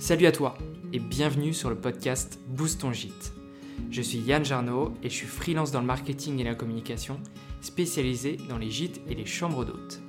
Salut 0.00 0.26
à 0.26 0.32
toi 0.32 0.58
et 0.92 0.98
bienvenue 0.98 1.54
sur 1.54 1.70
le 1.70 1.76
podcast 1.76 2.40
Boost 2.48 2.80
ton 2.80 2.92
gîte. 2.92 3.32
Je 3.90 4.02
suis 4.02 4.18
Yann 4.18 4.44
Jarno 4.44 4.92
et 5.02 5.08
je 5.08 5.14
suis 5.14 5.26
freelance 5.26 5.70
dans 5.70 5.80
le 5.80 5.86
marketing 5.86 6.40
et 6.40 6.44
la 6.44 6.54
communication, 6.54 7.20
spécialisé 7.60 8.36
dans 8.48 8.58
les 8.58 8.70
gîtes 8.70 9.00
et 9.08 9.14
les 9.14 9.24
chambres 9.24 9.64
d'hôtes. 9.64 10.00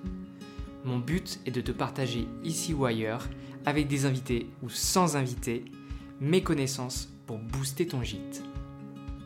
Mon 0.83 0.97
but 0.97 1.39
est 1.45 1.51
de 1.51 1.61
te 1.61 1.71
partager 1.71 2.27
ici 2.43 2.73
ou 2.73 2.85
ailleurs, 2.85 3.29
avec 3.65 3.87
des 3.87 4.05
invités 4.05 4.47
ou 4.63 4.69
sans 4.69 5.15
invités, 5.15 5.65
mes 6.19 6.41
connaissances 6.41 7.09
pour 7.27 7.37
booster 7.37 7.87
ton 7.87 8.03
gîte. 8.03 8.43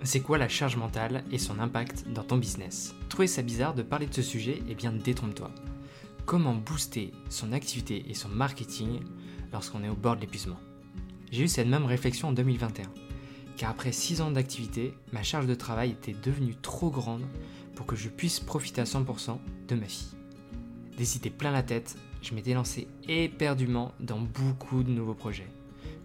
C'est 0.04 0.22
quoi 0.22 0.38
la 0.38 0.50
charge 0.50 0.76
mentale 0.76 1.24
et 1.32 1.40
son 1.40 1.60
impact 1.60 2.06
dans 2.14 2.24
ton 2.24 2.38
business? 2.38 2.94
Trouver 3.08 3.28
ça 3.28 3.42
bizarre 3.42 3.74
de 3.74 3.82
parler 3.82 4.08
de 4.08 4.14
ce 4.14 4.22
sujet? 4.22 4.62
Eh 4.70 4.76
bien 4.76 4.92
détrompe-toi. 4.92 5.52
Comment 6.26 6.54
booster 6.54 7.12
son 7.30 7.54
activité 7.54 8.06
et 8.08 8.14
son 8.14 8.30
marketing 8.30 9.00
lorsqu'on 9.52 9.84
est 9.84 9.90
au 9.90 9.96
bord 9.96 10.16
de 10.16 10.22
l'épuisement 10.22 10.60
J'ai 11.32 11.44
eu 11.44 11.48
cette 11.48 11.68
même 11.68 11.86
réflexion 11.86 12.30
en 12.30 12.34
2021, 12.34 12.84
car 13.58 13.72
après 13.72 13.92
6 13.92 14.22
ans 14.22 14.32
d'activité, 14.32 14.94
ma 15.12 15.24
charge 15.24 15.48
de 15.48 15.56
travail 15.56 15.92
était 15.92 16.16
devenue 16.24 16.56
trop 16.62 16.90
grande 16.90 17.26
pour 17.76 17.86
que 17.86 17.96
je 17.96 18.10
puisse 18.10 18.40
profiter 18.40 18.82
à 18.82 18.86
100% 18.86 19.38
de 19.68 19.76
ma 19.76 19.86
fille. 19.86 20.18
Des 20.98 21.30
plein 21.30 21.52
la 21.52 21.64
tête, 21.64 21.96
je 22.22 22.34
m'étais 22.34 22.54
lancé 22.54 22.88
éperdument 23.08 23.94
dans 24.02 24.20
beaucoup 24.20 24.84
de 24.84 24.92
nouveaux 24.92 25.14
projets, 25.14 25.48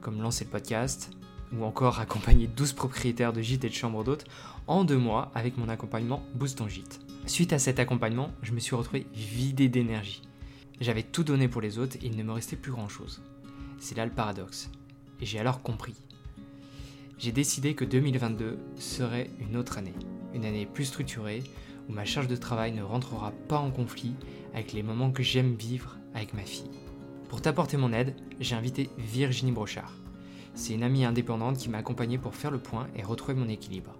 comme 0.00 0.22
lancer 0.22 0.44
le 0.44 0.50
podcast, 0.50 1.10
ou 1.52 1.64
encore 1.64 2.00
accompagner 2.00 2.46
12 2.46 2.72
propriétaires 2.74 3.32
de 3.32 3.42
gîtes 3.42 3.64
et 3.64 3.68
de 3.68 3.74
chambres 3.74 4.04
d'hôtes 4.04 4.24
en 4.66 4.84
deux 4.84 4.96
mois 4.96 5.30
avec 5.34 5.56
mon 5.56 5.68
accompagnement 5.68 6.22
Boost 6.34 6.58
ton 6.58 6.68
gîte. 6.68 7.00
Suite 7.26 7.52
à 7.52 7.58
cet 7.58 7.78
accompagnement, 7.78 8.30
je 8.42 8.52
me 8.52 8.60
suis 8.60 8.76
retrouvé 8.76 9.06
vidé 9.14 9.68
d'énergie. 9.68 10.22
J'avais 10.80 11.02
tout 11.02 11.24
donné 11.24 11.48
pour 11.48 11.60
les 11.60 11.78
autres 11.78 11.96
et 11.96 12.06
il 12.06 12.16
ne 12.16 12.22
me 12.22 12.32
restait 12.32 12.56
plus 12.56 12.72
grand 12.72 12.88
chose. 12.88 13.22
C'est 13.78 13.96
là 13.96 14.06
le 14.06 14.12
paradoxe. 14.12 14.70
Et 15.20 15.26
j'ai 15.26 15.38
alors 15.38 15.62
compris. 15.62 15.94
J'ai 17.18 17.32
décidé 17.32 17.74
que 17.74 17.84
2022 17.84 18.58
serait 18.78 19.30
une 19.40 19.56
autre 19.56 19.78
année. 19.78 19.94
Une 20.34 20.44
année 20.44 20.66
plus 20.66 20.84
structurée, 20.86 21.42
où 21.88 21.92
ma 21.92 22.04
charge 22.04 22.28
de 22.28 22.36
travail 22.36 22.72
ne 22.72 22.82
rentrera 22.82 23.32
pas 23.48 23.58
en 23.58 23.70
conflit 23.70 24.14
avec 24.54 24.72
les 24.72 24.82
moments 24.82 25.10
que 25.10 25.22
j'aime 25.22 25.54
vivre 25.54 25.96
avec 26.14 26.34
ma 26.34 26.42
fille. 26.42 26.70
Pour 27.28 27.40
t'apporter 27.42 27.76
mon 27.76 27.92
aide, 27.92 28.14
j'ai 28.40 28.54
invité 28.54 28.90
Virginie 28.98 29.52
Brochard. 29.52 29.92
C'est 30.54 30.74
une 30.74 30.82
amie 30.82 31.04
indépendante 31.04 31.58
qui 31.58 31.68
m'a 31.68 31.78
accompagné 31.78 32.18
pour 32.18 32.34
faire 32.34 32.50
le 32.50 32.60
point 32.60 32.86
et 32.96 33.02
retrouver 33.02 33.34
mon 33.34 33.48
équilibre. 33.48 33.96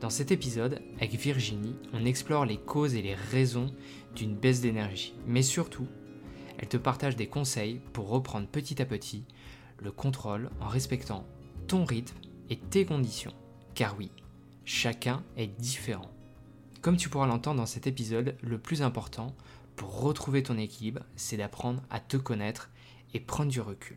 Dans 0.00 0.08
cet 0.08 0.32
épisode, 0.32 0.80
avec 0.96 1.12
Virginie, 1.12 1.76
on 1.92 2.06
explore 2.06 2.46
les 2.46 2.56
causes 2.56 2.94
et 2.94 3.02
les 3.02 3.14
raisons 3.14 3.66
d'une 4.16 4.34
baisse 4.34 4.62
d'énergie, 4.62 5.14
mais 5.26 5.42
surtout, 5.42 5.86
elle 6.60 6.68
te 6.68 6.76
partage 6.76 7.16
des 7.16 7.26
conseils 7.26 7.80
pour 7.94 8.10
reprendre 8.10 8.46
petit 8.46 8.82
à 8.82 8.84
petit 8.84 9.24
le 9.78 9.90
contrôle 9.90 10.50
en 10.60 10.68
respectant 10.68 11.26
ton 11.66 11.86
rythme 11.86 12.18
et 12.50 12.58
tes 12.58 12.84
conditions. 12.84 13.32
Car 13.74 13.96
oui, 13.96 14.10
chacun 14.66 15.22
est 15.38 15.46
différent. 15.46 16.10
Comme 16.82 16.98
tu 16.98 17.08
pourras 17.08 17.26
l'entendre 17.26 17.60
dans 17.60 17.66
cet 17.66 17.86
épisode, 17.86 18.36
le 18.42 18.58
plus 18.58 18.82
important 18.82 19.34
pour 19.74 20.02
retrouver 20.02 20.42
ton 20.42 20.58
équilibre, 20.58 21.00
c'est 21.16 21.38
d'apprendre 21.38 21.82
à 21.88 21.98
te 21.98 22.18
connaître 22.18 22.68
et 23.14 23.20
prendre 23.20 23.50
du 23.50 23.62
recul. 23.62 23.96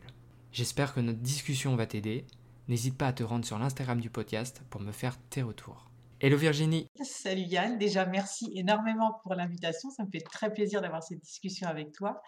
J'espère 0.50 0.94
que 0.94 1.00
notre 1.00 1.18
discussion 1.18 1.76
va 1.76 1.84
t'aider. 1.84 2.24
N'hésite 2.68 2.96
pas 2.96 3.08
à 3.08 3.12
te 3.12 3.24
rendre 3.24 3.44
sur 3.44 3.58
l'Instagram 3.58 4.00
du 4.00 4.08
podcast 4.08 4.62
pour 4.70 4.80
me 4.80 4.92
faire 4.92 5.18
tes 5.28 5.42
retours. 5.42 5.90
Hello 6.24 6.38
Virginie. 6.38 6.88
Salut 7.02 7.42
Yann, 7.42 7.76
déjà 7.76 8.06
merci 8.06 8.50
énormément 8.54 9.20
pour 9.22 9.34
l'invitation, 9.34 9.90
ça 9.90 10.04
me 10.04 10.10
fait 10.10 10.22
très 10.22 10.50
plaisir 10.50 10.80
d'avoir 10.80 11.02
cette 11.02 11.20
discussion 11.20 11.68
avec 11.68 11.92
toi. 11.92 12.22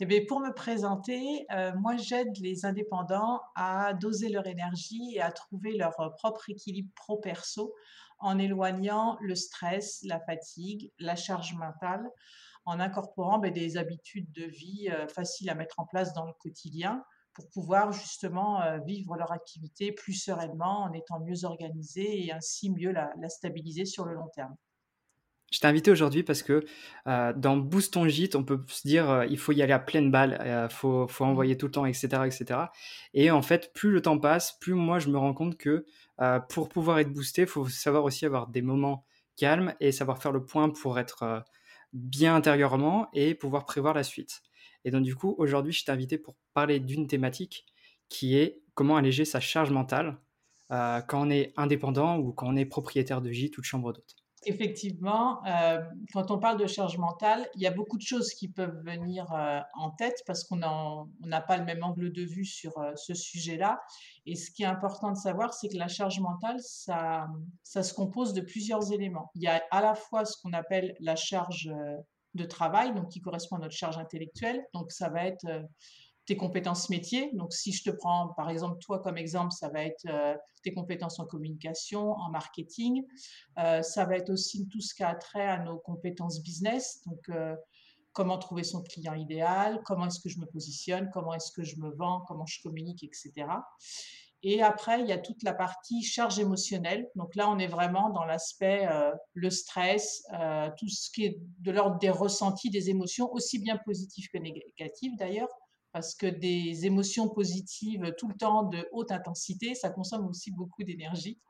Et 0.00 0.02
eh 0.02 0.04
bien, 0.04 0.18
pour 0.26 0.40
me 0.40 0.52
présenter, 0.52 1.46
euh, 1.52 1.70
moi 1.76 1.96
j'aide 1.96 2.36
les 2.40 2.64
indépendants 2.66 3.40
à 3.54 3.94
doser 3.94 4.30
leur 4.30 4.48
énergie 4.48 5.12
et 5.14 5.20
à 5.20 5.30
trouver 5.30 5.76
leur 5.76 5.94
propre 6.16 6.50
équilibre 6.50 6.90
pro-perso 6.96 7.72
en 8.18 8.36
éloignant 8.40 9.16
le 9.20 9.36
stress, 9.36 10.00
la 10.02 10.18
fatigue, 10.18 10.90
la 10.98 11.14
charge 11.14 11.54
mentale, 11.54 12.04
en 12.64 12.80
incorporant 12.80 13.38
ben, 13.38 13.52
des 13.52 13.76
habitudes 13.76 14.32
de 14.32 14.42
vie 14.42 14.88
euh, 14.90 15.06
faciles 15.06 15.50
à 15.50 15.54
mettre 15.54 15.78
en 15.78 15.86
place 15.86 16.12
dans 16.14 16.26
le 16.26 16.32
quotidien 16.32 17.04
pour 17.36 17.50
pouvoir 17.50 17.92
justement 17.92 18.62
euh, 18.62 18.78
vivre 18.78 19.14
leur 19.14 19.30
activité 19.30 19.92
plus 19.92 20.14
sereinement 20.14 20.84
en 20.84 20.92
étant 20.94 21.20
mieux 21.20 21.44
organisés 21.44 22.24
et 22.24 22.32
ainsi 22.32 22.70
mieux 22.70 22.92
la, 22.92 23.12
stabiliser 23.28 23.84
sur 23.84 24.06
le 24.06 24.14
long 24.14 24.28
terme. 24.34 24.56
Je 25.52 25.60
t'ai 25.60 25.66
invité 25.66 25.90
aujourd'hui 25.90 26.22
parce 26.22 26.42
que 26.42 26.64
euh, 27.06 27.34
dans 27.34 27.58
Boost 27.58 27.92
ton 27.92 28.08
gîte, 28.08 28.36
on 28.36 28.42
peut 28.42 28.64
se 28.68 28.88
dire 28.88 29.10
euh, 29.10 29.26
il 29.26 29.38
faut 29.38 29.52
y 29.52 29.60
aller 29.60 29.74
à 29.74 29.78
pleine 29.78 30.10
balle, 30.10 30.40
il 30.44 30.74
faut, 30.74 31.06
faut, 31.08 31.26
mmh. 31.26 31.28
envoyer 31.28 31.58
tout 31.58 31.66
le 31.66 31.72
temps, 31.72 31.84
etc., 31.84 32.06
etc. 32.24 32.60
Et 33.12 33.30
en 33.30 33.42
fait, 33.42 33.72
plus 33.74 33.90
le 33.90 34.00
temps 34.00 34.18
passe, 34.18 34.58
plus 34.58 34.72
moi 34.72 34.98
je 34.98 35.08
me 35.08 35.18
rends 35.18 35.34
compte 35.34 35.58
que 35.58 35.84
pour 36.48 36.70
pouvoir 36.70 36.98
être 37.00 37.12
boosté, 37.12 37.42
il 37.42 37.48
faut 37.48 37.68
savoir 37.68 38.04
aussi 38.04 38.24
avoir 38.24 38.46
des 38.46 38.62
moments 38.62 39.04
calmes 39.36 39.74
et 39.80 39.92
savoir 39.92 40.22
faire 40.22 40.32
le 40.32 40.42
point 40.42 40.70
pour 40.70 40.98
être 40.98 41.44
bien 41.92 42.34
intérieurement 42.34 43.08
et 43.12 43.34
pouvoir 43.34 43.66
prévoir 43.66 43.92
la 43.92 44.02
suite. 44.02 44.40
Et 44.86 44.92
donc, 44.92 45.02
du 45.02 45.16
coup, 45.16 45.34
aujourd'hui, 45.36 45.72
je 45.72 45.84
t'ai 45.84 45.90
invité 45.90 46.16
pour 46.16 46.36
parler 46.54 46.78
d'une 46.78 47.08
thématique 47.08 47.66
qui 48.08 48.36
est 48.36 48.62
comment 48.74 48.96
alléger 48.96 49.24
sa 49.24 49.40
charge 49.40 49.70
mentale 49.72 50.16
euh, 50.70 51.00
quand 51.00 51.26
on 51.26 51.30
est 51.30 51.52
indépendant 51.56 52.18
ou 52.18 52.32
quand 52.32 52.46
on 52.46 52.56
est 52.56 52.64
propriétaire 52.64 53.20
de 53.20 53.32
gîte 53.32 53.58
ou 53.58 53.60
de 53.60 53.66
chambre 53.66 53.92
d'hôte. 53.92 54.14
Effectivement, 54.44 55.44
euh, 55.44 55.82
quand 56.12 56.30
on 56.30 56.38
parle 56.38 56.56
de 56.60 56.68
charge 56.68 56.98
mentale, 56.98 57.48
il 57.56 57.62
y 57.62 57.66
a 57.66 57.72
beaucoup 57.72 57.96
de 57.96 58.02
choses 58.02 58.32
qui 58.32 58.46
peuvent 58.46 58.80
venir 58.84 59.26
euh, 59.32 59.58
en 59.74 59.90
tête 59.90 60.22
parce 60.24 60.44
qu'on 60.44 60.56
n'a 60.56 61.40
pas 61.40 61.56
le 61.56 61.64
même 61.64 61.82
angle 61.82 62.12
de 62.12 62.22
vue 62.22 62.44
sur 62.44 62.74
ce 62.94 63.12
sujet-là. 63.12 63.80
Et 64.24 64.36
ce 64.36 64.52
qui 64.52 64.62
est 64.62 64.66
important 64.66 65.10
de 65.10 65.16
savoir, 65.16 65.52
c'est 65.52 65.68
que 65.68 65.76
la 65.76 65.88
charge 65.88 66.20
mentale, 66.20 66.60
ça, 66.60 67.26
ça 67.64 67.82
se 67.82 67.92
compose 67.92 68.34
de 68.34 68.40
plusieurs 68.40 68.92
éléments. 68.92 69.32
Il 69.34 69.42
y 69.42 69.48
a 69.48 69.60
à 69.72 69.80
la 69.80 69.96
fois 69.96 70.24
ce 70.24 70.40
qu'on 70.40 70.52
appelle 70.52 70.94
la 71.00 71.16
charge 71.16 71.68
de 72.36 72.44
travail, 72.44 72.94
donc 72.94 73.08
qui 73.08 73.20
correspond 73.20 73.56
à 73.56 73.60
notre 73.60 73.74
charge 73.74 73.98
intellectuelle. 73.98 74.64
Donc 74.74 74.92
ça 74.92 75.08
va 75.08 75.24
être 75.26 75.44
euh, 75.46 75.62
tes 76.26 76.36
compétences 76.36 76.90
métiers. 76.90 77.30
Donc 77.34 77.52
si 77.52 77.72
je 77.72 77.82
te 77.84 77.90
prends 77.90 78.28
par 78.36 78.50
exemple 78.50 78.78
toi 78.78 79.00
comme 79.00 79.18
exemple, 79.18 79.52
ça 79.52 79.68
va 79.68 79.82
être 79.82 80.06
euh, 80.08 80.36
tes 80.62 80.72
compétences 80.72 81.18
en 81.18 81.26
communication, 81.26 82.12
en 82.12 82.30
marketing. 82.30 83.04
Euh, 83.58 83.82
ça 83.82 84.04
va 84.04 84.16
être 84.16 84.30
aussi 84.30 84.68
tout 84.68 84.80
ce 84.80 84.94
qui 84.94 85.02
a 85.02 85.14
trait 85.14 85.46
à 85.46 85.58
nos 85.58 85.78
compétences 85.78 86.42
business. 86.42 87.02
Donc 87.06 87.30
comment 88.12 88.38
trouver 88.38 88.64
son 88.64 88.82
client 88.82 89.12
idéal, 89.12 89.82
comment 89.84 90.06
est-ce 90.06 90.20
que 90.20 90.30
je 90.30 90.38
me 90.38 90.46
positionne, 90.46 91.10
comment 91.12 91.34
est-ce 91.34 91.52
que 91.52 91.62
je 91.62 91.76
me 91.76 91.90
vends, 91.94 92.22
comment 92.26 92.46
je 92.46 92.62
communique, 92.62 93.04
etc. 93.04 93.46
Et 94.48 94.62
après, 94.62 95.00
il 95.00 95.08
y 95.08 95.12
a 95.12 95.18
toute 95.18 95.42
la 95.42 95.52
partie 95.52 96.04
charge 96.04 96.38
émotionnelle. 96.38 97.10
Donc 97.16 97.34
là, 97.34 97.50
on 97.50 97.58
est 97.58 97.66
vraiment 97.66 98.10
dans 98.10 98.24
l'aspect 98.24 98.86
euh, 98.86 99.10
le 99.34 99.50
stress, 99.50 100.22
euh, 100.34 100.70
tout 100.78 100.88
ce 100.88 101.10
qui 101.10 101.24
est 101.24 101.40
de 101.58 101.72
l'ordre 101.72 101.98
des 101.98 102.10
ressentis, 102.10 102.70
des 102.70 102.88
émotions, 102.88 103.28
aussi 103.32 103.58
bien 103.58 103.76
positives 103.76 104.28
que 104.32 104.38
négatives 104.38 105.16
d'ailleurs, 105.18 105.48
parce 105.90 106.14
que 106.14 106.28
des 106.28 106.86
émotions 106.86 107.28
positives 107.28 108.14
tout 108.18 108.28
le 108.28 108.36
temps 108.36 108.62
de 108.62 108.88
haute 108.92 109.10
intensité, 109.10 109.74
ça 109.74 109.90
consomme 109.90 110.28
aussi 110.28 110.52
beaucoup 110.52 110.84
d'énergie. 110.84 111.40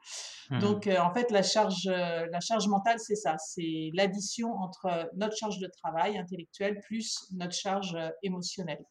Mmh. 0.48 0.58
Donc 0.60 0.86
euh, 0.86 0.98
en 0.98 1.12
fait, 1.12 1.30
la 1.30 1.42
charge, 1.42 1.84
la 1.84 2.40
charge 2.40 2.66
mentale, 2.66 2.98
c'est 2.98 3.14
ça, 3.14 3.36
c'est 3.36 3.90
l'addition 3.92 4.54
entre 4.54 5.10
notre 5.16 5.36
charge 5.36 5.58
de 5.58 5.68
travail 5.82 6.16
intellectuelle 6.16 6.80
plus 6.80 7.26
notre 7.32 7.52
charge 7.52 7.94
émotionnelle. 8.22 8.86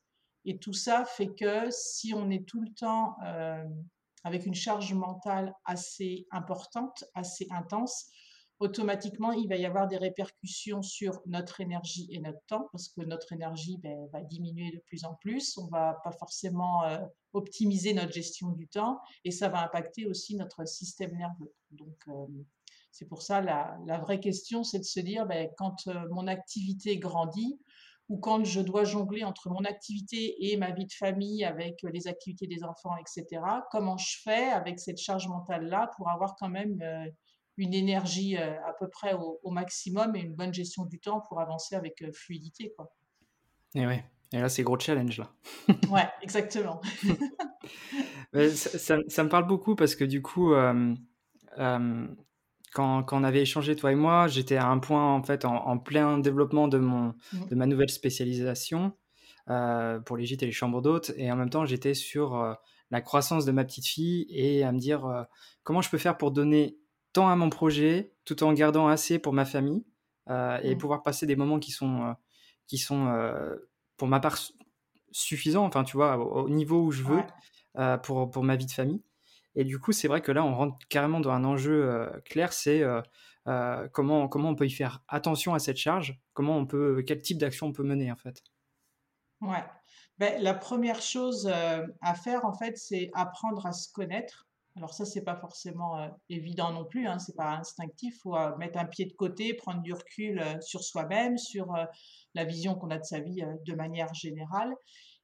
Et 0.46 0.58
tout 0.60 0.74
ça 0.74 1.06
fait 1.06 1.34
que 1.34 1.70
si 1.72 2.14
on 2.14 2.30
est 2.30 2.48
tout 2.48 2.62
le 2.62 2.70
temps 2.70 3.16
euh, 3.26 3.64
avec 4.26 4.48
une 4.48 4.56
charge 4.56 4.92
mentale 4.94 5.54
assez 5.66 6.26
importante, 6.32 7.06
assez 7.14 7.48
intense, 7.52 8.10
automatiquement, 8.60 9.32
il 9.34 9.48
va 9.48 9.56
y 9.56 9.66
avoir 9.66 9.88
des 9.88 9.98
répercussions 9.98 10.82
sur 10.82 11.22
notre 11.28 11.62
énergie 11.62 12.08
et 12.10 12.20
notre 12.20 12.44
temps, 12.48 12.68
parce 12.72 12.90
que 12.90 13.02
notre 13.02 13.34
énergie 13.34 13.78
ben, 13.78 14.08
va 14.12 14.22
diminuer 14.22 14.72
de 14.72 14.80
plus 14.88 15.06
en 15.06 15.14
plus, 15.14 15.58
on 15.60 15.68
va 15.68 16.00
pas 16.04 16.12
forcément 16.12 16.84
euh, 16.86 16.98
optimiser 17.34 17.94
notre 17.94 18.14
gestion 18.14 18.50
du 18.50 18.68
temps, 18.68 19.00
et 19.26 19.32
ça 19.32 19.48
va 19.48 19.64
impacter 19.64 20.08
aussi 20.08 20.36
notre 20.36 20.68
système 20.68 21.16
nerveux. 21.16 21.54
Donc, 21.70 21.96
euh, 22.08 22.26
c'est 22.92 23.06
pour 23.06 23.22
ça 23.22 23.42
la, 23.42 24.00
vraie 24.00 24.20
question, 24.20 24.64
c'est 24.64 24.80
de 24.80 24.86
se 24.86 25.02
dire, 25.02 25.28
ben, 25.28 25.50
quand 25.56 25.86
mon 26.10 26.26
activité 26.26 26.98
grandit, 26.98 27.60
ou 28.08 28.18
quand 28.18 28.44
je 28.44 28.62
dois 28.62 28.84
jongler 28.84 29.24
entre 29.24 29.50
mon 29.50 29.64
activité 29.66 30.36
et 30.40 30.58
ma 30.58 30.72
vie 30.72 30.86
de 30.86 30.94
famille 30.94 31.44
avec 31.44 31.84
euh, 31.84 31.90
les 31.92 32.08
activités 32.08 32.48
des 32.48 32.64
enfants, 32.64 32.96
etc., 32.98 33.42
comment 33.72 33.98
je 33.98 34.18
fais 34.24 34.46
avec 34.52 34.80
cette 34.80 35.00
charge 35.00 35.28
mentale-là 35.28 35.90
pour 35.98 36.10
avoir 36.10 36.36
quand 36.36 36.50
même 36.50 36.80
euh, 36.82 37.06
une 37.58 37.74
énergie 37.74 38.38
euh, 38.38 38.54
à 38.66 38.74
peu 38.74 38.88
près 38.90 39.14
au, 39.14 39.50
maximum 39.50 40.16
et 40.16 40.20
une 40.20 40.36
bonne 40.36 40.54
gestion 40.54 40.86
du 40.86 41.00
temps 41.00 41.22
pour 41.22 41.40
avancer 41.40 41.76
avec 41.76 42.04
fluidité. 42.14 42.74
Quoi. 42.76 42.92
Et 43.74 43.88
ouais. 43.88 44.04
Et 44.34 44.40
là, 44.40 44.50
c'est 44.50 44.64
gros 44.64 44.78
challenge 44.78 45.20
là. 45.20 45.32
ouais, 45.90 46.08
exactement. 46.22 46.82
ça, 48.34 48.98
ça, 49.08 49.24
me 49.24 49.30
parle 49.30 49.48
beaucoup 49.48 49.76
parce 49.76 49.96
que 49.96 50.04
du 50.04 50.22
coup, 50.22 50.54
quand, 52.76 53.14
on 53.14 53.24
avait 53.24 53.42
échangé, 53.42 53.76
toi 53.76 53.94
et 53.94 53.96
moi, 53.96 54.28
j'étais 54.28 54.58
à 54.58 54.68
un 54.68 54.80
point, 54.80 55.14
en 55.14 55.24
fait, 55.24 55.46
en, 55.46 55.78
plein 55.78 56.18
développement 56.20 56.68
de, 56.68 56.78
mon, 56.78 57.16
mmh. 57.32 57.48
de 57.50 57.56
ma 57.56 57.66
nouvelle 57.68 57.90
spécialisation. 57.90 58.92
pour 59.48 60.18
les 60.18 60.26
gîtes 60.26 60.44
et 60.44 60.46
les 60.46 60.52
chambres 60.52 60.82
d'hôtes. 60.82 61.14
Et 61.16 61.32
en 61.32 61.38
même 61.38 61.50
temps, 61.50 61.66
j'étais 61.66 61.94
sur 61.94 62.58
la 62.92 63.02
croissance 63.02 63.46
de 63.46 63.54
ma 63.54 63.64
petite 63.64 63.88
fille 63.88 64.26
et 64.30 64.64
à 64.64 64.74
me 64.74 64.78
dire 64.78 65.26
comment 65.64 65.82
je 65.82 65.90
peux 65.90 65.98
faire 65.98 66.18
pour 66.18 66.32
donner 66.32 66.78
tant 67.14 67.30
à 67.30 67.36
mon 67.38 67.50
projet 67.50 68.14
tout 68.26 68.44
en 68.44 68.52
gardant 68.52 68.90
assez 68.90 69.20
pour 69.20 69.32
ma 69.32 69.46
famille 69.46 69.86
et 70.30 70.76
mmh. 70.76 70.78
pouvoir 70.78 71.02
passer 71.02 71.26
des 71.26 71.38
moments 71.38 71.60
qui 71.60 71.72
sont, 71.72 72.14
qui 72.68 72.78
sont 72.78 73.08
pour 73.96 74.10
ma 74.10 74.20
part 74.20 74.38
suffisants, 75.12 75.64
enfin 75.64 75.86
tu 75.86 75.96
vois, 75.96 76.18
au, 76.18 76.50
niveau 76.50 76.84
où 76.84 76.92
je 76.92 77.04
veux 77.04 77.22
pour, 78.04 78.30
pour 78.30 78.44
ma 78.44 78.58
vie 78.58 78.66
de 78.66 78.72
famille. 78.72 79.02
Et 79.56 79.64
du 79.64 79.80
coup, 79.80 79.92
c'est 79.92 80.08
vrai 80.08 80.22
que 80.22 80.32
là, 80.32 80.44
on 80.44 80.54
rentre 80.54 80.78
carrément 80.90 81.20
dans 81.20 81.32
un 81.32 81.44
enjeu 81.44 82.12
clair, 82.26 82.54
c'est 82.54 82.84
comment, 83.92 84.28
comment 84.28 84.50
on 84.50 84.56
peut 84.56 84.66
y 84.66 84.72
faire 84.72 85.04
attention 85.08 85.54
à 85.54 85.60
cette 85.60 85.78
charge, 85.78 86.20
comment 86.34 86.58
on 86.58 86.66
peut, 86.66 87.04
quel 87.08 87.22
type 87.22 87.38
d'action 87.38 87.68
on 87.68 87.72
peut 87.72 87.84
mener 87.84 88.12
en 88.12 88.18
fait. 88.18 88.42
Ouais. 89.42 89.64
Ben, 90.18 90.42
la 90.42 90.54
première 90.54 91.02
chose 91.02 91.48
à 91.48 92.16
faire, 92.16 92.46
en 92.46 92.54
fait, 92.54 92.78
c'est 92.78 93.10
apprendre 93.14 93.66
à 93.66 93.74
se 93.74 93.92
connaître. 93.92 94.48
Alors 94.78 94.94
ça, 94.94 95.06
c'est 95.06 95.24
pas 95.24 95.38
forcément 95.38 96.10
évident 96.28 96.74
non 96.74 96.84
plus, 96.84 97.08
hein, 97.08 97.18
c'est 97.18 97.36
pas 97.38 97.52
instinctif. 97.56 98.14
Il 98.16 98.20
faut 98.20 98.58
mettre 98.58 98.78
un 98.78 98.86
pied 98.86 99.06
de 99.06 99.14
côté, 99.14 99.54
prendre 99.54 99.82
du 99.82 99.94
recul 99.94 100.44
sur 100.62 100.84
soi-même, 100.84 101.38
sur 101.38 101.74
la 102.34 102.44
vision 102.44 102.76
qu'on 102.76 102.90
a 102.90 102.98
de 102.98 103.06
sa 103.06 103.22
vie 103.22 103.42
de 103.66 103.74
manière 103.74 104.14
générale, 104.14 104.74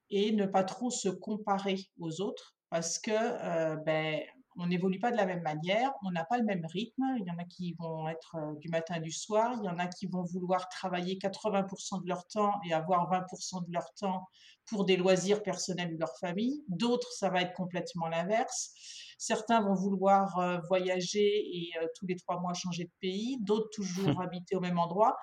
et 0.10 0.32
ne 0.32 0.46
pas 0.46 0.64
trop 0.64 0.90
se 0.90 1.10
comparer 1.10 1.78
aux 2.00 2.22
autres, 2.22 2.56
parce 2.72 2.98
que 2.98 3.84
ben, 3.84 4.22
on 4.58 4.68
n'évolue 4.68 5.00
pas 5.00 5.12
de 5.12 5.18
la 5.18 5.26
même 5.26 5.42
manière, 5.42 5.92
on 6.04 6.12
n'a 6.12 6.24
pas 6.24 6.38
le 6.38 6.44
même 6.46 6.66
rythme. 6.66 7.04
Il 7.20 7.26
y 7.26 7.32
en 7.32 7.38
a 7.38 7.44
qui 7.44 7.74
vont 7.78 8.08
être 8.08 8.58
du 8.60 8.70
matin 8.70 9.00
du 9.00 9.12
soir, 9.12 9.56
il 9.62 9.66
y 9.66 9.70
en 9.70 9.78
a 9.78 9.88
qui 9.88 10.08
vont 10.08 10.24
vouloir 10.24 10.68
travailler 10.70 11.18
80% 11.18 12.02
de 12.02 12.08
leur 12.08 12.26
temps 12.28 12.54
et 12.66 12.74
avoir 12.74 13.10
20% 13.12 13.68
de 13.68 13.74
leur 13.74 13.94
temps 13.94 14.26
pour 14.66 14.86
des 14.86 14.98
loisirs 14.98 15.44
personnels 15.44 15.94
de 15.94 16.00
leur 16.00 16.18
famille. 16.18 16.64
D'autres, 16.70 17.12
ça 17.12 17.30
va 17.30 17.42
être 17.42 17.54
complètement 17.54 18.08
l'inverse. 18.08 18.72
Certains 19.18 19.62
vont 19.62 19.76
vouloir 19.76 20.62
voyager 20.68 21.58
et 21.58 21.72
tous 21.96 22.08
les 22.08 22.16
trois 22.16 22.40
mois 22.40 22.54
changer 22.54 22.86
de 22.86 22.92
pays, 23.02 23.38
d'autres 23.42 23.70
toujours 23.72 24.22
habiter 24.22 24.56
au 24.56 24.62
même 24.62 24.80
endroit 24.80 25.18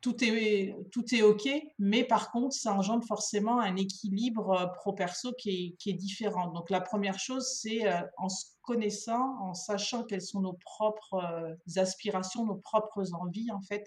tout 0.00 0.24
est, 0.24 0.74
tout 0.92 1.04
est 1.14 1.22
OK, 1.22 1.48
mais 1.78 2.04
par 2.04 2.30
contre, 2.30 2.54
ça 2.54 2.72
engendre 2.72 3.04
forcément 3.06 3.60
un 3.60 3.76
équilibre 3.76 4.52
euh, 4.52 4.66
pro-perso 4.66 5.32
qui 5.38 5.50
est, 5.50 5.76
qui 5.78 5.90
est, 5.90 5.94
différent. 5.94 6.50
Donc, 6.52 6.70
la 6.70 6.80
première 6.80 7.18
chose, 7.18 7.46
c'est 7.60 7.86
euh, 7.86 8.00
en 8.16 8.28
se 8.28 8.46
connaissant, 8.62 9.36
en 9.40 9.52
sachant 9.52 10.04
quelles 10.04 10.22
sont 10.22 10.40
nos 10.40 10.54
propres 10.54 11.14
euh, 11.14 11.80
aspirations, 11.80 12.46
nos 12.46 12.56
propres 12.56 13.12
envies, 13.14 13.50
en 13.50 13.60
fait, 13.60 13.84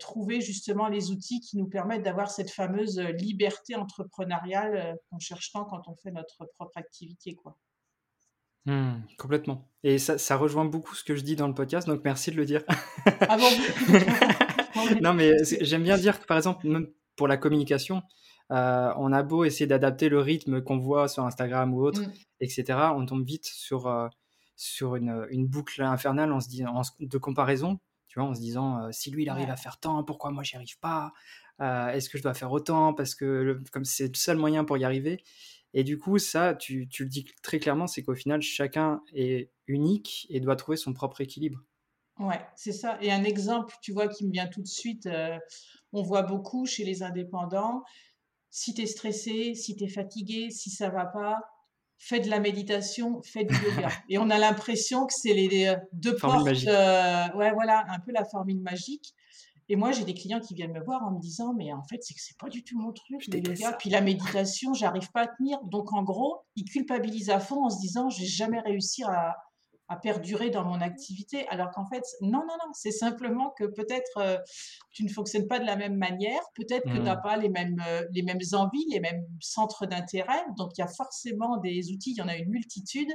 trouver 0.00 0.40
justement 0.40 0.88
les 0.88 1.12
outils 1.12 1.38
qui 1.38 1.56
nous 1.56 1.68
permettent 1.68 2.02
d'avoir 2.02 2.28
cette 2.28 2.50
fameuse 2.50 2.98
liberté 2.98 3.76
entrepreneuriale 3.76 4.98
qu'on 5.08 5.20
cherche 5.20 5.52
tant 5.52 5.64
quand 5.64 5.86
on 5.86 5.94
fait 5.94 6.10
notre 6.10 6.46
propre 6.56 6.76
activité, 6.78 7.36
quoi. 7.36 7.56
Mmh, 8.66 9.02
complètement. 9.18 9.68
Et 9.84 9.98
ça, 9.98 10.18
ça, 10.18 10.36
rejoint 10.36 10.64
beaucoup 10.64 10.96
ce 10.96 11.04
que 11.04 11.14
je 11.14 11.22
dis 11.22 11.36
dans 11.36 11.46
le 11.46 11.54
podcast, 11.54 11.86
donc 11.86 12.00
merci 12.04 12.32
de 12.32 12.36
le 12.36 12.44
dire. 12.44 12.64
Ah 13.20 13.36
bon? 13.36 13.50
non, 15.02 15.14
mais 15.14 15.32
j'aime 15.60 15.82
bien 15.82 15.96
dire 15.96 16.20
que, 16.20 16.26
par 16.26 16.36
exemple, 16.36 16.66
même 16.66 16.88
pour 17.16 17.28
la 17.28 17.36
communication, 17.36 18.02
euh, 18.50 18.92
on 18.96 19.12
a 19.12 19.22
beau 19.22 19.44
essayer 19.44 19.66
d'adapter 19.66 20.08
le 20.08 20.20
rythme 20.20 20.62
qu'on 20.62 20.78
voit 20.78 21.08
sur 21.08 21.24
Instagram 21.24 21.72
ou 21.74 21.82
autre, 21.84 22.02
mm. 22.02 22.12
etc., 22.40 22.78
on 22.94 23.06
tombe 23.06 23.24
vite 23.24 23.46
sur, 23.46 23.86
euh, 23.86 24.08
sur 24.56 24.96
une, 24.96 25.26
une, 25.30 25.46
boucle 25.46 25.82
infernale 25.82 26.32
en 26.32 26.40
se 26.40 26.48
disant, 26.48 26.82
de 27.00 27.18
comparaison, 27.18 27.78
tu 28.08 28.18
vois, 28.18 28.28
en 28.28 28.34
se 28.34 28.40
disant, 28.40 28.82
euh, 28.82 28.88
si 28.92 29.10
lui, 29.10 29.22
il 29.22 29.28
arrive 29.30 29.50
à 29.50 29.56
faire 29.56 29.78
tant, 29.78 30.04
pourquoi 30.04 30.30
moi, 30.30 30.42
j'y 30.42 30.56
arrive 30.56 30.78
pas 30.80 31.12
Est-ce 31.60 32.10
que 32.10 32.18
je 32.18 32.22
dois 32.22 32.34
faire 32.34 32.52
autant 32.52 32.92
Parce 32.92 33.14
que 33.14 33.60
comme 33.72 33.84
c'est 33.84 34.08
le 34.08 34.14
seul 34.14 34.36
moyen 34.36 34.64
pour 34.64 34.76
y 34.76 34.84
arriver. 34.84 35.22
Et 35.74 35.84
du 35.84 35.98
coup, 35.98 36.18
ça, 36.18 36.54
tu, 36.54 36.86
tu 36.88 37.04
le 37.04 37.08
dis 37.08 37.24
très 37.42 37.58
clairement, 37.58 37.86
c'est 37.86 38.02
qu'au 38.02 38.14
final, 38.14 38.42
chacun 38.42 39.00
est 39.14 39.50
unique 39.66 40.26
et 40.28 40.40
doit 40.40 40.56
trouver 40.56 40.76
son 40.76 40.92
propre 40.92 41.22
équilibre. 41.22 41.62
Ouais, 42.22 42.40
c'est 42.56 42.72
ça. 42.72 42.98
Et 43.00 43.10
un 43.10 43.24
exemple, 43.24 43.74
tu 43.82 43.92
vois, 43.92 44.08
qui 44.08 44.26
me 44.26 44.30
vient 44.30 44.46
tout 44.46 44.62
de 44.62 44.66
suite, 44.66 45.06
euh, 45.06 45.38
on 45.92 46.02
voit 46.02 46.22
beaucoup 46.22 46.66
chez 46.66 46.84
les 46.84 47.02
indépendants, 47.02 47.82
si 48.50 48.74
tu 48.74 48.82
es 48.82 48.86
stressé, 48.86 49.54
si 49.54 49.76
tu 49.76 49.84
es 49.84 49.88
fatigué, 49.88 50.50
si 50.50 50.70
ça 50.70 50.88
va 50.88 51.06
pas, 51.06 51.40
fais 51.98 52.20
de 52.20 52.28
la 52.28 52.38
méditation, 52.38 53.22
fais 53.22 53.44
du 53.44 53.54
yoga. 53.54 53.88
Et 54.08 54.18
on 54.18 54.30
a 54.30 54.38
l'impression 54.38 55.06
que 55.06 55.14
c'est 55.14 55.34
les 55.34 55.66
euh, 55.66 55.76
deux 55.92 56.16
portes, 56.16 56.46
euh, 56.48 57.28
ouais, 57.34 57.52
voilà, 57.52 57.84
un 57.88 57.98
peu 58.00 58.12
la 58.12 58.24
formule 58.24 58.60
magique. 58.60 59.14
Et 59.68 59.76
moi, 59.76 59.92
j'ai 59.92 60.04
des 60.04 60.14
clients 60.14 60.40
qui 60.40 60.54
viennent 60.54 60.72
me 60.72 60.84
voir 60.84 61.02
en 61.02 61.12
me 61.12 61.20
disant, 61.20 61.54
mais 61.54 61.72
en 61.72 61.82
fait, 61.84 62.02
c'est 62.02 62.14
que 62.14 62.20
c'est 62.20 62.36
pas 62.36 62.48
du 62.48 62.62
tout 62.62 62.78
mon 62.78 62.92
truc, 62.92 63.26
le 63.28 63.38
yoga. 63.38 63.72
Puis 63.78 63.90
la 63.90 64.00
méditation, 64.00 64.74
j'arrive 64.74 65.10
pas 65.12 65.22
à 65.22 65.26
tenir. 65.28 65.58
Donc, 65.64 65.92
en 65.92 66.02
gros, 66.02 66.40
ils 66.56 66.64
culpabilisent 66.64 67.30
à 67.30 67.40
fond 67.40 67.64
en 67.64 67.70
se 67.70 67.80
disant, 67.80 68.10
je 68.10 68.20
vais 68.20 68.26
jamais 68.26 68.60
réussir 68.60 69.08
à, 69.08 69.36
à 69.92 69.96
perdurer 69.96 70.48
dans 70.48 70.64
mon 70.64 70.80
activité, 70.80 71.46
alors 71.48 71.70
qu'en 71.70 71.86
fait, 71.86 72.02
non, 72.22 72.40
non, 72.48 72.56
non, 72.64 72.72
c'est 72.72 72.90
simplement 72.90 73.50
que 73.50 73.64
peut-être 73.64 74.16
euh, 74.18 74.38
tu 74.90 75.04
ne 75.04 75.10
fonctionnes 75.10 75.46
pas 75.46 75.58
de 75.58 75.66
la 75.66 75.76
même 75.76 75.96
manière, 75.96 76.40
peut-être 76.54 76.84
que 76.84 76.96
tu 76.96 77.00
n'as 77.00 77.16
mmh. 77.16 77.22
pas 77.22 77.36
les 77.36 77.50
mêmes, 77.50 77.82
euh, 77.86 78.06
les 78.12 78.22
mêmes 78.22 78.40
envies, 78.54 78.86
les 78.90 79.00
mêmes 79.00 79.26
centres 79.40 79.84
d'intérêt, 79.84 80.44
donc 80.56 80.70
il 80.76 80.80
y 80.80 80.84
a 80.84 80.88
forcément 80.88 81.58
des 81.58 81.92
outils, 81.92 82.12
il 82.12 82.16
y 82.16 82.22
en 82.22 82.28
a 82.28 82.36
une 82.36 82.48
multitude, 82.48 83.12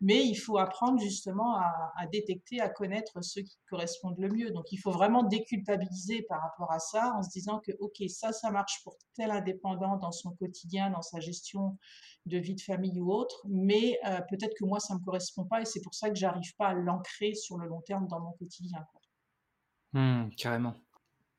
mais 0.00 0.26
il 0.26 0.34
faut 0.34 0.58
apprendre 0.58 1.00
justement 1.00 1.54
à, 1.54 1.92
à 1.96 2.06
détecter, 2.06 2.60
à 2.60 2.68
connaître 2.68 3.22
ceux 3.22 3.42
qui 3.42 3.56
correspondent 3.70 4.18
le 4.18 4.28
mieux. 4.28 4.50
Donc 4.50 4.72
il 4.72 4.78
faut 4.78 4.90
vraiment 4.90 5.22
déculpabiliser 5.22 6.22
par 6.28 6.40
rapport 6.42 6.72
à 6.72 6.80
ça 6.80 7.14
en 7.16 7.22
se 7.22 7.30
disant 7.30 7.60
que, 7.60 7.72
ok, 7.78 8.02
ça, 8.08 8.32
ça 8.32 8.50
marche 8.50 8.82
pour 8.82 8.96
tel 9.14 9.30
indépendant 9.30 9.96
dans 9.98 10.12
son 10.12 10.32
quotidien, 10.32 10.90
dans 10.90 11.02
sa 11.02 11.20
gestion 11.20 11.78
de 12.26 12.38
vie 12.38 12.54
de 12.54 12.60
famille 12.60 13.00
ou 13.00 13.12
autre, 13.12 13.40
mais 13.46 13.98
euh, 14.06 14.20
peut-être 14.28 14.54
que 14.58 14.64
moi, 14.64 14.80
ça 14.80 14.94
ne 14.94 15.00
me 15.00 15.04
correspond 15.04 15.44
pas 15.44 15.60
et 15.62 15.64
c'est 15.64 15.80
pour 15.80 15.94
ça 15.94 16.10
que 16.10 16.16
j'arrive 16.16 16.54
pas 16.56 16.68
à 16.68 16.74
l'ancrer 16.74 17.34
sur 17.34 17.58
le 17.58 17.66
long 17.66 17.80
terme 17.80 18.06
dans 18.08 18.20
mon 18.20 18.32
quotidien. 18.32 18.84
Mmh, 19.92 20.30
carrément. 20.36 20.74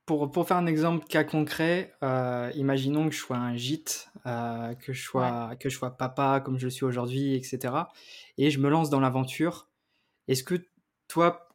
Pour, 0.06 0.32
pour, 0.32 0.48
faire 0.48 0.58
un 0.58 0.66
exemple 0.66 1.06
cas 1.06 1.24
concret, 1.24 1.94
euh, 2.04 2.52
imaginons 2.56 3.08
que 3.08 3.14
je 3.14 3.20
sois 3.20 3.38
un 3.38 3.56
gîte, 3.56 4.12
euh, 4.26 4.74
que, 4.74 4.92
je 4.92 5.04
sois, 5.04 5.56
que 5.60 5.70
je 5.70 5.78
sois 5.78 5.96
papa 5.96 6.42
comme 6.44 6.58
je 6.58 6.66
le 6.66 6.72
suis 6.72 6.86
aujourd'hui, 6.86 7.36
etc. 7.36 7.76
Et 8.40 8.50
je 8.50 8.60
me 8.60 8.70
lance 8.70 8.90
dans 8.90 9.00
l'aventure. 9.00 9.70
Est-ce 10.28 10.44
que 10.44 10.56
toi, 11.08 11.48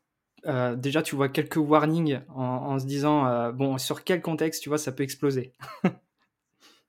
déjà, 0.76 1.02
tu 1.02 1.16
vois 1.16 1.28
quelques 1.28 1.56
warnings 1.56 2.20
en, 2.28 2.44
en 2.44 2.78
se 2.78 2.86
disant, 2.86 3.52
bon, 3.52 3.76
sur 3.78 4.04
quel 4.04 4.22
contexte, 4.22 4.62
tu 4.62 4.68
vois, 4.68 4.78
ça 4.78 4.92
peut 4.92 5.02
exploser? 5.02 5.52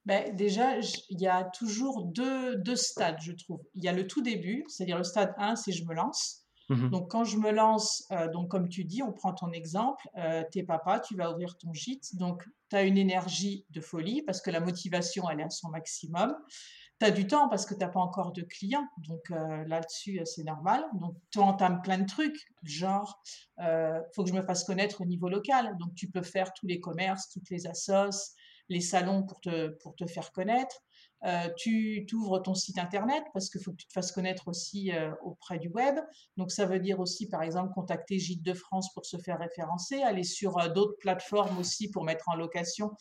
Ben, 0.05 0.35
déjà, 0.35 0.77
il 1.09 1.19
y 1.19 1.27
a 1.27 1.43
toujours 1.43 2.05
deux, 2.05 2.57
deux, 2.57 2.75
stades, 2.75 3.19
je 3.21 3.31
trouve. 3.31 3.61
Il 3.73 3.83
y 3.83 3.87
a 3.87 3.93
le 3.93 4.05
tout 4.05 4.21
début, 4.21 4.63
c'est-à-dire 4.67 4.97
le 4.97 5.03
stade 5.03 5.33
1, 5.37 5.55
c'est 5.55 5.71
je 5.71 5.83
me 5.85 5.93
lance. 5.93 6.45
Mmh 6.69 6.89
donc, 6.89 7.11
quand 7.11 7.23
je 7.23 7.37
me 7.37 7.51
lance, 7.51 8.05
euh, 8.11 8.27
donc 8.27 8.49
comme 8.49 8.69
tu 8.69 8.85
dis, 8.85 9.03
on 9.03 9.11
prend 9.11 9.33
ton 9.33 9.51
exemple, 9.51 10.07
euh, 10.17 10.43
t'es 10.51 10.63
papa, 10.63 10.99
tu 10.99 11.15
vas 11.15 11.31
ouvrir 11.31 11.57
ton 11.57 11.73
gîte, 11.73 12.15
donc 12.15 12.43
tu 12.69 12.75
as 12.75 12.83
une 12.83 12.97
énergie 12.97 13.65
de 13.69 13.81
folie 13.81 14.23
parce 14.23 14.41
que 14.41 14.49
la 14.49 14.59
motivation, 14.59 15.29
elle 15.29 15.41
est 15.41 15.43
à 15.43 15.49
son 15.49 15.69
maximum. 15.69 16.35
Tu 16.99 17.05
as 17.05 17.11
du 17.11 17.27
temps 17.27 17.49
parce 17.49 17.65
que 17.65 17.73
tu 17.73 17.81
n'as 17.81 17.89
pas 17.89 17.99
encore 17.99 18.31
de 18.31 18.41
clients, 18.41 18.87
donc 19.07 19.29
euh, 19.29 19.63
là-dessus, 19.67 20.21
c'est 20.23 20.43
normal. 20.43 20.83
Donc, 20.93 21.15
tu 21.29 21.39
entames 21.39 21.81
plein 21.81 21.97
de 21.97 22.05
trucs, 22.05 22.47
genre, 22.63 23.21
il 23.59 24.01
faut 24.15 24.23
que 24.23 24.29
je 24.29 24.35
me 24.35 24.43
fasse 24.43 24.63
connaître 24.63 25.01
au 25.01 25.05
niveau 25.05 25.29
local. 25.29 25.75
Donc, 25.79 25.93
tu 25.93 26.09
peux 26.09 26.23
faire 26.23 26.53
tous 26.53 26.67
les 26.67 26.79
commerces, 26.79 27.29
toutes 27.29 27.49
les 27.49 27.67
assos, 27.67 28.33
les 28.69 28.81
salons 28.81 29.23
pour 29.23 29.39
te, 29.41 29.69
pour 29.81 29.95
te 29.95 30.05
faire 30.05 30.31
connaître. 30.31 30.81
Euh, 31.25 31.49
tu 31.57 32.05
ouvres 32.13 32.39
ton 32.39 32.53
site 32.53 32.77
internet 32.77 33.23
parce 33.33 33.49
qu'il 33.49 33.59
faut 33.61 33.71
que 33.71 33.77
tu 33.77 33.87
te 33.87 33.93
fasses 33.93 34.11
connaître 34.11 34.47
aussi 34.47 34.91
euh, 34.91 35.11
auprès 35.23 35.57
du 35.57 35.69
web. 35.69 35.95
Donc 36.37 36.51
ça 36.51 36.65
veut 36.65 36.79
dire 36.79 36.99
aussi 36.99 37.27
par 37.27 37.41
exemple 37.41 37.73
contacter 37.73 38.19
Gîte 38.19 38.43
de 38.43 38.53
France 38.53 38.93
pour 38.93 39.05
se 39.05 39.17
faire 39.17 39.39
référencer, 39.39 40.03
aller 40.03 40.23
sur 40.23 40.59
euh, 40.59 40.69
d'autres 40.69 40.97
plateformes 40.99 41.57
aussi 41.57 41.89
pour 41.89 42.03
mettre 42.03 42.25
en 42.29 42.35
location. 42.35 42.91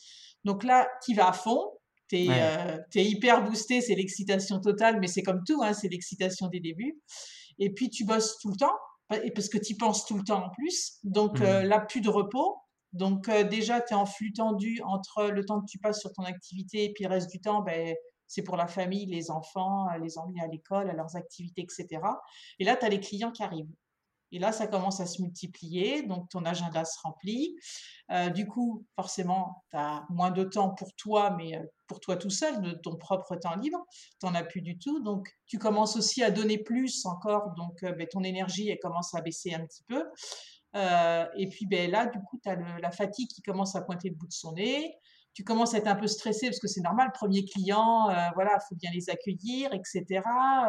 Donc 0.43 0.63
là, 0.63 0.87
tu 1.03 1.13
vas 1.13 1.29
à 1.29 1.33
fond, 1.33 1.71
tu 2.09 2.17
es, 2.17 3.05
hyper 3.05 3.43
boosté, 3.43 3.81
c'est 3.81 3.95
l'excitation 3.95 4.59
totale, 4.59 4.99
mais 4.99 5.07
c'est 5.07 5.23
comme 5.23 5.43
tout, 5.45 5.61
hein, 5.61 5.73
c'est 5.73 5.89
l'excitation 5.89 6.47
des 6.47 6.59
débuts. 6.59 6.99
Et 7.59 7.71
puis 7.71 7.89
tu 7.89 8.05
bosses 8.05 8.37
tout 8.39 8.49
le 8.49 8.57
temps, 8.57 8.75
parce 9.07 9.49
que 9.49 9.57
tu 9.57 9.75
penses 9.75 10.05
tout 10.05 10.17
le 10.17 10.23
temps 10.23 10.45
en 10.45 10.49
plus. 10.49 10.97
Donc 11.03 11.39
mmh. 11.39 11.61
là, 11.61 11.79
plus 11.79 12.01
de 12.01 12.09
repos. 12.09 12.57
Donc 12.95 13.27
euh, 13.27 13.43
déjà, 13.43 13.81
tu 13.81 13.93
es 13.93 13.95
en 13.95 14.05
flux 14.05 14.31
tendu 14.31 14.81
entre 14.83 15.25
le 15.25 15.43
temps 15.43 15.59
que 15.59 15.65
tu 15.65 15.77
passes 15.79 15.99
sur 15.99 16.13
ton 16.13 16.23
activité 16.23 16.85
et 16.85 16.93
puis 16.93 17.03
le 17.03 17.09
reste 17.09 17.29
du 17.29 17.41
temps, 17.41 17.61
ben, 17.61 17.93
c'est 18.25 18.41
pour 18.41 18.55
la 18.55 18.67
famille, 18.67 19.05
les 19.05 19.29
enfants, 19.29 19.87
euh, 19.89 19.97
les 19.97 20.17
emmener 20.17 20.41
à 20.41 20.47
l'école, 20.47 20.89
à 20.89 20.93
leurs 20.93 21.17
activités, 21.17 21.61
etc. 21.61 22.01
Et 22.57 22.63
là, 22.63 22.77
tu 22.77 22.85
as 22.85 22.89
les 22.89 23.01
clients 23.01 23.31
qui 23.31 23.43
arrivent. 23.43 23.69
Et 24.31 24.39
là, 24.39 24.53
ça 24.53 24.67
commence 24.67 25.01
à 25.01 25.05
se 25.05 25.21
multiplier, 25.21 26.03
donc 26.03 26.29
ton 26.29 26.45
agenda 26.45 26.83
se 26.85 26.97
remplit. 27.03 27.57
Euh, 28.11 28.29
du 28.29 28.47
coup, 28.47 28.85
forcément, 28.95 29.63
tu 29.69 29.77
as 29.77 30.05
moins 30.09 30.31
de 30.31 30.43
temps 30.45 30.69
pour 30.69 30.93
toi, 30.95 31.31
mais 31.31 31.61
pour 31.87 31.99
toi 31.99 32.15
tout 32.15 32.29
seul, 32.29 32.61
de 32.61 32.71
ton 32.71 32.95
propre 32.95 33.35
temps 33.35 33.55
libre. 33.55 33.85
Tu 34.19 34.25
n'en 34.25 34.35
as 34.35 34.43
plus 34.43 34.61
du 34.61 34.77
tout. 34.79 35.01
Donc, 35.01 35.29
tu 35.45 35.59
commences 35.59 35.95
aussi 35.97 36.23
à 36.23 36.31
donner 36.31 36.57
plus 36.57 37.05
encore. 37.05 37.53
Donc, 37.55 37.81
ben, 37.81 38.07
ton 38.07 38.23
énergie, 38.23 38.69
elle 38.69 38.79
commence 38.79 39.13
à 39.13 39.21
baisser 39.21 39.53
un 39.53 39.65
petit 39.65 39.83
peu. 39.83 40.03
Euh, 40.75 41.25
et 41.37 41.47
puis 41.47 41.65
ben, 41.65 41.89
là, 41.89 42.07
du 42.07 42.19
coup, 42.19 42.39
tu 42.43 42.49
la 42.81 42.91
fatigue 42.91 43.29
qui 43.29 43.41
commence 43.41 43.75
à 43.75 43.81
pointer 43.81 44.09
le 44.09 44.15
bout 44.15 44.27
de 44.27 44.33
son 44.33 44.53
nez. 44.53 44.97
Tu 45.35 45.43
commences 45.43 45.73
à 45.73 45.79
être 45.79 45.87
un 45.87 45.95
peu 45.95 46.07
stressé 46.07 46.47
parce 46.47 46.59
que 46.59 46.67
c'est 46.69 46.79
normal, 46.79 47.11
premier 47.13 47.43
client, 47.43 48.09
euh, 48.09 48.13
voilà, 48.35 48.57
faut 48.69 48.75
bien 48.75 48.89
les 48.93 49.09
accueillir, 49.09 49.73
etc. 49.73 50.05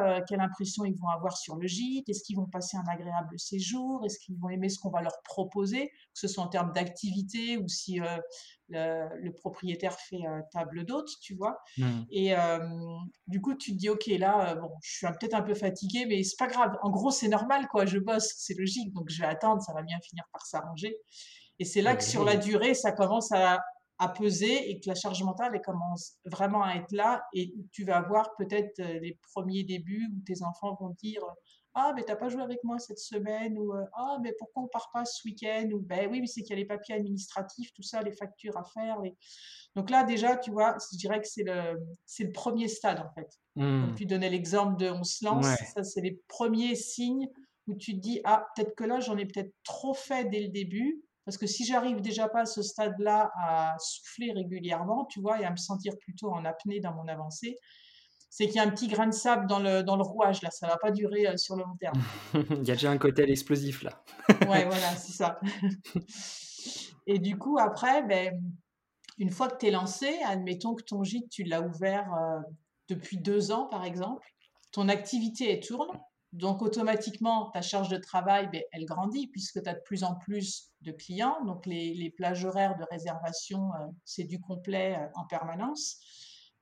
Euh, 0.02 0.20
quelle 0.28 0.40
impression 0.40 0.85
ils 0.85 0.96
vont 0.96 1.08
avoir 1.08 1.37
sur 1.37 1.54
le 1.54 1.68
gîte? 1.68 2.08
Est-ce 2.08 2.25
qu'ils 2.25 2.37
vont 2.37 2.46
passer 2.46 2.76
un 2.76 2.92
agréable 2.92 3.38
séjour? 3.38 4.04
Est-ce 4.04 4.18
qu'ils 4.18 4.37
vont 4.37 4.49
aimer 4.49 4.68
ce 4.68 4.80
qu'on 4.80 4.90
va 4.90 5.02
leur 5.02 5.23
proposer, 5.23 5.87
que 5.88 5.94
ce 6.14 6.26
soit 6.26 6.42
en 6.42 6.49
termes 6.49 6.73
d'activité 6.73 7.58
ou 7.58 7.68
si 7.68 8.00
euh, 8.00 9.08
le, 9.20 9.30
propriétaire 9.30 9.96
fait 10.00 10.25
table 10.52 10.85
d'hôte, 10.85 11.11
tu 11.23 11.37
vois? 11.37 11.61
Mmh. 11.78 12.00
Et 12.11 12.35
du 13.28 13.40
coup, 13.40 13.54
tu 13.54 13.70
te 13.70 13.76
dis, 13.76 13.88
ok, 13.88 14.06
là, 14.18 14.56
bon, 14.56 14.73
je 14.82 14.96
suis 14.96 15.06
peut-être 15.06 15.35
un 15.35 15.42
peu 15.42 15.54
fatigué, 15.54 16.06
mais 16.06 16.25
c'est 16.25 16.38
pas 16.38 16.49
grave. 16.49 16.76
En 16.82 16.90
gros, 16.90 17.12
c'est 17.12 17.28
normal, 17.28 17.68
quoi. 17.68 17.87
Je 17.87 18.00
bosse, 18.00 18.35
c'est 18.37 18.54
logique, 18.54 18.92
donc 18.92 19.11
je 19.11 19.20
vais 19.20 19.28
attendre, 19.28 19.62
ça 19.62 19.73
va 19.73 19.82
bien 19.82 20.00
finir 20.00 20.25
par 20.32 20.44
s'arranger. 20.44 20.96
Et 21.61 21.64
c'est 21.64 21.82
là 21.82 21.94
que 21.94 22.02
sur 22.02 22.25
la 22.25 22.37
durée, 22.37 22.75
ça 22.75 22.90
commence 22.90 23.30
à, 23.30 23.61
à 23.98 24.08
peser 24.08 24.70
et 24.70 24.78
que 24.78 24.88
la 24.88 24.94
charge 24.94 25.22
mentale 25.22 25.52
elle 25.54 25.62
commence 25.62 26.16
vraiment 26.24 26.62
à 26.62 26.74
être 26.74 26.92
là 26.92 27.24
et 27.32 27.54
tu 27.72 27.84
vas 27.84 27.96
avoir 27.96 28.34
peut-être 28.36 28.78
euh, 28.80 28.98
les 29.00 29.18
premiers 29.32 29.64
débuts 29.64 30.10
où 30.14 30.20
tes 30.26 30.42
enfants 30.42 30.76
vont 30.80 30.90
dire 31.02 31.22
ah 31.74 31.92
mais 31.94 32.02
t'as 32.02 32.16
pas 32.16 32.28
joué 32.28 32.42
avec 32.42 32.62
moi 32.62 32.78
cette 32.78 32.98
semaine 32.98 33.56
ou 33.58 33.72
euh, 33.72 33.84
ah 33.94 34.18
mais 34.22 34.34
pourquoi 34.38 34.64
on 34.64 34.68
part 34.68 34.90
pas 34.92 35.04
ce 35.04 35.26
week-end? 35.26 35.68
ou 35.72 35.80
ben 35.80 36.08
oui 36.10 36.20
mais 36.20 36.26
c'est 36.26 36.42
qu'il 36.42 36.50
y 36.50 36.52
a 36.54 36.56
les 36.56 36.66
papiers 36.66 36.94
administratifs 36.94 37.72
tout 37.72 37.82
ça 37.82 38.02
les 38.02 38.12
factures 38.12 38.56
à 38.58 38.64
faire 38.64 38.98
donc 39.74 39.88
là 39.88 40.04
déjà 40.04 40.36
tu 40.36 40.50
vois 40.50 40.76
je 40.92 40.98
dirais 40.98 41.20
que 41.20 41.28
c'est 41.28 41.44
le 41.44 41.78
c'est 42.04 42.24
le 42.24 42.32
premier 42.32 42.68
stade 42.68 43.00
en 43.00 43.10
fait. 43.14 43.28
Mmh. 43.56 43.94
tu 43.96 44.04
donnais 44.04 44.28
l'exemple 44.28 44.76
de 44.76 44.90
on 44.90 45.04
se 45.04 45.24
lance 45.24 45.46
ça 45.74 45.84
c'est 45.84 46.02
les 46.02 46.20
premiers 46.28 46.74
signes 46.74 47.28
où 47.66 47.74
tu 47.74 47.94
te 47.94 48.00
dis 48.00 48.20
ah 48.24 48.46
peut-être 48.54 48.74
que 48.74 48.84
là 48.84 49.00
j'en 49.00 49.16
ai 49.16 49.24
peut-être 49.24 49.52
trop 49.64 49.94
fait 49.94 50.28
dès 50.28 50.40
le 50.40 50.48
début 50.48 51.02
parce 51.26 51.38
que 51.38 51.47
si 51.47 51.66
j'arrive 51.66 52.00
déjà 52.00 52.28
pas 52.28 52.42
à 52.42 52.47
ce 52.47 52.62
stade-là 52.62 53.33
à 53.42 53.76
souffler 53.80 54.33
régulièrement, 54.33 55.06
tu 55.06 55.21
vois, 55.21 55.40
et 55.40 55.45
à 55.45 55.50
me 55.50 55.56
sentir 55.56 55.92
plutôt 55.99 56.30
en 56.33 56.45
apnée 56.45 56.78
dans 56.78 56.95
mon 56.95 57.09
avancée, 57.09 57.59
c'est 58.30 58.47
qu'il 58.47 58.56
y 58.56 58.59
a 58.61 58.62
un 58.62 58.71
petit 58.71 58.87
grain 58.87 59.09
de 59.09 59.12
sable 59.12 59.49
dans 59.49 59.59
le, 59.59 59.83
dans 59.83 59.97
le 59.97 60.04
rouage, 60.04 60.40
là. 60.42 60.50
Ça 60.52 60.68
va 60.68 60.76
pas 60.76 60.92
durer 60.92 61.26
euh, 61.26 61.37
sur 61.37 61.56
le 61.56 61.64
long 61.64 61.76
terme. 61.80 62.00
Il 62.50 62.68
y 62.68 62.71
a 62.71 62.75
déjà 62.75 62.90
un 62.92 62.99
côté 62.99 63.28
explosif, 63.28 63.83
là. 63.83 64.04
ouais, 64.49 64.66
voilà, 64.66 64.95
c'est 64.95 65.12
ça. 65.12 65.40
et 67.09 67.18
du 67.18 67.37
coup, 67.37 67.59
après, 67.59 68.04
ben, 68.04 68.40
une 69.18 69.30
fois 69.30 69.49
que 69.49 69.56
tu 69.56 69.66
es 69.66 69.71
lancé, 69.73 70.21
admettons 70.26 70.75
que 70.76 70.85
ton 70.85 71.02
gîte, 71.02 71.28
tu 71.28 71.42
l'as 71.42 71.61
ouvert 71.61 72.12
euh, 72.14 72.38
depuis 72.88 73.18
deux 73.18 73.50
ans, 73.50 73.66
par 73.66 73.85
exemple, 73.85 74.25
ton 74.71 74.88
activité 74.88 75.52
est 75.52 75.62
tourne, 75.62 75.88
donc, 76.36 76.60
automatiquement, 76.60 77.50
ta 77.50 77.62
charge 77.62 77.88
de 77.88 77.96
travail, 77.96 78.50
ben, 78.52 78.62
elle 78.72 78.84
grandit 78.84 79.26
puisque 79.26 79.62
tu 79.62 79.68
as 79.70 79.72
de 79.72 79.80
plus 79.80 80.04
en 80.04 80.16
plus 80.16 80.70
de 80.82 80.92
clients. 80.92 81.42
Donc, 81.46 81.64
les, 81.64 82.12
plages 82.14 82.44
horaires 82.44 82.76
de 82.76 82.84
réservation, 82.90 83.72
euh, 83.72 83.86
c'est 84.04 84.24
du 84.24 84.38
complet 84.38 84.98
euh, 84.98 85.06
en 85.14 85.24
permanence. 85.24 85.96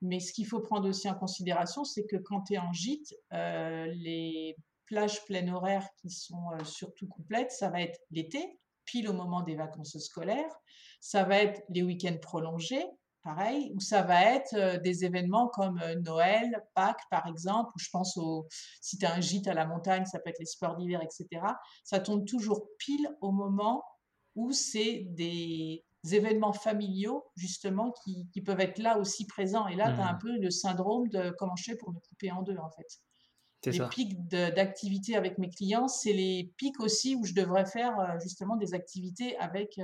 Mais 0.01 0.21
ce 0.21 0.33
qu'il 0.33 0.47
faut 0.47 0.61
prendre 0.61 0.89
aussi 0.89 1.11
en 1.11 1.15
considération, 1.15 1.83
c'est 1.83 2.07
que 2.07 2.15
quand 2.15 2.43
tu 2.43 2.55
es 2.55 2.59
en 2.59 2.73
gîte, 2.73 3.17
euh, 3.33 3.87
les 3.97 4.55
plages 4.87 5.25
pleines 5.25 5.51
horaires 5.51 5.89
qui 6.01 6.11
sont 6.11 6.51
surtout 6.63 7.09
complètes, 7.09 7.51
ça 7.51 7.69
va 7.69 7.81
être 7.81 7.99
l'été, 8.13 8.61
pile 8.85 9.09
au 9.09 9.13
moment 9.13 9.43
des 9.43 9.57
vacances 9.57 9.99
scolaires. 9.99 10.55
Ça 11.01 11.25
va 11.25 11.39
être 11.39 11.63
les 11.69 11.83
week-ends 11.83 12.19
prolongés, 12.23 12.85
pareil, 13.25 13.73
où 13.75 13.81
ça 13.81 14.03
va 14.03 14.23
être 14.23 14.55
euh, 14.55 14.79
des 14.79 15.05
événements 15.05 15.49
comme 15.49 15.81
euh, 15.83 15.97
Noël, 15.97 16.63
Pâques 16.75 17.03
par 17.11 17.27
exemple, 17.27 17.73
où 17.75 17.79
je 17.79 17.89
pense 17.91 18.17
au, 18.19 18.47
si 18.81 18.99
tu 18.99 19.07
as 19.07 19.15
un 19.15 19.21
gîte 19.21 19.49
à 19.49 19.55
la 19.55 19.67
montagne, 19.67 20.05
ça 20.05 20.21
peut 20.21 20.31
être 20.31 20.39
les 20.39 20.47
sports 20.47 20.77
d'hiver, 20.77 21.01
etc. 21.03 21.43
Ça 21.83 21.99
tombe 21.99 22.25
toujours 22.27 22.69
pile 22.79 23.09
au 23.21 23.33
moment 23.33 23.83
où 24.37 24.53
c'est 24.53 25.07
des 25.09 25.85
événements 26.13 26.53
familiaux, 26.53 27.25
justement, 27.37 27.93
qui, 28.05 28.29
peuvent 28.43 28.61
être 28.61 28.79
là 28.79 28.99
aussi 28.99 29.27
présents. 29.27 29.67
Et 29.69 29.77
là, 29.77 29.93
tu 29.93 30.01
as 30.01 30.07
un 30.07 30.13
mmh. 30.15 30.19
peu 30.19 30.39
le 30.39 30.51
syndrome 30.51 31.09
de 31.09 31.35
comment 31.39 31.57
je 31.57 31.65
fais 31.65 31.77
pour 31.77 31.93
me 31.93 31.99
couper 32.01 32.31
en 32.31 32.43
deux, 32.43 32.59
en 32.59 32.71
fait. 32.71 32.87
Les 33.71 33.89
pics 33.89 34.29
d'activité 34.29 35.17
avec 35.17 35.39
mes 35.39 35.49
clients, 35.49 35.89
c'est 35.89 36.13
les 36.13 36.53
pics 36.59 36.79
aussi 36.81 37.17
où 37.17 37.25
je 37.25 37.33
devrais 37.33 37.65
faire 37.65 37.99
euh, 37.99 38.19
justement 38.23 38.57
des 38.57 38.75
activités 38.75 39.39
avec 39.39 39.79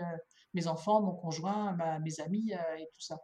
mes 0.55 0.67
enfants, 0.67 1.01
mon 1.03 1.13
conjoint, 1.13 1.77
mes 2.03 2.21
amis 2.21 2.53
euh, 2.53 2.77
et 2.77 2.87
tout 2.93 3.01
ça. 3.01 3.19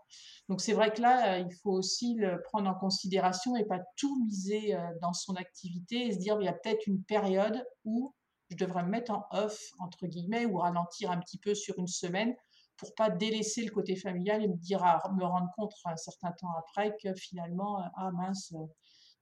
Donc 0.48 0.60
c'est 0.60 0.72
vrai 0.72 0.92
que 0.92 1.02
là, 1.02 1.34
euh, 1.34 1.38
il 1.38 1.54
faut 1.62 1.72
aussi 1.72 2.14
le 2.14 2.40
prendre 2.42 2.68
en 2.68 2.74
considération 2.74 3.56
et 3.56 3.64
pas 3.64 3.80
tout 3.96 4.24
miser 4.24 4.74
euh, 4.74 4.80
dans 5.00 5.12
son 5.12 5.34
activité 5.34 6.06
et 6.06 6.12
se 6.12 6.18
dire 6.18 6.36
il 6.40 6.44
y 6.44 6.48
a 6.48 6.52
peut-être 6.52 6.86
une 6.86 7.02
période 7.02 7.64
où 7.84 8.14
je 8.50 8.56
devrais 8.56 8.84
me 8.84 8.90
mettre 8.90 9.12
en 9.12 9.26
off 9.32 9.58
entre 9.80 10.06
guillemets 10.06 10.46
ou 10.46 10.58
ralentir 10.58 11.10
un 11.10 11.18
petit 11.18 11.38
peu 11.38 11.54
sur 11.54 11.78
une 11.78 11.88
semaine 11.88 12.34
pour 12.76 12.94
pas 12.94 13.10
délaisser 13.10 13.64
le 13.64 13.70
côté 13.70 13.96
familial 13.96 14.44
et 14.44 14.48
me 14.48 14.56
dire 14.56 14.80
me 15.16 15.24
rendre 15.24 15.50
compte 15.56 15.72
un 15.86 15.96
certain 15.96 16.30
temps 16.32 16.52
après 16.58 16.94
que 17.02 17.12
finalement 17.14 17.82
ah 17.96 18.10
mince 18.12 18.52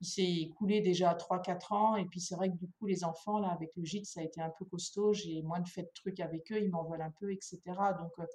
il 0.04 0.06
s'est 0.06 0.48
écoulé 0.48 0.80
déjà 0.82 1.14
3-4 1.14 1.74
ans. 1.74 1.96
Et 1.96 2.04
puis 2.04 2.20
c'est 2.20 2.34
vrai 2.34 2.50
que 2.50 2.56
du 2.56 2.68
coup, 2.68 2.86
les 2.86 3.04
enfants, 3.04 3.38
là, 3.38 3.48
avec 3.48 3.70
le 3.76 3.84
gîte, 3.84 4.06
ça 4.06 4.20
a 4.20 4.22
été 4.22 4.40
un 4.40 4.50
peu 4.58 4.64
costaud. 4.66 5.12
J'ai 5.12 5.42
moins 5.42 5.60
de 5.60 5.68
fait 5.68 5.82
de 5.82 5.90
trucs 5.94 6.20
avec 6.20 6.52
eux, 6.52 6.60
ils 6.60 6.70
m'en 6.70 6.84
veulent 6.84 7.02
un 7.02 7.12
peu, 7.18 7.32
etc. 7.32 7.58
Donc, 7.66 8.12
il 8.18 8.22
euh, 8.22 8.26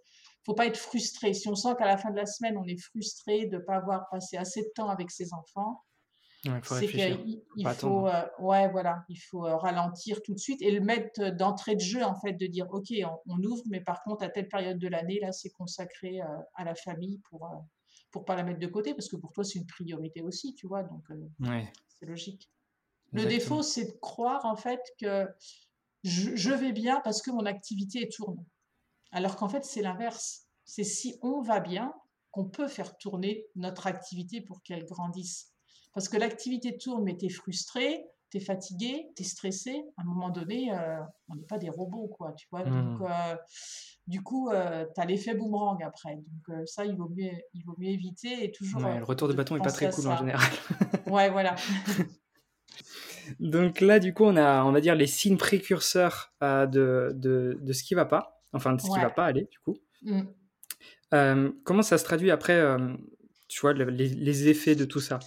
faut 0.45 0.55
pas 0.55 0.65
être 0.65 0.77
frustré. 0.77 1.33
Si 1.33 1.47
on 1.47 1.55
sent 1.55 1.75
qu'à 1.77 1.85
la 1.85 1.97
fin 1.97 2.09
de 2.09 2.15
la 2.15 2.25
semaine, 2.25 2.57
on 2.57 2.65
est 2.65 2.81
frustré 2.81 3.45
de 3.45 3.57
ne 3.57 3.61
pas 3.61 3.75
avoir 3.75 4.09
passé 4.09 4.37
assez 4.37 4.61
de 4.63 4.69
temps 4.75 4.89
avec 4.89 5.11
ses 5.11 5.33
enfants, 5.33 5.83
c'est 6.63 6.87
qu'il 6.87 7.67
faut, 7.75 8.07
euh, 8.07 8.25
ouais, 8.39 8.69
voilà, 8.71 9.03
il 9.09 9.17
faut 9.17 9.45
euh, 9.45 9.57
ralentir 9.57 10.21
tout 10.21 10.33
de 10.33 10.39
suite 10.39 10.61
et 10.61 10.71
le 10.71 10.79
mettre 10.79 11.31
d'entrée 11.31 11.75
de 11.75 11.81
jeu, 11.81 12.01
en 12.03 12.15
fait, 12.15 12.31
de 12.33 12.47
dire, 12.47 12.65
OK, 12.71 12.93
on, 13.27 13.43
ouvre, 13.43 13.61
mais 13.69 13.81
par 13.81 14.01
contre, 14.03 14.23
à 14.23 14.29
telle 14.29 14.47
période 14.47 14.79
de 14.79 14.87
l'année, 14.87 15.19
là, 15.19 15.33
c'est 15.33 15.49
consacré 15.49 16.21
à 16.55 16.63
la 16.63 16.75
famille 16.75 17.19
pour 17.29 17.49
pour 18.11 18.25
pas 18.25 18.35
la 18.35 18.43
mettre 18.43 18.59
de 18.59 18.67
côté, 18.67 18.93
parce 18.93 19.09
que 19.09 19.15
pour 19.15 19.31
toi, 19.33 19.43
c'est 19.43 19.59
une 19.59 19.67
priorité 19.67 20.21
aussi, 20.21 20.53
tu 20.55 20.67
vois, 20.67 20.83
donc 20.83 21.03
euh, 21.11 21.63
c'est 21.99 22.05
logique. 22.05 22.49
Le 23.11 23.25
défaut, 23.25 23.63
c'est 23.63 23.85
de 23.85 23.97
croire, 23.99 24.45
en 24.45 24.55
fait, 24.55 24.81
que 24.99 25.27
je, 26.03 26.53
vais 26.53 26.71
bien 26.71 27.01
parce 27.03 27.21
que 27.21 27.31
mon 27.31 27.45
activité 27.45 28.07
tourne. 28.07 28.43
Alors 29.11 29.35
qu'en 29.35 29.49
fait, 29.49 29.65
c'est 29.65 29.81
l'inverse. 29.81 30.47
C'est 30.63 30.83
si 30.83 31.17
on 31.21 31.41
va 31.41 31.59
bien 31.59 31.93
qu'on 32.31 32.45
peut 32.45 32.67
faire 32.67 32.97
tourner 32.97 33.47
notre 33.55 33.87
activité 33.87 34.41
pour 34.41 34.61
qu'elle 34.61 34.85
grandisse. 34.85 35.51
Parce 35.93 36.07
que 36.07 36.17
l'activité 36.17 36.77
tourne, 36.77 37.03
mais 37.03 37.17
tu 37.17 37.25
es 37.25 37.29
frustré, 37.29 38.05
tu 38.31 38.37
es 38.37 38.39
fatigué, 38.39 39.07
tu 39.15 39.23
es 39.23 39.25
stressé. 39.25 39.83
À 39.97 40.01
un 40.01 40.05
moment 40.05 40.29
donné, 40.29 40.71
euh, 40.71 40.99
on 41.29 41.35
n'est 41.35 41.45
pas 41.45 41.57
des 41.57 41.69
robots, 41.69 42.07
quoi, 42.07 42.33
tu 42.33 42.47
vois. 42.51 42.63
Donc, 42.63 42.99
mmh. 42.99 43.03
euh, 43.03 43.35
du 44.07 44.21
coup, 44.21 44.49
euh, 44.49 44.85
tu 44.93 45.01
as 45.01 45.05
l'effet 45.05 45.33
boomerang 45.35 45.81
après. 45.83 46.15
Donc 46.15 46.49
euh, 46.49 46.65
ça, 46.65 46.85
il 46.85 46.95
vaut 46.95 47.09
mieux, 47.09 47.31
il 47.53 47.63
vaut 47.63 47.75
mieux 47.77 47.89
éviter 47.89 48.45
et 48.45 48.51
toujours. 48.51 48.81
le 48.81 49.03
retour 49.03 49.27
de 49.27 49.33
bâton 49.33 49.55
n'est 49.55 49.61
pas 49.61 49.71
très 49.71 49.89
cool 49.91 50.07
en 50.07 50.17
général. 50.17 50.49
ouais, 51.07 51.29
voilà. 51.29 51.55
Donc 53.39 53.81
là, 53.81 53.99
du 53.99 54.13
coup, 54.13 54.23
on 54.23 54.35
a, 54.35 54.63
on 54.63 54.71
va 54.71 54.81
dire, 54.81 54.95
les 54.95 55.05
signes 55.05 55.37
précurseurs 55.37 56.33
de, 56.41 57.11
de, 57.13 57.59
de, 57.61 57.73
ce 57.73 57.83
qui 57.83 57.93
va 57.93 58.05
pas, 58.05 58.41
enfin 58.53 58.73
de 58.73 58.81
ce 58.81 58.89
qui 58.89 58.99
va 58.99 59.11
pas 59.11 59.25
aller, 59.25 59.47
du 59.51 59.59
coup. 59.59 59.77
Mmh. 60.01 61.49
comment 61.63 61.83
ça 61.83 61.99
se 61.99 62.03
traduit 62.03 62.31
après, 62.31 62.59
tu 63.47 63.61
vois, 63.61 63.73
les, 63.73 63.85
les, 63.85 64.47
effets 64.47 64.75
de 64.75 64.85
tout 64.85 65.01
ça? 65.01 65.19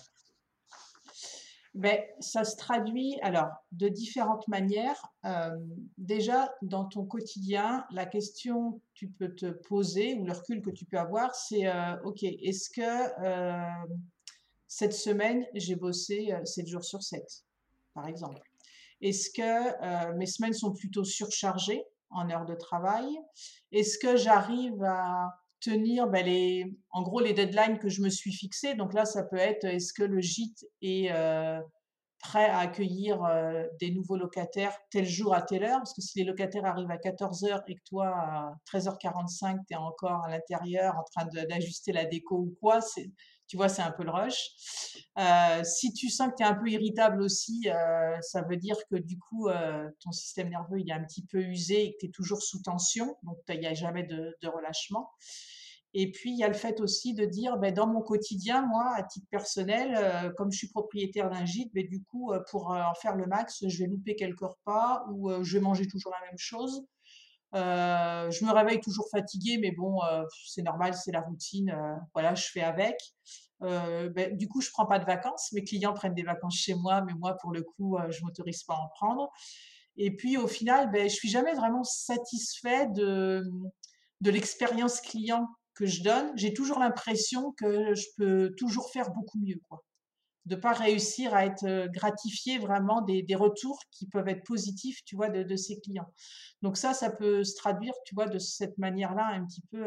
Ben, 1.74 1.98
ça 2.20 2.44
se 2.44 2.56
traduit 2.56 3.18
alors 3.22 3.50
de 3.72 3.88
différentes 3.88 4.46
manières. 4.46 5.00
Euh, 5.24 5.50
déjà, 5.96 6.52
dans 6.60 6.84
ton 6.84 7.06
quotidien, 7.06 7.86
la 7.90 8.04
question 8.04 8.72
que 8.72 8.80
tu 8.94 9.08
peux 9.08 9.34
te 9.34 9.46
poser 9.46 10.14
ou 10.14 10.26
le 10.26 10.32
recul 10.32 10.60
que 10.60 10.70
tu 10.70 10.84
peux 10.84 10.98
avoir, 10.98 11.34
c'est 11.34 11.66
euh, 11.66 11.96
OK, 12.04 12.22
est-ce 12.24 12.68
que 12.68 12.82
euh, 13.24 13.94
cette 14.68 14.92
semaine, 14.92 15.46
j'ai 15.54 15.76
bossé 15.76 16.34
7 16.44 16.66
jours 16.66 16.84
sur 16.84 17.02
7, 17.02 17.22
par 17.94 18.06
exemple? 18.06 18.42
Est-ce 19.00 19.30
que 19.30 20.12
mes 20.16 20.26
semaines 20.26 20.52
sont 20.52 20.72
plutôt 20.72 21.04
surchargées 21.04 21.82
en 22.10 22.30
heures 22.30 22.46
de 22.46 22.54
travail? 22.54 23.06
Est-ce 23.70 23.98
que 23.98 24.16
j'arrive 24.16 24.82
à 24.82 25.28
tenir 25.62 26.08
ben, 26.08 26.26
les, 26.26 26.76
en 26.90 27.02
gros 27.02 27.20
les 27.20 27.32
deadlines 27.32 27.78
que 27.78 27.88
je 27.88 28.02
me 28.02 28.10
suis 28.10 28.32
fixées. 28.32 28.74
Donc 28.74 28.92
là, 28.92 29.04
ça 29.04 29.22
peut 29.22 29.36
être 29.36 29.64
est-ce 29.64 29.92
que 29.92 30.02
le 30.02 30.20
gîte 30.20 30.66
est 30.82 31.10
euh, 31.12 31.60
prêt 32.18 32.46
à 32.46 32.58
accueillir 32.58 33.22
euh, 33.24 33.64
des 33.80 33.90
nouveaux 33.90 34.16
locataires 34.16 34.76
tel 34.90 35.06
jour 35.06 35.34
à 35.34 35.42
telle 35.42 35.64
heure? 35.64 35.78
Parce 35.78 35.94
que 35.94 36.02
si 36.02 36.18
les 36.18 36.24
locataires 36.24 36.64
arrivent 36.64 36.90
à 36.90 36.96
14h 36.96 37.62
et 37.68 37.74
que 37.76 37.82
toi, 37.88 38.08
à 38.08 38.54
13h45, 38.72 39.58
tu 39.66 39.74
es 39.74 39.76
encore 39.76 40.24
à 40.24 40.30
l'intérieur 40.30 40.96
en 40.96 41.04
train 41.04 41.26
d'ajuster 41.46 41.92
la 41.92 42.04
déco 42.04 42.36
ou 42.36 42.56
quoi, 42.60 42.80
tu 43.52 43.58
vois, 43.58 43.68
c'est 43.68 43.82
un 43.82 43.90
peu 43.90 44.02
le 44.02 44.10
rush. 44.10 44.48
Euh, 45.18 45.62
si 45.62 45.92
tu 45.92 46.08
sens 46.08 46.30
que 46.30 46.36
tu 46.38 46.42
es 46.42 46.46
un 46.46 46.54
peu 46.54 46.70
irritable 46.70 47.20
aussi, 47.20 47.68
ça 48.22 48.40
veut 48.48 48.56
dire 48.56 48.76
que 48.90 48.96
du 48.96 49.18
coup, 49.18 49.50
ton 50.00 50.10
système 50.10 50.48
nerveux 50.48 50.80
il 50.80 50.88
est 50.88 50.94
un 50.94 51.04
petit 51.04 51.26
peu 51.26 51.42
usé 51.42 51.84
et 51.84 51.92
que 51.92 51.98
tu 51.98 52.06
es 52.06 52.08
toujours 52.08 52.40
sous 52.40 52.62
tension, 52.62 53.14
donc 53.22 53.36
il 53.50 53.60
n'y 53.60 53.66
a 53.66 53.74
jamais 53.74 54.04
de, 54.04 54.34
de 54.40 54.48
relâchement. 54.48 55.10
Et 55.94 56.10
puis, 56.10 56.30
il 56.30 56.38
y 56.38 56.44
a 56.44 56.48
le 56.48 56.54
fait 56.54 56.80
aussi 56.80 57.12
de 57.12 57.26
dire, 57.26 57.58
ben, 57.58 57.72
dans 57.72 57.86
mon 57.86 58.00
quotidien, 58.00 58.62
moi, 58.66 58.94
à 58.96 59.02
titre 59.02 59.26
personnel, 59.30 59.94
euh, 59.94 60.30
comme 60.38 60.50
je 60.50 60.56
suis 60.56 60.68
propriétaire 60.68 61.28
d'un 61.28 61.44
gîte, 61.44 61.70
ben, 61.74 61.86
du 61.86 62.02
coup, 62.02 62.32
euh, 62.32 62.40
pour 62.50 62.72
euh, 62.72 62.82
en 62.82 62.94
faire 62.94 63.14
le 63.14 63.26
max, 63.26 63.66
je 63.68 63.78
vais 63.78 63.86
louper 63.86 64.16
quelques 64.16 64.40
repas 64.40 65.04
ou 65.10 65.30
je 65.42 65.58
vais 65.58 65.62
manger 65.62 65.86
toujours 65.86 66.12
la 66.12 66.26
même 66.26 66.38
chose. 66.38 66.86
Je 67.52 68.44
me 68.44 68.52
réveille 68.52 68.80
toujours 68.80 69.08
fatiguée, 69.10 69.58
mais 69.58 69.72
bon, 69.72 70.00
c'est 70.46 70.62
normal, 70.62 70.94
c'est 70.94 71.12
la 71.12 71.20
routine. 71.20 71.74
voilà, 72.14 72.34
je 72.34 72.46
fais 72.50 72.62
avec. 72.62 72.96
Ben, 73.60 74.36
du 74.36 74.48
coup, 74.48 74.60
je 74.60 74.70
prends 74.70 74.86
pas 74.86 74.98
de 74.98 75.04
vacances. 75.04 75.52
Mes 75.52 75.62
clients 75.62 75.92
prennent 75.92 76.14
des 76.14 76.22
vacances 76.22 76.56
chez 76.56 76.74
moi, 76.74 77.02
mais 77.02 77.12
moi, 77.14 77.36
pour 77.40 77.52
le 77.52 77.62
coup, 77.62 77.96
je 78.10 78.24
m'autorise 78.24 78.64
pas 78.64 78.74
à 78.74 78.78
en 78.78 78.88
prendre. 78.88 79.30
Et 79.96 80.16
puis, 80.16 80.36
au 80.36 80.46
final, 80.48 80.90
ben, 80.90 81.08
je 81.08 81.14
suis 81.14 81.28
jamais 81.28 81.54
vraiment 81.54 81.84
satisfait 81.84 82.86
de, 82.88 83.44
de 84.20 84.30
l'expérience 84.30 85.00
client 85.00 85.46
que 85.74 85.86
je 85.86 86.02
donne. 86.02 86.32
J'ai 86.36 86.54
toujours 86.54 86.78
l'impression 86.78 87.52
que 87.52 87.94
je 87.94 88.06
peux 88.16 88.54
toujours 88.56 88.90
faire 88.90 89.10
beaucoup 89.10 89.38
mieux, 89.38 89.60
quoi 89.68 89.84
de 90.46 90.56
pas 90.56 90.72
réussir 90.72 91.34
à 91.34 91.46
être 91.46 91.86
gratifié 91.92 92.58
vraiment 92.58 93.00
des, 93.00 93.22
des, 93.22 93.34
retours 93.34 93.78
qui 93.90 94.08
peuvent 94.08 94.28
être 94.28 94.44
positifs, 94.44 95.04
tu 95.04 95.14
vois, 95.14 95.28
de, 95.28 95.42
de, 95.42 95.56
ses 95.56 95.80
clients. 95.80 96.12
Donc 96.62 96.76
ça, 96.76 96.94
ça 96.94 97.10
peut 97.10 97.44
se 97.44 97.54
traduire, 97.54 97.94
tu 98.04 98.14
vois, 98.14 98.26
de 98.26 98.38
cette 98.38 98.76
manière-là 98.78 99.26
un 99.26 99.44
petit 99.46 99.62
peu 99.70 99.84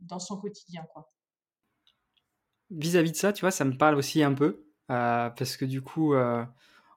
dans 0.00 0.18
son 0.18 0.38
quotidien, 0.38 0.84
quoi. 0.92 1.08
Vis-à-vis 2.72 3.12
de 3.12 3.16
ça, 3.16 3.32
tu 3.32 3.42
vois, 3.42 3.50
ça 3.50 3.64
me 3.64 3.76
parle 3.76 3.96
aussi 3.96 4.22
un 4.22 4.32
peu, 4.32 4.64
euh, 4.90 5.28
parce 5.30 5.58
que 5.58 5.66
du 5.66 5.82
coup, 5.82 6.14
euh, 6.14 6.42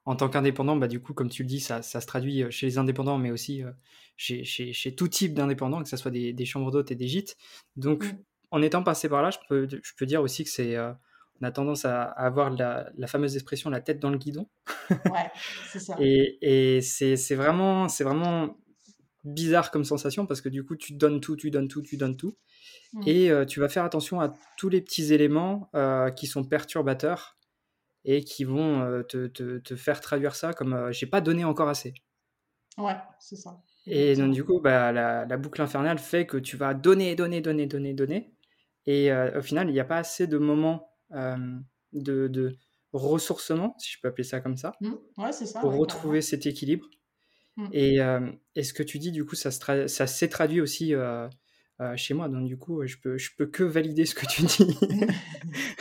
en 0.06 0.16
tant 0.16 0.30
qu'indépendant, 0.30 0.78
bah, 0.78 0.88
du 0.88 1.02
coup, 1.02 1.14
comme 1.14 1.30
tu 1.30 1.44
le 1.44 1.50
dis, 1.50 1.60
ça, 1.60 1.82
ça, 1.82 2.00
se 2.00 2.08
traduit 2.08 2.50
chez 2.50 2.66
les 2.66 2.78
indépendants, 2.78 3.18
mais 3.18 3.30
aussi 3.30 3.64
chez, 4.16 4.46
chez, 4.46 4.72
chez, 4.72 4.96
tout 4.96 5.10
type 5.10 5.34
d'indépendants, 5.34 5.84
que 5.84 5.90
ce 5.90 5.98
soit 5.98 6.12
des, 6.12 6.32
des 6.32 6.46
chambres 6.46 6.72
d'hôtes 6.72 6.92
et 6.92 6.96
des 6.96 7.08
gîtes. 7.08 7.36
Donc, 7.76 8.06
mmh. 8.06 8.18
en 8.52 8.62
étant 8.62 8.84
passé 8.84 9.10
par 9.10 9.22
là, 9.22 9.32
je 9.32 9.38
peux, 9.50 9.68
je 9.70 9.92
peux 9.98 10.06
dire 10.06 10.22
aussi 10.22 10.46
que 10.46 10.50
c'est 10.50 10.78
on 11.42 11.46
a 11.46 11.52
tendance 11.52 11.86
à, 11.86 12.04
avoir 12.04 12.50
la, 12.50 13.08
fameuse 13.08 13.36
expression 13.36 13.70
la 13.70 13.82
tête 13.82 14.00
dans 14.00 14.10
le 14.10 14.18
guidon. 14.18 14.48
Ouais, 14.90 15.32
c'est 15.72 15.80
ça. 15.80 15.96
et, 16.00 16.80
c'est 16.82 17.36
vraiment, 17.36 17.88
vraiment 17.88 18.58
bizarre 19.26 19.72
comme 19.72 19.84
sensation 19.84 20.26
parce 20.26 20.40
que 20.40 20.50
du 20.50 20.64
coup, 20.64 20.76
tu 20.76 20.94
donnes 20.94 21.20
tout, 21.20 21.36
tu 21.36 21.52
donnes 21.52 21.68
tout, 21.68 21.82
tu 21.82 21.98
donnes 21.98 22.16
tout. 22.16 22.38
Mmh. 22.94 23.02
Et 23.08 23.32
euh, 23.32 23.46
tu 23.46 23.60
vas 23.60 23.68
faire 23.68 23.84
attention 23.84 24.22
à 24.22 24.34
tous 24.58 24.70
les 24.70 24.82
petits 24.82 25.14
éléments 25.14 25.70
euh, 25.76 26.12
qui 26.12 26.28
sont 26.28 26.44
perturbateurs 26.44 27.38
et 28.06 28.24
qui 28.24 28.44
vont 28.44 28.82
euh, 28.82 29.04
te, 29.04 29.76
faire 29.76 30.00
traduire 30.00 30.36
ça 30.36 30.54
comme 30.54 30.92
j'ai 30.92 31.08
pas 31.08 31.22
donné 31.22 31.44
encore 31.44 31.70
assez. 31.70 31.94
Ouais, 32.78 32.96
c'est 33.20 33.36
ça. 33.36 33.62
Et 33.88 34.16
donc, 34.16 34.34
du 34.34 34.44
coup, 34.44 34.60
bah, 34.60 34.92
la, 34.92 35.26
la, 35.26 35.38
boucle 35.38 35.62
infernale 35.62 36.00
fait 36.00 36.26
que 36.26 36.38
tu 36.38 36.58
vas 36.58 36.74
donner, 36.74 37.16
donner, 37.16 37.42
donner, 37.42 37.68
donner, 37.68 37.94
donner. 37.94 38.34
Et 38.88 39.12
au 39.12 39.42
final, 39.42 39.70
il 39.70 39.74
n'y 39.74 39.80
a 39.80 39.86
pas 39.86 39.98
assez 39.98 40.28
de 40.28 40.38
moments 40.38 40.95
euh, 41.14 41.60
de, 41.94 42.58
ressourcement, 42.94 43.76
si 43.78 43.92
je 43.92 44.00
peux 44.02 44.08
appeler 44.08 44.24
ça 44.24 44.40
comme 44.40 44.56
ça, 44.58 44.74
mmh. 44.80 45.32
ça, 45.32 45.60
pour 45.60 45.74
retrouver 45.74 46.22
cet 46.22 46.46
équilibre. 46.46 46.90
Mmh. 47.58 47.68
Et, 47.74 48.02
euh, 48.02 48.32
et, 48.56 48.64
ce 48.64 48.74
que 48.74 48.84
tu 48.84 49.00
dis, 49.00 49.12
du 49.12 49.26
coup, 49.26 49.36
ça, 49.36 49.52
s'est 50.08 50.30
traduit 50.30 50.62
aussi 50.62 50.94
euh, 50.94 51.28
chez 51.96 52.14
moi. 52.14 52.30
Donc, 52.30 52.48
du 52.48 52.58
coup, 52.58 52.86
je 52.86 52.98
peux, 52.98 53.18
je 53.18 53.32
peux 53.38 53.48
que 53.48 53.64
valider 53.64 54.06
ce 54.06 54.16
que 54.16 54.26
tu 54.26 54.44
dis. 54.44 54.78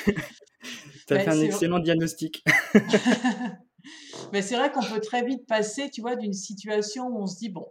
tu 1.07 1.14
as 1.14 1.21
fait 1.21 1.28
un 1.28 1.40
excellent 1.40 1.78
diagnostic. 1.78 2.45
Mais 4.33 4.43
c'est 4.43 4.57
vrai 4.57 4.73
qu'on 4.73 4.83
peut 4.83 5.00
très 5.00 5.25
vite 5.25 5.47
passer, 5.47 5.90
tu 5.90 6.00
vois, 6.00 6.16
d'une 6.16 6.33
situation 6.33 7.07
où 7.07 7.23
on 7.23 7.26
se 7.26 7.37
dit, 7.37 7.50
bon, 7.50 7.66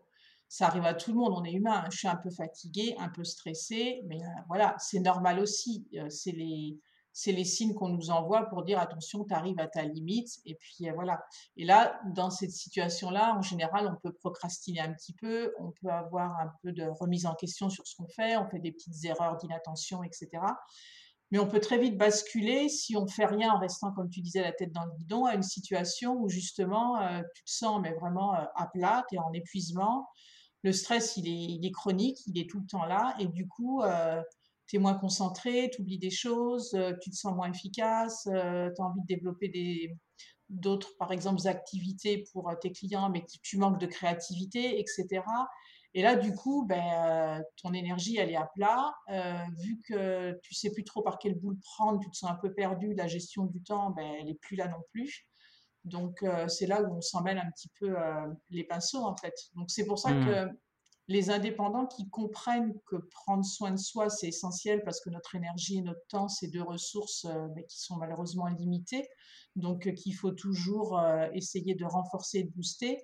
ça 0.48 0.68
arrive 0.68 0.86
à 0.86 0.94
tout 0.94 1.12
le 1.12 1.18
monde, 1.18 1.34
on 1.36 1.44
est 1.44 1.52
humain, 1.52 1.84
hein. 1.84 1.90
je 1.92 1.98
suis 1.98 2.08
un 2.08 2.16
peu 2.16 2.30
fatigué, 2.30 2.96
un 3.00 3.10
peu 3.10 3.24
stressé, 3.24 4.04
mais 4.06 4.20
voilà, 4.48 4.76
c'est 4.78 5.00
normal 5.00 5.40
aussi. 5.40 5.88
c'est 6.10 6.32
les 6.32 6.78
c'est 7.14 7.32
les 7.32 7.46
signes 7.46 7.76
qu'on 7.76 7.90
nous 7.90 8.10
envoie 8.10 8.50
pour 8.50 8.64
dire 8.64 8.80
attention, 8.80 9.24
tu 9.24 9.34
arrives 9.34 9.60
à 9.60 9.68
ta 9.68 9.84
limite. 9.84 10.40
Et 10.46 10.56
puis 10.56 10.90
euh, 10.90 10.94
voilà. 10.94 11.24
Et 11.56 11.64
là, 11.64 12.00
dans 12.16 12.32
cette 12.32 12.52
situation-là, 12.52 13.36
en 13.38 13.42
général, 13.44 13.88
on 13.88 13.96
peut 14.02 14.14
procrastiner 14.14 14.80
un 14.80 14.92
petit 14.92 15.14
peu, 15.14 15.54
on 15.60 15.72
peut 15.72 15.90
avoir 15.90 16.40
un 16.40 16.52
peu 16.64 16.72
de 16.72 16.84
remise 16.84 17.28
en 17.28 17.36
question 17.36 17.70
sur 17.70 17.86
ce 17.86 17.96
qu'on 17.96 18.08
fait, 18.08 18.36
on 18.36 18.48
fait 18.48 18.60
des 18.60 18.72
petites 18.72 19.06
erreurs 19.06 19.38
d'inattention, 19.38 20.04
etc. 20.04 20.30
Mais 21.30 21.38
on 21.38 21.48
peut 21.48 21.60
très 21.60 21.78
vite 21.78 21.98
basculer, 21.98 22.68
si 22.68 22.98
on 22.98 23.08
fait 23.08 23.26
rien 23.26 23.54
en 23.54 23.60
restant, 23.60 23.92
comme 23.92 24.10
tu 24.10 24.22
disais, 24.22 24.42
la 24.42 24.52
tête 24.52 24.72
dans 24.72 24.86
le 24.86 24.92
guidon, 24.98 25.26
à 25.26 25.36
une 25.36 25.44
situation 25.44 26.16
où 26.20 26.30
justement, 26.30 27.00
euh, 27.00 27.22
tu 27.36 27.44
te 27.44 27.52
sens 27.52 27.80
mais 27.82 27.94
vraiment 27.94 28.34
euh, 28.34 28.44
à 28.56 28.68
plat, 28.68 29.06
tu 29.08 29.16
es 29.16 29.20
en 29.20 29.32
épuisement. 29.34 30.10
Le 30.64 30.72
stress, 30.72 31.18
il 31.18 31.28
est, 31.28 31.54
il 31.56 31.66
est, 31.66 31.72
chronique, 31.72 32.20
il 32.26 32.40
est 32.40 32.50
tout 32.50 32.60
le 32.60 32.66
temps 32.66 32.86
là. 32.86 33.16
Et 33.20 33.28
du 33.28 33.48
coup, 33.48 33.84
tu 34.68 34.78
es 34.78 34.80
moins 34.80 34.94
concentré, 34.96 35.70
tu 35.74 35.82
oublies 35.82 36.00
des 36.00 36.10
choses, 36.10 36.74
euh, 36.74 36.94
tu 37.02 37.10
te 37.10 37.16
sens 37.16 37.36
moins 37.36 37.52
efficace, 37.52 38.28
euh, 38.32 38.70
tu 38.76 38.82
as 38.82 38.86
envie 38.86 39.02
de 39.02 39.08
développer 39.08 39.50
des, 39.50 39.96
d'autres, 40.50 40.96
par 40.98 41.12
exemple, 41.12 41.46
activités 41.48 42.26
pour 42.32 42.50
euh, 42.50 42.56
tes 42.56 42.72
clients, 42.72 43.10
mais 43.10 43.26
tu 43.42 43.58
manques 43.58 43.80
de 43.80 43.88
créativité, 43.88 44.80
etc. 44.80 45.24
Et 45.96 46.02
là, 46.02 46.16
du 46.16 46.34
coup, 46.34 46.66
ben, 46.66 47.44
ton 47.62 47.72
énergie, 47.74 48.18
elle 48.18 48.32
est 48.32 48.36
à 48.36 48.50
plat. 48.56 48.96
vu 49.60 49.80
que 49.88 50.40
tu 50.42 50.56
sais 50.56 50.72
plus 50.72 50.84
trop 50.84 51.04
par 51.04 51.20
quel 51.20 51.36
bout 51.36 51.52
le 51.52 51.60
prendre, 51.62 52.00
tu 52.00 52.10
te 52.10 52.18
sens 52.18 52.32
un 52.32 52.36
peu 52.36 52.52
perdu, 52.52 52.96
la 52.96 53.06
gestion 53.06 53.46
du 53.46 53.62
temps, 53.62 53.92
ben, 53.92 54.12
elle 54.20 54.28
est 54.28 54.40
plus 54.42 54.56
là 54.56 54.68
non 54.68 54.82
plus. 54.90 55.28
Donc, 55.86 56.26
c'est 56.48 56.66
là 56.66 56.82
où 56.82 56.96
on 56.98 57.02
s'en 57.02 57.22
mêle 57.22 57.38
un 57.38 57.52
petit 57.52 57.70
peu 57.80 57.96
les 58.50 58.64
pinceaux, 58.64 59.04
en 59.04 59.16
fait. 59.16 59.36
Donc, 59.54 59.70
c'est 59.70 59.86
pour 59.86 60.00
ça 60.00 60.10
mmh. 60.10 60.26
que 60.26 60.50
les 61.14 61.30
indépendants 61.30 61.86
qui 61.86 62.10
comprennent 62.10 62.74
que 62.88 62.96
prendre 62.96 63.46
soin 63.46 63.70
de 63.70 63.78
soi, 63.78 64.10
c'est 64.10 64.28
essentiel 64.28 64.84
parce 64.84 65.00
que 65.00 65.12
notre 65.12 65.36
énergie 65.36 65.78
et 65.78 65.82
notre 65.84 66.06
temps, 66.08 66.28
c'est 66.28 66.48
deux 66.48 66.64
ressources 66.64 67.26
euh, 67.26 67.48
qui 67.70 67.80
sont 67.80 67.98
malheureusement 67.98 68.48
limitées, 68.48 69.08
donc 69.56 69.86
euh, 69.86 69.92
qu'il 69.92 70.16
faut 70.16 70.32
toujours 70.32 70.98
euh, 70.98 71.28
essayer 71.34 71.76
de 71.76 71.86
renforcer 71.86 72.40
et 72.40 72.44
de 72.46 72.50
booster, 72.50 72.94
et 72.94 73.02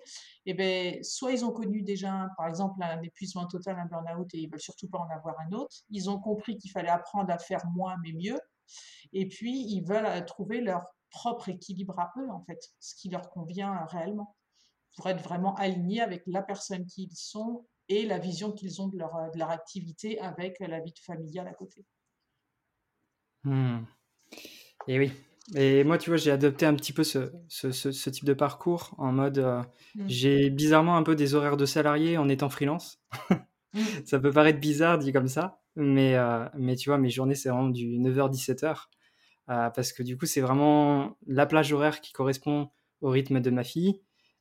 eh 0.47 0.53
ben, 0.55 1.03
soit 1.03 1.33
ils 1.33 1.45
ont 1.45 1.51
connu 1.51 1.83
déjà, 1.83 2.29
par 2.35 2.47
exemple, 2.47 2.81
un 2.81 2.99
épuisement 3.03 3.45
total, 3.45 3.77
un 3.77 3.85
burn-out, 3.85 4.33
et 4.33 4.39
ils 4.39 4.49
veulent 4.49 4.59
surtout 4.59 4.89
pas 4.89 4.97
en 4.97 5.09
avoir 5.15 5.35
un 5.41 5.51
autre. 5.51 5.75
Ils 5.91 6.09
ont 6.09 6.19
compris 6.19 6.57
qu'il 6.57 6.71
fallait 6.71 6.89
apprendre 6.89 7.31
à 7.31 7.37
faire 7.37 7.63
moins 7.75 7.95
mais 8.03 8.13
mieux, 8.13 8.39
et 9.13 9.27
puis 9.27 9.67
ils 9.71 9.81
veulent 9.81 10.25
trouver 10.25 10.61
leur 10.61 10.83
propre 11.11 11.49
équilibre 11.49 11.99
à 11.99 12.11
eux, 12.17 12.29
en 12.31 12.41
fait, 12.41 12.59
ce 12.79 12.95
qui 12.95 13.09
leur 13.09 13.29
convient 13.29 13.85
réellement, 13.85 14.35
pour 14.95 15.07
être 15.09 15.21
vraiment 15.21 15.53
alignés 15.55 16.01
avec 16.01 16.23
la 16.25 16.41
personne 16.41 16.87
qu'ils 16.87 17.15
sont 17.15 17.67
et 17.89 18.05
la 18.05 18.19
vision 18.19 18.51
qu'ils 18.51 18.81
ont 18.81 18.87
de 18.87 18.97
leur, 18.97 19.31
de 19.33 19.39
leur 19.39 19.49
activité 19.49 20.19
avec 20.19 20.59
la 20.59 20.79
vie 20.79 20.93
familiale 21.03 21.47
à 21.47 21.53
côté. 21.53 21.85
Hmm. 23.43 23.79
Et 24.87 24.99
oui. 24.99 25.11
Et 25.55 25.83
moi, 25.83 25.97
tu 25.97 26.11
vois, 26.11 26.17
j'ai 26.17 26.29
adopté 26.29 26.67
un 26.67 26.75
petit 26.75 26.93
peu 26.93 27.03
ce, 27.03 27.31
ce, 27.47 27.71
ce, 27.71 28.09
type 28.09 28.25
de 28.25 28.33
parcours 28.33 28.93
en 28.99 29.11
mode 29.11 29.39
euh, 29.39 29.61
hmm. 29.95 30.05
j'ai 30.07 30.49
bizarrement 30.51 30.95
un 30.95 31.03
peu 31.03 31.15
des 31.15 31.33
horaires 31.33 31.57
de 31.57 31.65
salarié 31.65 32.17
en 32.17 32.29
étant 32.29 32.49
freelance. 32.49 33.01
Hmm. 33.73 33.79
ça 34.05 34.19
peut 34.19 34.31
paraître 34.31 34.59
bizarre 34.59 34.99
dit 34.99 35.11
comme 35.11 35.27
ça, 35.27 35.61
mais, 35.75 36.15
euh, 36.15 36.45
mais 36.55 36.75
tu 36.75 36.89
vois, 36.89 36.99
mes 36.99 37.09
journées, 37.09 37.35
c'est 37.35 37.49
vraiment 37.49 37.69
du 37.69 37.99
9h-17h. 37.99 38.85
Euh, 39.49 39.69
parce 39.71 39.93
que 39.93 40.03
du 40.03 40.15
coup, 40.15 40.27
c'est 40.27 40.41
vraiment 40.41 41.17
la 41.25 41.47
plage 41.47 41.73
horaire 41.73 42.01
qui 42.01 42.13
correspond 42.13 42.69
au 43.01 43.09
rythme 43.09 43.39
de 43.39 43.49
ma 43.49 43.63
fille. 43.63 43.99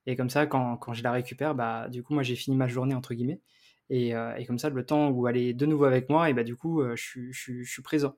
Et 0.08 0.16
comme 0.16 0.30
ça, 0.30 0.46
quand, 0.46 0.78
quand, 0.78 0.94
je 0.94 1.02
la 1.02 1.12
récupère, 1.12 1.54
bah, 1.54 1.90
du 1.90 2.02
coup, 2.02 2.14
moi, 2.14 2.22
j'ai 2.22 2.34
fini 2.34 2.56
ma 2.56 2.66
journée, 2.66 2.94
entre 2.94 3.12
guillemets. 3.12 3.42
Et, 3.90 4.14
euh, 4.14 4.34
et, 4.36 4.46
comme 4.46 4.58
ça, 4.58 4.70
le 4.70 4.86
temps 4.86 5.10
où 5.10 5.28
elle 5.28 5.36
est 5.36 5.52
de 5.52 5.66
nouveau 5.66 5.84
avec 5.84 6.08
moi, 6.08 6.30
et 6.30 6.32
bah, 6.32 6.44
du 6.44 6.56
coup, 6.56 6.80
euh, 6.80 6.96
je, 6.96 7.30
je, 7.30 7.62
je, 7.62 7.70
suis 7.70 7.82
présent. 7.82 8.16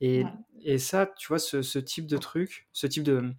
Et, 0.00 0.24
et, 0.64 0.78
ça, 0.78 1.06
tu 1.16 1.28
vois, 1.28 1.38
ce, 1.38 1.62
ce, 1.62 1.78
type 1.78 2.08
de 2.08 2.18
truc, 2.18 2.68
ce 2.72 2.88
type 2.88 3.04
de, 3.04 3.32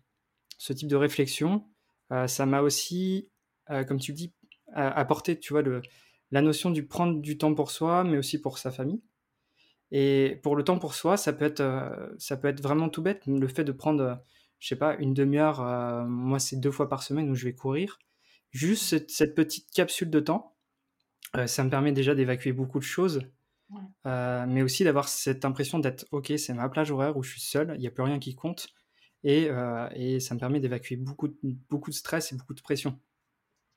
ce 0.58 0.72
type 0.72 0.88
de 0.88 0.96
réflexion, 0.96 1.68
euh, 2.14 2.26
ça 2.26 2.46
m'a 2.46 2.62
aussi, 2.62 3.30
comme 3.68 4.00
tu 4.00 4.14
dis, 4.14 4.34
apporté, 4.74 5.38
tu 5.38 5.52
vois, 5.52 5.62
le, 5.62 5.82
la 6.32 6.42
notion 6.42 6.72
du 6.72 6.88
prendre 6.88 7.20
du 7.20 7.38
temps 7.38 7.54
pour 7.54 7.70
soi, 7.70 8.06
mais 8.06 8.18
aussi 8.18 8.40
pour 8.40 8.60
sa 8.60 8.72
famille. 8.72 9.02
Et 9.92 10.40
pour 10.42 10.56
le 10.56 10.64
temps 10.64 10.80
pour 10.80 10.94
soi, 10.94 11.18
ça 11.18 11.34
peut 11.34 11.44
être, 11.44 12.16
ça 12.18 12.38
peut 12.38 12.48
être 12.48 12.62
vraiment 12.62 12.88
tout 12.88 13.02
bête. 13.02 13.24
Le 13.28 13.48
fait 13.50 13.66
de 13.66 13.74
prendre 13.74 14.24
je 14.64 14.70
sais 14.70 14.78
pas, 14.78 14.96
une 14.96 15.14
demi-heure, 15.14 15.60
euh, 15.60 16.06
moi 16.06 16.40
c'est 16.40 16.56
deux 16.56 16.72
fois 16.72 16.88
par 16.88 17.04
semaine 17.04 17.30
où 17.30 17.36
je 17.36 17.44
vais 17.44 17.54
courir. 17.54 18.00
Juste 18.52 19.10
cette, 19.10 19.36
petite 19.36 19.70
capsule 19.72 20.10
de 20.10 20.22
temps, 20.22 20.56
euh, 21.36 21.48
ça 21.48 21.66
me 21.66 21.70
permet 21.70 21.92
déjà 21.92 22.16
d'évacuer 22.16 22.54
beaucoup 22.54 22.80
de 22.80 22.86
choses, 22.86 23.20
euh, 24.06 24.46
mais 24.48 24.62
aussi 24.62 24.86
d'avoir 24.86 25.10
cette 25.10 25.44
impression 25.44 25.80
d'être 25.80 26.06
ok, 26.12 26.32
c'est 26.38 26.54
ma 26.54 26.70
plage 26.70 26.92
horaire 26.92 27.18
où 27.18 27.24
je 27.24 27.32
suis 27.32 27.42
seul, 27.42 27.74
il 27.76 27.82
n'y 27.82 27.88
a 27.88 27.92
plus 27.92 28.04
rien 28.04 28.20
qui 28.20 28.36
compte, 28.36 28.70
et, 29.26 29.50
et 29.96 30.22
ça 30.22 30.34
me 30.34 30.40
permet 30.40 30.62
d'évacuer 30.62 30.96
beaucoup, 30.96 31.28
beaucoup 31.70 31.90
de 31.90 31.96
stress 31.96 32.32
et 32.32 32.36
beaucoup 32.38 32.54
de 32.54 32.62
pression. 32.62 32.98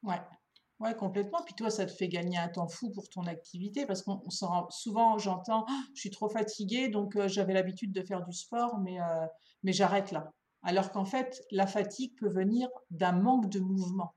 Ouais. 0.05 0.20
Ouais, 0.79 0.94
complètement. 0.94 1.42
Puis 1.44 1.55
toi, 1.55 1.70
ça 1.70 1.87
te 1.87 1.90
fait 1.90 2.09
gagner 2.09 2.37
un 2.37 2.49
temps 2.49 2.68
fou 2.68 2.92
pour 2.92 3.09
ton 3.09 3.27
activité 3.27 3.87
parce 3.87 4.03
qu'on 4.03 4.29
s'en 4.29 4.68
souvent, 4.70 5.18
j'entends, 5.18 5.64
«Ah, 5.68 5.83
je 5.94 6.01
suis 6.01 6.11
trop 6.11 6.29
fatiguée, 6.29 6.88
donc 6.88 7.18
j'avais 7.27 7.55
l'habitude 7.55 7.92
de 7.92 8.03
faire 8.03 8.25
du 8.25 8.33
sport, 8.37 8.79
mais, 8.79 8.99
mais 9.62 9.72
j'arrête 9.72 10.12
là. 10.12 10.33
Alors 10.66 10.90
qu'en 10.90 11.05
fait, 11.05 11.42
la 11.52 11.66
fatigue 11.66 12.18
peut 12.18 12.29
venir 12.29 12.68
d'un 12.90 13.12
manque 13.12 13.48
de 13.48 13.61
mouvement. 13.61 14.16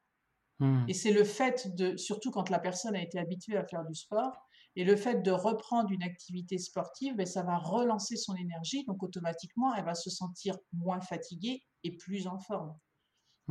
Hmm. 0.59 0.83
Et 0.87 0.93
c'est 0.95 1.11
le 1.13 1.23
fait 1.23 1.75
de, 1.75 1.95
surtout 1.95 2.31
quand 2.31 2.49
la 2.49 2.59
personne 2.59 2.95
a 2.95 3.01
été 3.03 3.19
habituée 3.19 3.55
à 3.55 3.63
faire 3.63 3.85
du 3.85 3.93
sport, 3.93 4.33
et 4.75 4.83
le 4.83 4.95
fait 4.95 5.21
de 5.21 5.31
reprendre 5.31 5.91
une 5.91 6.01
activité 6.01 6.57
sportive, 6.57 7.15
ben, 7.15 7.27
ça 7.27 7.43
va 7.43 7.57
relancer 7.57 8.17
son 8.17 8.35
énergie, 8.35 8.83
donc 8.85 9.03
automatiquement, 9.03 9.75
elle 9.75 9.85
va 9.85 9.93
se 9.93 10.09
sentir 10.09 10.55
moins 10.73 11.01
fatiguée 11.01 11.61
et 11.83 11.95
plus 11.95 12.25
en 12.25 12.39
forme. 12.39 12.75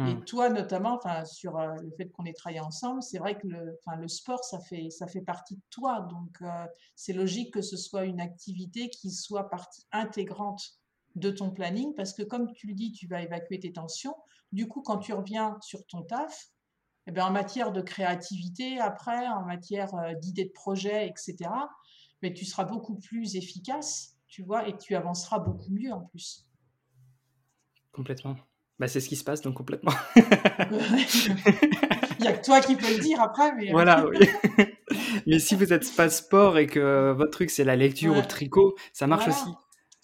Et 0.06 0.14
Mmh. 0.14 0.24
toi, 0.24 0.48
notamment, 0.48 0.94
enfin, 0.96 1.24
sur 1.24 1.56
euh, 1.56 1.74
le 1.76 1.90
fait 1.96 2.08
qu'on 2.10 2.24
ait 2.24 2.32
travaillé 2.32 2.60
ensemble, 2.60 3.02
c'est 3.02 3.18
vrai 3.18 3.38
que 3.38 3.46
le, 3.46 3.78
le 3.96 4.08
sport, 4.08 4.44
ça 4.44 4.60
fait, 4.60 4.90
ça 4.90 5.06
fait 5.06 5.22
partie 5.22 5.56
de 5.56 5.62
toi. 5.70 6.02
Donc, 6.02 6.40
euh, 6.42 6.66
c'est 6.96 7.12
logique 7.12 7.54
que 7.54 7.62
ce 7.62 7.76
soit 7.76 8.04
une 8.04 8.20
activité 8.20 8.90
qui 8.90 9.10
soit 9.10 9.48
partie 9.50 9.86
intégrante 9.92 10.77
de 11.18 11.30
ton 11.30 11.50
planning, 11.50 11.94
parce 11.94 12.12
que 12.12 12.22
comme 12.22 12.52
tu 12.52 12.66
le 12.68 12.74
dis, 12.74 12.92
tu 12.92 13.06
vas 13.06 13.22
évacuer 13.22 13.58
tes 13.60 13.72
tensions. 13.72 14.14
Du 14.52 14.66
coup, 14.68 14.82
quand 14.82 14.98
tu 14.98 15.12
reviens 15.12 15.56
sur 15.60 15.84
ton 15.86 16.02
taf, 16.02 16.48
eh 17.06 17.10
ben, 17.10 17.24
en 17.26 17.30
matière 17.30 17.72
de 17.72 17.80
créativité, 17.80 18.78
après, 18.80 19.26
en 19.28 19.44
matière 19.44 19.94
euh, 19.94 20.14
d'idées 20.14 20.44
de 20.46 20.52
projet, 20.52 21.06
etc., 21.08 21.50
mais 22.22 22.32
tu 22.32 22.44
seras 22.44 22.64
beaucoup 22.64 22.96
plus 22.98 23.36
efficace, 23.36 24.16
tu 24.26 24.42
vois, 24.42 24.68
et 24.68 24.76
tu 24.76 24.94
avanceras 24.94 25.38
beaucoup 25.38 25.70
mieux 25.70 25.92
en 25.92 26.00
plus. 26.00 26.46
Complètement. 27.92 28.36
Bah, 28.78 28.88
c'est 28.88 29.00
ce 29.00 29.08
qui 29.08 29.16
se 29.16 29.24
passe, 29.24 29.40
donc 29.40 29.54
complètement. 29.54 29.92
Il 30.16 30.22
n'y 32.22 32.28
a 32.28 32.32
que 32.32 32.44
toi 32.44 32.60
qui 32.60 32.76
peux 32.76 32.88
le 32.92 32.98
dire 33.00 33.20
après, 33.20 33.54
mais... 33.54 33.68
euh, 33.68 33.72
Voilà, 33.72 34.06
oui. 34.10 34.18
Mais 35.26 35.38
si 35.38 35.54
vous 35.54 35.66
n'êtes 35.66 35.94
pas 35.96 36.08
sport 36.08 36.58
et 36.58 36.66
que 36.66 37.12
votre 37.12 37.30
truc 37.32 37.50
c'est 37.50 37.64
la 37.64 37.76
lecture 37.76 38.12
ou 38.12 38.16
le 38.20 38.26
tricot, 38.26 38.76
ça 38.92 39.06
marche 39.06 39.26
Voilà. 39.26 39.42
aussi. 39.42 39.50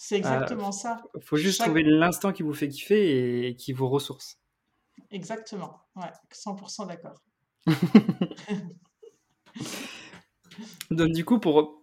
C'est 0.06 0.16
exactement 0.16 0.70
ça. 0.70 1.02
Faut 1.22 1.36
juste 1.38 1.56
Chaque- 1.58 1.68
trouver 1.68 1.82
l'instant 1.82 2.32
qui 2.32 2.42
vous 2.42 2.52
fait 2.52 2.68
kiffer 2.68 3.46
et 3.48 3.56
qui 3.56 3.72
vous 3.72 3.88
ressource. 3.88 4.38
Exactement. 5.10 5.80
Ouais, 5.96 6.10
100% 6.30 6.86
d'accord. 6.86 7.22
Donc 10.90 11.12
du 11.12 11.24
coup, 11.24 11.40
pour 11.40 11.82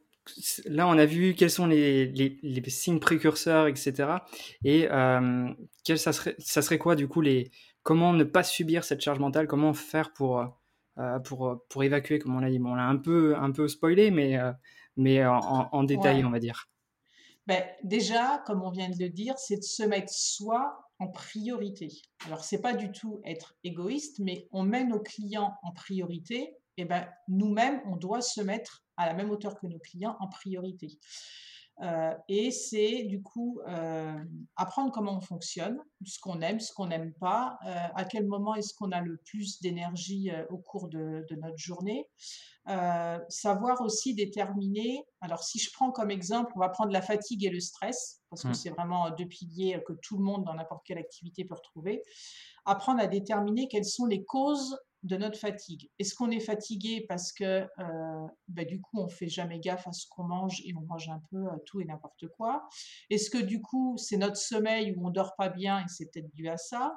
là, 0.65 0.87
on 0.87 0.97
a 0.99 1.05
vu 1.05 1.33
quels 1.33 1.49
sont 1.49 1.65
les, 1.65 2.05
les, 2.07 2.37
les 2.43 2.69
signes 2.69 2.99
précurseurs, 2.99 3.65
etc. 3.67 4.09
Et 4.63 4.87
euh, 4.91 5.49
quel, 5.83 5.97
ça, 5.97 6.13
serait, 6.13 6.35
ça 6.37 6.61
serait 6.61 6.77
quoi 6.77 6.95
du 6.95 7.07
coup 7.07 7.21
les 7.21 7.49
comment 7.83 8.13
ne 8.13 8.23
pas 8.23 8.43
subir 8.43 8.83
cette 8.83 9.01
charge 9.01 9.17
mentale? 9.19 9.47
Comment 9.47 9.73
faire 9.73 10.13
pour 10.13 10.39
euh, 10.99 11.19
pour, 11.25 11.65
pour 11.69 11.83
évacuer, 11.83 12.19
comme 12.19 12.35
on 12.35 12.39
l'a 12.39 12.51
dit? 12.51 12.59
Bon, 12.59 12.73
On 12.73 12.75
l'a 12.75 12.85
un 12.87 12.97
peu 12.97 13.35
un 13.35 13.51
peu 13.51 13.67
spoilé, 13.67 14.11
mais 14.11 14.37
euh, 14.37 14.51
mais 14.95 15.25
en, 15.25 15.39
en 15.71 15.83
détail, 15.83 16.17
Ouais. 16.17 16.23
on 16.25 16.29
va 16.29 16.39
dire. 16.39 16.67
Ben, 17.47 17.63
déjà, 17.83 18.43
comme 18.45 18.61
on 18.61 18.69
vient 18.69 18.89
de 18.89 18.99
le 18.99 19.09
dire, 19.09 19.37
c'est 19.37 19.57
de 19.57 19.63
se 19.63 19.83
mettre 19.83 20.11
soi 20.13 20.77
en 20.99 21.07
priorité. 21.07 21.87
Alors, 22.25 22.43
c'est 22.43 22.61
pas 22.61 22.73
du 22.73 22.91
tout 22.91 23.21
être 23.25 23.55
égoïste, 23.63 24.19
mais 24.19 24.47
on 24.51 24.63
met 24.63 24.83
nos 24.83 24.99
clients 24.99 25.53
en 25.63 25.71
priorité. 25.71 26.55
Et 26.77 26.85
ben, 26.85 27.07
nous-mêmes, 27.27 27.81
on 27.85 27.95
doit 27.95 28.21
se 28.21 28.41
mettre 28.41 28.83
à 28.97 29.07
la 29.07 29.13
même 29.13 29.31
hauteur 29.31 29.59
que 29.59 29.67
nos 29.67 29.79
clients 29.79 30.15
en 30.19 30.27
priorité. 30.27 30.99
Euh, 31.81 32.13
et 32.27 32.51
c'est 32.51 33.03
du 33.03 33.23
coup 33.23 33.59
euh, 33.67 34.23
apprendre 34.55 34.91
comment 34.91 35.17
on 35.17 35.21
fonctionne, 35.21 35.79
ce 36.05 36.19
qu'on 36.19 36.41
aime, 36.41 36.59
ce 36.59 36.71
qu'on 36.73 36.87
n'aime 36.87 37.13
pas, 37.13 37.57
euh, 37.65 37.87
à 37.95 38.05
quel 38.05 38.27
moment 38.27 38.53
est-ce 38.53 38.73
qu'on 38.75 38.91
a 38.91 39.01
le 39.01 39.17
plus 39.17 39.61
d'énergie 39.61 40.31
au 40.49 40.57
cours 40.57 40.89
de, 40.89 41.25
de 41.27 41.35
notre 41.35 41.57
journée. 41.57 42.07
Savoir 43.29 43.81
aussi 43.81 44.13
déterminer, 44.13 45.03
alors 45.21 45.43
si 45.43 45.57
je 45.57 45.71
prends 45.73 45.91
comme 45.91 46.11
exemple, 46.11 46.51
on 46.55 46.59
va 46.59 46.69
prendre 46.69 46.91
la 46.91 47.01
fatigue 47.01 47.43
et 47.45 47.49
le 47.49 47.59
stress, 47.59 48.21
parce 48.29 48.43
que 48.43 48.49
Mm. 48.49 48.53
c'est 48.53 48.69
vraiment 48.69 49.09
deux 49.11 49.25
piliers 49.25 49.81
que 49.87 49.93
tout 49.93 50.17
le 50.17 50.23
monde 50.23 50.43
dans 50.45 50.53
n'importe 50.53 50.85
quelle 50.85 50.99
activité 50.99 51.45
peut 51.45 51.55
retrouver, 51.55 52.03
apprendre 52.65 53.01
à 53.01 53.07
déterminer 53.07 53.67
quelles 53.67 53.85
sont 53.85 54.05
les 54.05 54.23
causes 54.23 54.77
de 55.03 55.17
notre 55.17 55.37
fatigue. 55.37 55.89
Est-ce 55.99 56.13
qu'on 56.13 56.29
est 56.29 56.39
fatigué 56.39 57.05
parce 57.09 57.31
que 57.31 57.43
euh, 57.43 58.27
bah, 58.47 58.65
du 58.65 58.79
coup 58.81 58.99
on 58.99 59.09
fait 59.09 59.27
jamais 59.27 59.59
gaffe 59.59 59.87
à 59.87 59.91
ce 59.91 60.05
qu'on 60.07 60.23
mange 60.23 60.61
et 60.65 60.73
on 60.75 60.81
mange 60.81 61.09
un 61.09 61.21
peu 61.31 61.37
euh, 61.37 61.57
tout 61.65 61.81
et 61.81 61.85
n'importe 61.85 62.27
quoi? 62.37 62.67
Est-ce 63.09 63.29
que 63.29 63.39
du 63.39 63.61
coup 63.61 63.95
c'est 63.97 64.17
notre 64.17 64.37
sommeil 64.37 64.93
où 64.95 65.07
on 65.07 65.09
dort 65.09 65.35
pas 65.35 65.49
bien 65.49 65.79
et 65.79 65.85
c'est 65.87 66.11
peut-être 66.11 66.31
dû 66.33 66.47
à 66.47 66.57
ça? 66.57 66.93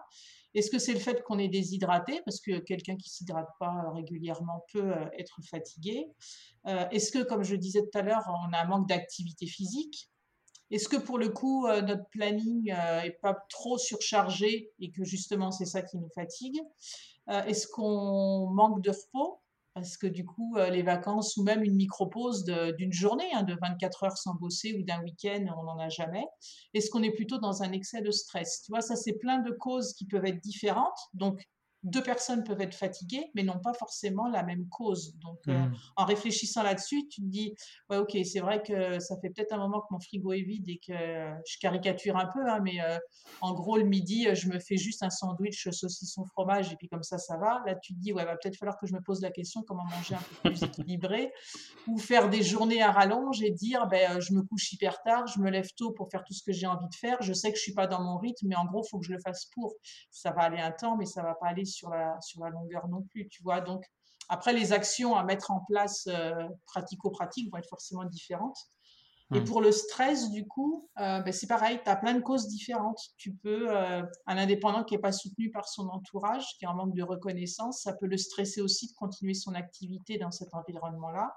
Est-ce 0.55 0.71
que 0.71 0.79
c'est 0.79 0.93
le 0.93 1.01
fait 1.01 1.23
qu'on 1.25 1.39
est 1.39 1.49
déshydraté 1.49 2.21
parce 2.25 2.41
que 2.41 2.59
quelqu'un 2.59 2.97
qui 2.97 3.09
s'hydrate 3.09 3.49
pas 3.59 3.87
euh, 3.87 3.91
régulièrement 3.93 4.65
peut 4.73 4.93
être 5.19 5.41
fatigué? 5.49 6.07
Est-ce 6.67 7.13
que 7.13 7.23
comme 7.23 7.43
je 7.43 7.57
disais 7.57 7.83
tout 7.83 7.99
à 7.99 8.03
l'heure 8.03 8.25
on 8.27 8.53
a 8.55 8.63
un 8.63 8.65
manque 8.67 8.89
d'activité 8.89 9.47
physique? 9.47 10.09
Est-ce 10.71 10.89
que 10.89 10.97
pour 10.97 11.19
le 11.19 11.29
coup, 11.29 11.69
notre 11.69 12.09
planning 12.11 12.73
euh, 12.73 13.03
est 13.03 13.19
pas 13.21 13.37
trop 13.51 13.77
surchargé 13.79 14.73
et 14.81 14.91
que 14.91 15.05
justement 15.05 15.51
c'est 15.51 15.67
ça 15.67 15.83
qui 15.83 15.99
nous 15.99 16.09
fatigue? 16.15 16.59
Est-ce 17.29 17.67
qu'on 17.67 18.51
manque 18.51 18.83
de 18.83 18.91
repos? 18.91 19.41
Parce 19.75 19.97
que 19.97 20.07
du 20.07 20.25
coup, 20.25 20.57
euh, 20.57 20.71
les 20.71 20.83
vacances 20.83 21.37
ou 21.37 21.43
même 21.43 21.65
une 21.65 21.75
micro-pause 21.75 22.45
d'une 22.45 22.93
journée, 22.93 23.29
hein, 23.35 23.43
de 23.43 23.57
24 23.61 24.05
heures 24.05 24.17
sans 24.17 24.35
bosser 24.35 24.73
ou 24.79 24.85
d'un 24.85 25.03
week-end, 25.03 25.47
on 25.59 25.65
n'en 25.65 25.79
a 25.81 25.89
jamais. 25.89 26.25
Est-ce 26.75 26.91
qu'on 26.91 27.03
est 27.03 27.11
plutôt 27.11 27.39
dans 27.39 27.65
un 27.65 27.73
excès 27.73 28.01
de 28.01 28.13
stress? 28.13 28.63
Tu 28.63 28.71
vois, 28.71 28.83
ça 28.83 28.95
c'est 28.95 29.15
plein 29.15 29.41
de 29.41 29.51
causes 29.51 29.93
qui 29.95 30.07
peuvent 30.07 30.27
être 30.27 30.41
différentes. 30.41 30.99
Donc, 31.13 31.43
deux 31.85 32.03
personnes 32.03 32.45
peuvent 32.45 32.61
être 32.61 32.75
fatiguées, 32.75 33.31
mais 33.35 33.43
n'ont 33.43 33.61
pas 33.61 33.75
forcément 33.75 34.29
la 34.29 34.43
même 34.43 34.67
cause. 34.69 35.15
Donc, 35.21 35.39
euh, 35.49 35.55
Mm. 35.55 35.75
en 35.97 36.05
réfléchissant 36.05 36.63
là-dessus, 36.63 37.07
tu 37.09 37.21
te 37.21 37.27
dis, 37.27 37.55
ouais, 37.91 37.99
ok, 37.99 38.17
c'est 38.25 38.41
vrai 38.41 38.63
que 38.63 38.99
ça 38.99 39.17
fait 39.21 39.31
peut-être 39.31 39.53
un 39.53 39.59
moment 39.59 39.81
que 39.81 39.87
mon 39.91 40.01
frigo 40.01 40.33
est 40.33 40.43
vide 40.43 40.69
et 40.69 40.79
que 40.79 40.93
je 40.93 41.59
caricature 41.61 42.17
un 42.17 42.27
peu, 42.27 42.49
hein, 42.49 42.61
mais 42.63 42.81
euh, 42.81 42.99
en 43.41 43.53
gros, 43.55 43.77
le 43.77 43.85
midi, 43.85 44.27
euh, 44.27 44.35
je 44.35 44.49
me 44.49 44.59
fais 44.59 44.77
juste 44.77 45.03
un 45.03 45.11
sandwich 45.11 45.69
saucisson 45.71 46.25
fromage 46.25 46.73
et 46.73 46.77
puis 46.77 46.89
comme 46.89 47.03
ça, 47.03 47.19
ça 47.19 47.37
va. 47.37 47.63
Là, 47.67 47.75
tu 47.77 47.95
te 47.95 47.99
dis, 48.01 48.13
ouais, 48.13 48.25
va 48.25 48.37
peut-être 48.37 48.57
falloir 48.57 48.79
que 48.79 48.87
je 48.87 48.95
me 48.95 49.01
pose 49.01 49.21
la 49.21 49.31
question 49.31 49.63
comment 49.63 49.85
manger 49.85 50.15
un 50.15 50.19
peu 50.43 50.51
plus 50.51 50.63
équilibré 50.89 51.33
ou 51.87 51.99
faire 51.99 52.31
des 52.31 52.43
journées 52.43 52.83
à 52.83 52.91
rallonge 52.91 53.43
et 53.43 53.51
dire, 53.51 53.87
ben, 53.87 54.21
je 54.21 54.33
me 54.33 54.43
couche 54.43 54.73
hyper 54.73 55.03
tard, 55.03 55.27
je 55.27 55.39
me 55.41 55.51
lève 55.51 55.69
tôt 55.77 55.93
pour 55.93 56.09
faire 56.11 56.25
tout 56.25 56.33
ce 56.33 56.43
que 56.43 56.53
j'ai 56.53 56.67
envie 56.67 56.89
de 56.89 56.95
faire. 56.95 57.19
Je 57.21 57.33
sais 57.33 57.51
que 57.53 57.59
je 57.59 57.63
suis 57.63 57.75
pas 57.75 57.87
dans 57.87 58.03
mon 58.03 58.17
rythme, 58.17 58.47
mais 58.49 58.57
en 58.57 58.65
gros, 58.65 58.83
il 58.85 58.89
faut 58.89 58.99
que 58.99 59.07
je 59.07 59.13
le 59.13 59.21
fasse 59.21 59.47
pour. 59.55 59.75
Ça 60.11 60.31
va 60.33 60.43
aller 60.43 60.61
un 60.61 60.73
temps, 60.73 60.97
mais 60.97 61.07
ça 61.07 61.23
va 61.23 61.35
pas 61.35 61.49
aller 61.49 61.65
sur 61.75 61.91
la, 61.91 62.21
sur 62.21 62.43
la 62.45 62.51
longueur 62.51 62.89
non 62.89 63.03
plus, 63.03 63.29
tu 63.29 63.43
vois. 63.43 63.61
Donc, 63.61 63.85
après, 64.29 64.53
les 64.53 64.73
actions 64.73 65.15
à 65.15 65.25
mettre 65.25 65.51
en 65.51 65.61
place 65.61 66.07
euh, 66.09 66.49
pratico-pratiques 66.67 67.51
vont 67.51 67.59
être 67.59 67.69
forcément 67.69 68.05
différentes. 68.05 68.59
Et 69.35 69.41
Mm. 69.41 69.45
pour 69.45 69.61
le 69.61 69.73
stress, 69.73 70.31
du 70.31 70.47
coup, 70.47 70.89
euh, 70.99 71.21
ben, 71.21 71.33
c'est 71.33 71.47
pareil, 71.47 71.81
tu 71.83 71.91
as 71.91 71.97
plein 71.97 72.15
de 72.15 72.21
causes 72.21 72.47
différentes. 72.47 73.01
Tu 73.17 73.33
peux, 73.33 73.75
euh, 73.75 74.03
un 74.27 74.37
indépendant 74.37 74.85
qui 74.85 74.95
n'est 74.95 75.01
pas 75.01 75.13
soutenu 75.13 75.51
par 75.51 75.67
son 75.67 75.89
entourage, 75.89 76.45
qui 76.59 76.65
est 76.65 76.69
en 76.69 76.75
manque 76.75 76.95
de 76.95 77.03
reconnaissance, 77.03 77.83
ça 77.83 77.95
peut 77.95 78.07
le 78.07 78.19
stresser 78.19 78.61
aussi 78.61 78.89
de 78.89 78.93
continuer 78.95 79.35
son 79.35 79.55
activité 79.55 80.19
dans 80.19 80.31
cet 80.31 80.55
environnement-là. 80.55 81.35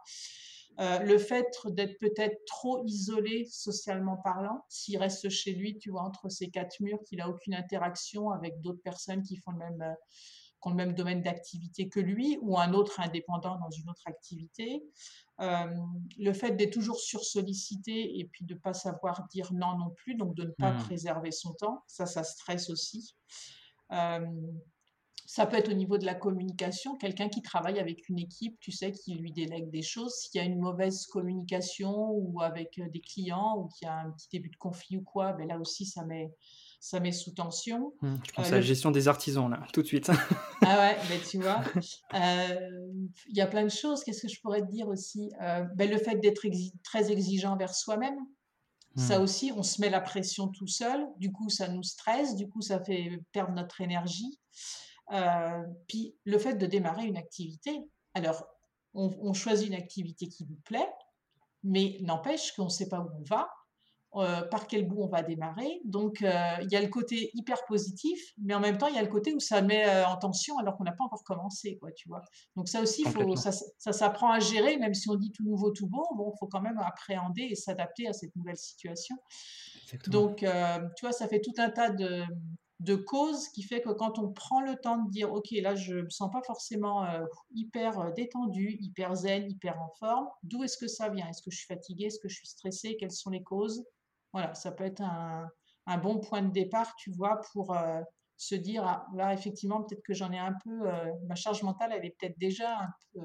Euh, 0.79 0.99
le 0.99 1.17
fait 1.17 1.47
d'être 1.65 1.97
peut-être 1.99 2.37
trop 2.45 2.83
isolé 2.85 3.45
socialement 3.45 4.17
parlant, 4.17 4.63
s'il 4.69 4.97
reste 4.97 5.29
chez 5.29 5.53
lui, 5.53 5.77
tu 5.79 5.89
vois, 5.89 6.03
entre 6.03 6.29
ces 6.29 6.49
quatre 6.49 6.79
murs, 6.81 7.03
qu'il 7.03 7.17
n'a 7.17 7.29
aucune 7.29 7.55
interaction 7.55 8.29
avec 8.31 8.61
d'autres 8.61 8.81
personnes 8.83 9.23
qui 9.23 9.37
font 9.37 9.51
le 9.51 9.57
même, 9.57 9.81
euh, 9.81 9.93
qui 10.61 10.67
ont 10.67 10.71
le 10.71 10.75
même 10.75 10.93
domaine 10.93 11.21
d'activité 11.21 11.89
que 11.89 11.99
lui, 11.99 12.37
ou 12.41 12.57
un 12.59 12.73
autre 12.73 12.99
indépendant 12.99 13.57
dans 13.57 13.69
une 13.71 13.89
autre 13.89 14.03
activité. 14.05 14.83
Euh, 15.39 15.65
le 16.17 16.33
fait 16.33 16.51
d'être 16.51 16.73
toujours 16.73 16.99
sursollicité 16.99 18.19
et 18.19 18.25
puis 18.25 18.45
de 18.45 18.53
ne 18.55 18.59
pas 18.59 18.73
savoir 18.73 19.27
dire 19.27 19.51
non 19.53 19.77
non 19.77 19.91
plus, 19.91 20.15
donc 20.15 20.35
de 20.35 20.43
ne 20.43 20.51
pas 20.51 20.71
Mm. 20.73 20.77
préserver 20.77 21.31
son 21.31 21.53
temps, 21.53 21.83
ça, 21.87 22.05
ça 22.05 22.23
stresse 22.23 22.69
aussi. 22.69 23.15
Ça 25.29 25.45
peut 25.45 25.57
être 25.57 25.69
au 25.69 25.73
niveau 25.73 25.97
de 25.97 26.05
la 26.05 26.15
communication, 26.15 26.95
quelqu'un 26.95 27.27
qui 27.27 27.41
travaille 27.41 27.79
avec 27.79 28.07
une 28.07 28.17
équipe, 28.17 28.57
tu 28.61 28.71
sais, 28.71 28.93
qui 28.93 29.13
lui 29.13 29.33
délègue 29.33 29.69
des 29.69 29.81
choses. 29.81 30.13
S'il 30.15 30.39
y 30.39 30.41
a 30.41 30.47
une 30.47 30.57
mauvaise 30.57 31.05
communication 31.07 32.11
ou 32.11 32.41
avec 32.41 32.79
euh, 32.79 32.87
des 32.93 33.01
clients 33.01 33.57
ou 33.57 33.67
qu'il 33.67 33.87
y 33.87 33.89
a 33.89 33.97
un 33.97 34.11
petit 34.11 34.29
début 34.31 34.49
de 34.49 34.55
conflit 34.55 34.95
ou 34.95 35.01
quoi, 35.01 35.33
ben 35.33 35.45
là 35.45 35.59
aussi, 35.59 35.85
ça 35.85 36.05
met, 36.05 36.31
ça 36.79 37.01
met 37.01 37.11
sous 37.11 37.31
tension. 37.31 37.93
Mm. 38.01 38.15
Je 38.25 38.31
pense 38.31 38.45
Euh, 38.45 38.47
à 38.47 38.51
la 38.51 38.57
le- 38.59 38.63
gestion 38.63 38.89
des 38.89 39.09
artisans 39.09 39.49
là, 39.51 39.59
tout 39.73 39.81
de 39.81 39.87
suite. 39.87 40.09
Ah 40.61 40.79
ouais, 40.79 40.97
ben 41.09 41.19
tu 41.29 41.37
vois, 41.39 41.61
euh, 42.15 42.93
il 43.27 43.35
y 43.37 43.41
a 43.41 43.47
plein 43.47 43.63
de 43.63 43.69
choses. 43.69 44.03
Qu'est-ce 44.05 44.21
que 44.21 44.27
je 44.29 44.39
pourrais 44.41 44.61
te 44.61 44.71
dire 44.71 44.87
aussi 44.87 45.29
Euh, 45.41 45.65
ben 45.75 45.89
Le 45.91 45.97
fait 45.97 46.15
d'être 46.15 46.45
exi- 46.45 46.71
très 46.83 47.11
exigeant 47.11 47.51
envers 47.53 47.75
soi-même, 47.75 48.17
ça 48.95 49.19
Mm. 49.19 49.21
aussi, 49.23 49.51
on 49.55 49.61
se 49.63 49.81
met 49.81 49.89
la 49.89 49.99
pression 50.01 50.47
tout 50.47 50.67
seul. 50.67 51.05
Du 51.19 51.31
coup, 51.33 51.49
ça 51.49 51.67
nous 51.67 51.83
stresse. 51.83 52.35
Du 52.35 52.47
coup, 52.49 52.61
ça 52.61 52.83
fait 52.83 53.19
perdre 53.33 53.53
notre 53.53 53.81
énergie. 53.81 54.39
Euh, 55.11 55.63
puis 55.87 56.15
le 56.25 56.37
fait 56.37 56.55
de 56.55 56.65
démarrer 56.65 57.05
une 57.05 57.17
activité. 57.17 57.89
Alors, 58.13 58.45
on, 58.93 59.15
on 59.21 59.33
choisit 59.33 59.67
une 59.67 59.75
activité 59.75 60.27
qui 60.27 60.45
nous 60.45 60.59
plaît, 60.65 60.89
mais 61.63 61.97
n'empêche 62.01 62.51
qu'on 62.53 62.65
ne 62.65 62.69
sait 62.69 62.89
pas 62.89 62.99
où 62.99 63.09
on 63.19 63.23
va, 63.23 63.49
euh, 64.15 64.41
par 64.43 64.65
quel 64.67 64.87
bout 64.87 65.03
on 65.03 65.07
va 65.07 65.21
démarrer. 65.21 65.81
Donc, 65.83 66.21
euh, 66.21 66.31
il 66.61 66.71
y 66.71 66.75
a 66.75 66.81
le 66.81 66.87
côté 66.87 67.29
hyper 67.35 67.63
positif, 67.65 68.19
mais 68.41 68.55
en 68.55 68.59
même 68.59 68.77
temps, 68.77 68.87
il 68.87 68.95
y 68.95 68.97
a 68.97 69.01
le 69.01 69.09
côté 69.09 69.33
où 69.33 69.39
ça 69.39 69.61
met 69.61 69.87
euh, 69.87 70.07
en 70.07 70.15
tension 70.17 70.57
alors 70.57 70.75
qu'on 70.75 70.85
n'a 70.85 70.93
pas 70.93 71.03
encore 71.03 71.23
commencé, 71.23 71.77
quoi, 71.77 71.91
tu 71.91 72.07
vois. 72.07 72.21
Donc 72.55 72.67
ça 72.67 72.81
aussi, 72.81 73.03
faut, 73.03 73.35
ça, 73.35 73.51
ça 73.51 73.91
s'apprend 73.91 74.31
à 74.31 74.39
gérer, 74.39 74.77
même 74.77 74.93
si 74.93 75.09
on 75.09 75.15
dit 75.15 75.31
tout 75.31 75.43
nouveau, 75.43 75.71
tout. 75.71 75.87
Bon, 75.87 76.03
il 76.17 76.37
faut 76.39 76.47
quand 76.47 76.61
même 76.61 76.79
appréhender 76.79 77.43
et 77.43 77.55
s'adapter 77.55 78.07
à 78.07 78.13
cette 78.13 78.35
nouvelle 78.35 78.57
situation. 78.57 79.17
Exactement. 79.83 80.21
Donc, 80.21 80.37
tu 80.37 81.01
vois, 81.05 81.11
ça 81.11 81.27
fait 81.27 81.41
tout 81.41 81.53
un 81.57 81.69
tas 81.69 81.89
de, 81.89 82.23
de 82.79 82.95
causes 82.95 83.49
qui 83.49 83.63
fait 83.63 83.81
que 83.81 83.89
quand 83.89 84.19
on 84.19 84.31
prend 84.31 84.61
le 84.61 84.75
temps 84.75 85.03
de 85.03 85.09
dire, 85.09 85.33
OK, 85.33 85.49
là, 85.51 85.75
je 85.75 85.95
me 85.95 86.09
sens 86.09 86.31
pas 86.31 86.41
forcément 86.43 87.03
euh, 87.05 87.25
hyper 87.51 87.99
euh, 87.99 88.11
détendu, 88.11 88.77
hyper 88.79 89.15
zen, 89.15 89.49
hyper 89.49 89.81
en 89.81 89.89
forme, 89.99 90.27
d'où 90.43 90.63
est-ce 90.63 90.77
que 90.77 90.87
ça 90.87 91.09
vient? 91.09 91.27
Est-ce 91.27 91.41
que 91.41 91.49
je 91.51 91.57
suis 91.57 91.67
fatiguée? 91.67 92.05
Est-ce 92.05 92.19
que 92.19 92.29
je 92.29 92.35
suis 92.35 92.47
stressée? 92.47 92.95
Quelles 92.99 93.11
sont 93.11 93.31
les 93.31 93.43
causes? 93.43 93.83
Voilà, 94.31 94.53
ça 94.53 94.71
peut 94.71 94.83
être 94.83 95.01
un, 95.01 95.49
un 95.87 95.97
bon 95.97 96.19
point 96.19 96.43
de 96.43 96.51
départ, 96.51 96.95
tu 96.97 97.11
vois, 97.11 97.41
pour, 97.51 97.75
euh, 97.75 98.01
se 98.39 98.53
dire, 98.53 98.83
ah, 98.85 99.07
là, 99.15 99.33
effectivement, 99.33 99.81
peut-être 99.83 100.03
que 100.03 100.13
j'en 100.13 100.31
ai 100.31 100.37
un 100.37 100.53
peu, 100.63 100.87
ma 101.27 101.33
charge 101.33 101.63
mentale, 101.63 101.91
elle 101.91 102.05
est 102.05 102.15
peut-être 102.19 102.37
déjà 102.37 102.81
un 102.81 102.89
peu 103.11 103.21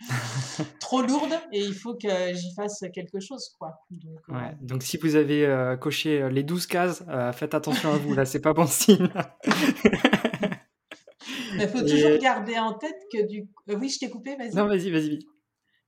trop 0.80 1.02
lourde 1.02 1.34
et 1.52 1.60
il 1.60 1.74
faut 1.74 1.94
que 1.94 2.34
j'y 2.34 2.54
fasse 2.54 2.84
quelque 2.94 3.20
chose. 3.20 3.54
Quoi. 3.58 3.80
Donc, 3.90 4.20
ouais, 4.28 4.56
donc 4.60 4.82
si 4.82 4.96
vous 4.96 5.16
avez 5.16 5.76
coché 5.80 6.28
les 6.30 6.42
12 6.42 6.66
cases, 6.66 7.04
faites 7.34 7.54
attention 7.54 7.92
à 7.92 7.96
vous, 7.96 8.14
là, 8.14 8.24
c'est 8.24 8.40
pas 8.40 8.52
bon 8.52 8.66
signe. 8.66 9.08
Il 11.60 11.68
faut 11.68 11.80
toujours 11.80 12.18
garder 12.18 12.58
en 12.58 12.74
tête 12.74 12.98
que 13.12 13.26
du. 13.26 13.48
oui, 13.68 13.88
je 13.88 13.98
t'ai 13.98 14.10
coupé, 14.10 14.36
vas-y. 14.36 14.54
Non, 14.54 14.66
vas-y, 14.66 14.90
vas-y. 14.90 15.18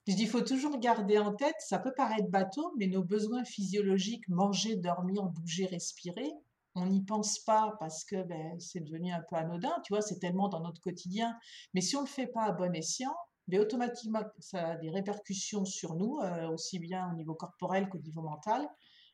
Je 0.07 0.15
dis, 0.15 0.23
il 0.23 0.29
faut 0.29 0.41
toujours 0.41 0.79
garder 0.79 1.19
en 1.19 1.35
tête, 1.35 1.55
ça 1.61 1.79
peut 1.79 1.93
paraître 1.95 2.29
bateau, 2.31 2.73
mais 2.79 2.87
nos 2.87 3.05
besoins 3.05 3.45
physiologiques, 3.45 4.27
manger, 4.29 4.77
dormir, 4.77 5.25
bouger, 5.25 5.67
respirer, 5.67 6.31
on 6.75 6.87
n'y 6.87 7.05
pense 7.05 7.39
pas 7.41 7.77
parce 7.79 8.05
que 8.05 8.23
ben, 8.25 8.59
c'est 8.59 8.81
devenu 8.81 9.13
un 9.13 9.23
peu 9.29 9.37
anodin, 9.37 9.73
tu 9.85 9.93
vois, 9.93 10.01
c'est 10.01 10.19
tellement 10.19 10.49
dans 10.49 10.61
notre 10.61 10.81
quotidien. 10.81 11.37
Mais 11.75 11.81
si 11.81 11.97
on 11.97 12.03
ne 12.03 12.07
le 12.07 12.11
fait 12.11 12.29
pas 12.29 12.45
à 12.45 12.53
bon 12.53 12.75
escient, 12.75 13.15
ben, 13.51 13.61
automatiquement, 13.61 14.23
ça 14.39 14.69
a 14.69 14.77
des 14.77 14.91
répercussions 14.91 15.65
sur 15.65 15.95
nous, 15.95 16.19
euh, 16.23 16.49
aussi 16.49 16.79
bien 16.79 17.11
au 17.11 17.17
niveau 17.17 17.35
corporel 17.35 17.89
qu'au 17.89 17.99
niveau 17.99 18.23
mental. 18.23 18.69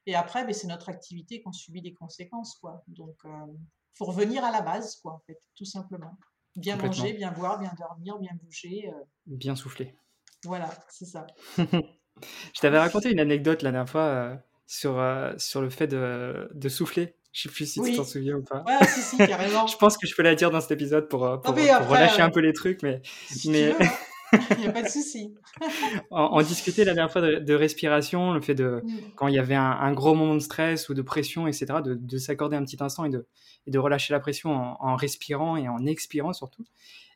Et 0.06 0.14
après, 0.14 0.44
ben, 0.44 0.52
c'est 0.52 0.66
notre 0.66 0.88
activité 0.88 1.42
qu'on 1.42 1.52
subit 1.52 1.82
des 1.82 1.94
conséquences, 1.94 2.56
quoi. 2.60 2.82
Donc, 2.88 3.16
il 3.24 3.30
euh, 3.30 3.54
faut 3.94 4.04
revenir 4.04 4.44
à 4.44 4.52
la 4.52 4.60
base, 4.60 4.96
quoi, 4.96 5.12
en 5.12 5.20
fait, 5.26 5.38
tout 5.56 5.64
simplement. 5.64 6.18
Bien 6.54 6.76
manger, 6.76 7.12
bien 7.12 7.32
boire, 7.32 7.58
bien 7.58 7.72
dormir, 7.78 8.18
bien 8.18 8.32
bouger. 8.42 8.88
Euh. 8.88 9.04
Bien 9.26 9.56
souffler. 9.56 9.96
Voilà, 10.44 10.70
c'est 10.88 11.06
ça. 11.06 11.26
Je 11.58 12.60
t'avais 12.60 12.78
raconté 12.78 13.10
une 13.10 13.20
anecdote 13.20 13.62
la 13.62 13.72
dernière 13.72 13.90
fois 13.90 14.38
sur, 14.66 15.02
sur 15.36 15.60
le 15.60 15.68
fait 15.68 15.86
de, 15.86 16.48
de 16.54 16.68
souffler. 16.70 17.16
Je 17.32 17.42
sais 17.42 17.48
plus 17.50 17.70
si 17.70 17.82
tu 17.82 17.94
t'en 17.94 18.04
souviens 18.04 18.36
ou 18.36 18.42
pas. 18.42 18.64
Ouais, 18.66 18.86
si, 18.86 19.02
si, 19.02 19.16
carrément. 19.18 19.66
je 19.66 19.76
pense 19.76 19.98
que 19.98 20.06
je 20.06 20.14
peux 20.14 20.22
la 20.22 20.34
dire 20.34 20.50
dans 20.50 20.62
cet 20.62 20.70
épisode 20.70 21.08
pour, 21.08 21.38
pour, 21.42 21.54
relâcher 21.54 22.22
un 22.22 22.30
peu 22.30 22.40
les 22.40 22.54
trucs, 22.54 22.82
mais. 22.82 23.02
mais... 23.44 23.74
Il 24.32 24.58
n'y 24.58 24.66
a 24.66 24.72
pas 24.72 24.82
de 24.82 24.88
souci. 24.88 25.34
on, 26.10 26.42
discutait 26.42 26.84
la 26.84 26.94
dernière 26.94 27.12
fois 27.12 27.20
de, 27.22 27.54
respiration, 27.54 28.32
le 28.32 28.40
fait 28.40 28.54
de, 28.54 28.82
mm. 28.84 28.98
quand 29.14 29.28
il 29.28 29.34
y 29.34 29.38
avait 29.38 29.54
un, 29.54 29.92
gros 29.92 30.14
moment 30.14 30.34
de 30.34 30.40
stress 30.40 30.88
ou 30.88 30.94
de 30.94 31.02
pression, 31.02 31.46
etc., 31.46 31.66
de, 31.84 32.18
s'accorder 32.18 32.56
un 32.56 32.64
petit 32.64 32.82
instant 32.82 33.04
et 33.04 33.10
de, 33.10 33.26
et 33.66 33.70
de 33.70 33.78
relâcher 33.78 34.12
la 34.12 34.20
pression 34.20 34.50
en, 34.52 34.96
respirant 34.96 35.56
et 35.56 35.68
en 35.68 35.86
expirant 35.86 36.32
surtout. 36.32 36.64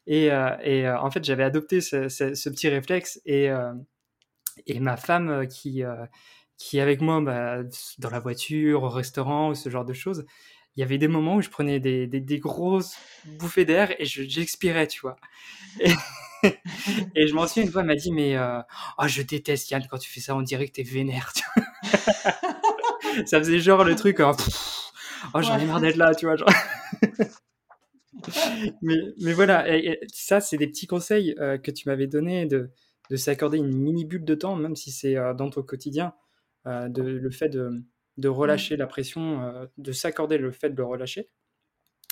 Et, 0.06 0.30
euh, 0.30 0.56
et 0.62 0.86
euh, 0.86 1.00
en 1.00 1.10
fait, 1.10 1.24
j'avais 1.24 1.44
adopté 1.44 1.80
ce, 1.80 2.08
ce, 2.08 2.48
petit 2.48 2.68
réflexe 2.68 3.20
et, 3.26 3.50
euh, 3.50 3.72
et 4.66 4.80
ma 4.80 4.96
femme 4.96 5.46
qui, 5.48 5.82
qui 6.58 6.78
est 6.78 6.80
avec 6.80 7.00
moi 7.00 7.20
bah, 7.20 7.58
dans 7.98 8.10
la 8.10 8.18
voiture, 8.18 8.84
au 8.84 8.88
restaurant 8.88 9.50
ou 9.50 9.54
ce 9.54 9.68
genre 9.68 9.84
de 9.84 9.92
choses, 9.92 10.24
il 10.76 10.80
y 10.80 10.82
avait 10.82 10.98
des 10.98 11.08
moments 11.08 11.36
où 11.36 11.42
je 11.42 11.50
prenais 11.50 11.80
des, 11.80 12.06
des, 12.06 12.20
des 12.20 12.38
grosses 12.38 12.96
bouffées 13.38 13.64
d'air 13.64 13.94
et 14.00 14.04
j'expirais, 14.04 14.86
tu 14.86 15.00
vois. 15.00 15.16
Et, 15.80 15.92
et 17.14 17.26
je 17.26 17.34
m'en 17.34 17.46
souviens 17.46 17.64
une 17.64 17.70
fois, 17.70 17.82
elle 17.82 17.86
m'a 17.86 17.96
dit, 17.96 18.12
mais 18.12 18.36
euh, 18.36 18.60
oh, 18.98 19.06
je 19.06 19.22
déteste 19.22 19.70
Yann 19.70 19.86
quand 19.90 19.98
tu 19.98 20.10
fais 20.10 20.20
ça, 20.20 20.36
dirait 20.42 20.66
que 20.68 20.72
t'es 20.72 20.82
vénère. 20.82 21.32
Tu 21.34 21.42
ça 23.26 23.38
faisait 23.38 23.58
genre 23.58 23.84
le 23.84 23.94
truc, 23.96 24.20
hein, 24.20 24.32
oh, 25.34 25.42
j'en 25.42 25.58
ai 25.58 25.64
marre 25.64 25.80
d'être 25.80 25.96
là, 25.96 26.14
tu 26.14 26.26
vois. 26.26 26.36
Mais, 28.82 29.32
voilà, 29.32 29.64
ça, 30.12 30.40
c'est 30.40 30.58
des 30.58 30.66
petits 30.66 30.86
conseils 30.86 31.34
euh, 31.38 31.56
que 31.56 31.70
tu 31.70 31.88
m'avais 31.88 32.06
donné 32.06 32.44
de, 32.44 32.70
de 33.08 33.16
s'accorder 33.16 33.56
une 33.58 33.74
mini 33.74 34.04
bulle 34.04 34.24
de 34.24 34.34
temps, 34.34 34.56
même 34.56 34.76
si 34.76 34.90
c'est 34.90 35.16
euh, 35.16 35.32
dans 35.32 35.48
ton 35.48 35.62
quotidien, 35.62 36.12
de, 36.66 37.02
le 37.02 37.30
fait 37.30 37.48
de, 37.48 37.82
de 38.18 38.28
relâcher 38.28 38.76
la 38.76 38.86
pression, 38.86 39.66
de 39.78 39.92
s'accorder 39.92 40.36
le 40.36 40.50
fait 40.50 40.68
de 40.68 40.76
le 40.76 40.84
relâcher. 40.84 41.30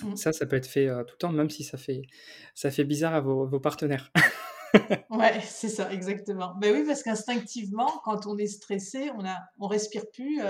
Mmh. 0.02 0.16
Ça, 0.16 0.32
ça 0.32 0.46
peut 0.46 0.56
être 0.56 0.66
fait 0.66 0.86
tout 0.86 1.14
le 1.14 1.18
temps, 1.18 1.32
même 1.32 1.50
si 1.50 1.64
ça 1.64 1.76
fait, 1.76 2.02
ça 2.54 2.70
fait 2.70 2.84
bizarre 2.84 3.14
à 3.14 3.20
vos, 3.20 3.46
vos 3.46 3.60
partenaires. 3.60 4.12
ouais, 5.10 5.40
c'est 5.42 5.68
ça, 5.68 5.92
exactement. 5.92 6.54
Mais 6.60 6.70
oui, 6.70 6.84
parce 6.86 7.02
qu'instinctivement, 7.02 8.00
quand 8.04 8.26
on 8.26 8.36
est 8.38 8.46
stressé, 8.46 9.10
on 9.16 9.24
a, 9.24 9.36
on 9.58 9.66
respire 9.66 10.04
plus 10.12 10.40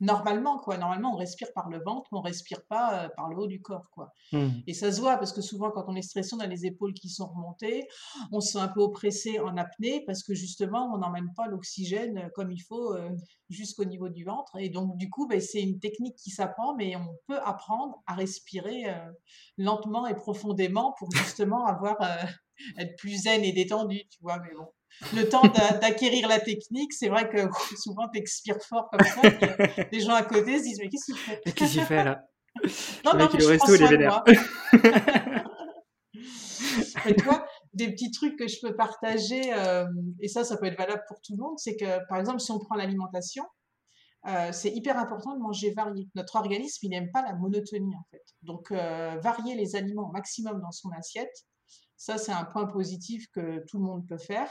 normalement, 0.00 0.58
quoi. 0.58 0.76
Normalement, 0.78 1.14
on 1.14 1.16
respire 1.16 1.52
par 1.52 1.68
le 1.68 1.82
ventre, 1.82 2.08
mais 2.12 2.18
on 2.18 2.22
respire 2.22 2.64
pas 2.66 3.04
euh, 3.04 3.08
par 3.16 3.28
le 3.28 3.36
haut 3.36 3.46
du 3.46 3.60
corps, 3.60 3.90
quoi. 3.90 4.12
Mmh. 4.32 4.48
Et 4.66 4.74
ça 4.74 4.92
se 4.92 5.00
voit 5.00 5.16
parce 5.16 5.32
que 5.32 5.40
souvent, 5.40 5.70
quand 5.70 5.84
on 5.88 5.96
est 5.96 6.02
stressé, 6.02 6.34
on 6.34 6.40
a 6.40 6.46
les 6.46 6.66
épaules 6.66 6.94
qui 6.94 7.08
sont 7.08 7.26
remontées, 7.26 7.88
on 8.32 8.40
se 8.40 8.52
sent 8.52 8.58
un 8.58 8.68
peu 8.68 8.80
oppressé 8.80 9.40
en 9.40 9.56
apnée 9.56 10.04
parce 10.06 10.22
que 10.22 10.34
justement, 10.34 10.92
on 10.94 10.98
n'emmène 10.98 11.32
pas 11.34 11.46
l'oxygène 11.46 12.18
euh, 12.18 12.28
comme 12.34 12.50
il 12.50 12.60
faut 12.60 12.94
euh, 12.94 13.10
jusqu'au 13.48 13.84
niveau 13.84 14.08
du 14.08 14.24
ventre. 14.24 14.56
Et 14.58 14.68
donc, 14.68 14.96
du 14.96 15.10
coup, 15.10 15.26
ben, 15.26 15.40
c'est 15.40 15.62
une 15.62 15.80
technique 15.80 16.16
qui 16.16 16.30
s'apprend, 16.30 16.74
mais 16.76 16.96
on 16.96 17.08
peut 17.26 17.40
apprendre 17.44 18.02
à 18.06 18.14
respirer 18.14 18.84
lentement 19.56 20.06
et 20.06 20.14
profondément 20.14 20.94
pour 20.98 21.10
justement 21.12 21.66
avoir 21.66 21.96
être 22.78 22.96
plus 22.96 23.22
zen 23.22 23.42
et 23.44 23.52
détendu, 23.52 24.02
tu 24.10 24.18
vois. 24.20 24.38
Mais 24.40 24.54
bon 24.54 24.68
le 25.14 25.28
temps 25.28 25.42
d'acquérir 25.80 26.28
la 26.28 26.40
technique, 26.40 26.92
c'est 26.92 27.08
vrai 27.08 27.28
que 27.28 27.38
souvent 27.76 28.08
tu 28.12 28.18
expires 28.18 28.60
fort 28.62 28.88
comme 28.90 29.06
ça. 29.06 29.22
les 29.92 30.00
gens 30.00 30.14
à 30.14 30.22
côté 30.22 30.58
se 30.58 30.64
disent 30.64 30.80
Mais 30.80 30.88
qu'est-ce 30.88 31.06
qu'il 31.06 31.16
fait? 31.16 31.40
Qu'est-ce 31.54 31.72
qu'il 31.72 31.82
fait 31.82 32.04
là? 32.04 32.24
Non, 33.04 33.12
non, 33.14 33.28
mais 33.32 33.40
je 33.40 33.46
resto, 33.46 33.74
il 33.74 33.82
est 33.84 34.08
Et 37.06 37.14
toi, 37.14 37.46
des 37.72 37.92
petits 37.92 38.10
trucs 38.10 38.36
que 38.36 38.48
je 38.48 38.56
peux 38.60 38.74
partager, 38.74 39.52
euh, 39.54 39.86
et 40.20 40.26
ça, 40.26 40.42
ça 40.42 40.56
peut 40.56 40.66
être 40.66 40.76
valable 40.76 41.04
pour 41.06 41.20
tout 41.20 41.34
le 41.36 41.42
monde, 41.42 41.56
c'est 41.58 41.76
que 41.76 42.04
par 42.08 42.18
exemple, 42.18 42.40
si 42.40 42.50
on 42.50 42.58
prend 42.58 42.74
l'alimentation, 42.74 43.44
euh, 44.26 44.50
c'est 44.52 44.70
hyper 44.70 44.98
important 44.98 45.34
de 45.34 45.40
manger 45.40 45.72
varié. 45.72 46.08
Notre 46.14 46.36
organisme, 46.36 46.86
il 46.86 46.90
n'aime 46.90 47.10
pas 47.12 47.22
la 47.22 47.34
monotonie 47.34 47.94
en 47.94 48.04
fait. 48.10 48.24
Donc, 48.42 48.72
euh, 48.72 49.16
varier 49.22 49.54
les 49.54 49.76
aliments 49.76 50.08
au 50.08 50.12
maximum 50.12 50.60
dans 50.60 50.72
son 50.72 50.90
assiette, 50.90 51.46
ça, 51.98 52.16
c'est 52.16 52.32
un 52.32 52.44
point 52.44 52.66
positif 52.66 53.26
que 53.32 53.64
tout 53.66 53.78
le 53.78 53.84
monde 53.84 54.06
peut 54.06 54.18
faire. 54.18 54.48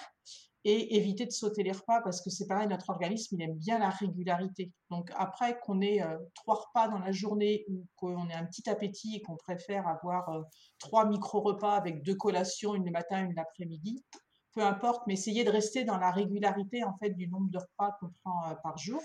Et 0.65 0.97
éviter 0.97 1.25
de 1.25 1.31
sauter 1.31 1.63
les 1.63 1.71
repas 1.71 2.01
parce 2.01 2.21
que 2.21 2.29
c'est 2.29 2.45
pareil, 2.45 2.67
notre 2.67 2.89
organisme, 2.89 3.38
il 3.39 3.41
aime 3.41 3.55
bien 3.55 3.79
la 3.79 3.89
régularité. 3.89 4.73
Donc 4.89 5.10
après 5.15 5.57
qu'on 5.62 5.79
ait 5.79 6.01
euh, 6.01 6.17
trois 6.33 6.55
repas 6.55 6.89
dans 6.89 6.99
la 6.99 7.13
journée 7.13 7.63
ou 7.69 7.88
qu'on 7.95 8.27
ait 8.27 8.33
un 8.33 8.43
petit 8.43 8.69
appétit 8.69 9.15
et 9.15 9.21
qu'on 9.21 9.38
préfère 9.38 9.88
avoir 9.88 10.27
euh, 10.27 10.41
trois 10.77 11.07
micro-repas 11.07 11.73
avec 11.73 12.03
deux 12.03 12.15
collations, 12.15 12.75
une 12.75 12.83
le 12.83 12.91
matin, 12.91 13.23
une 13.23 13.33
l'après-midi, 13.33 14.03
peu 14.51 14.62
importe, 14.62 15.07
mais 15.07 15.13
essayer 15.13 15.45
de 15.45 15.51
rester 15.51 15.86
dans 15.86 15.97
la 15.97 16.12
régularité 16.12 16.83
en 16.83 16.97
fait 16.97 17.12
du 17.12 17.29
nombre 17.29 17.49
de 17.49 17.60
repas 17.60 17.95
qu'on 18.01 18.10
prend 18.21 18.51
euh, 18.51 18.55
par 18.62 18.77
jour. 18.77 19.01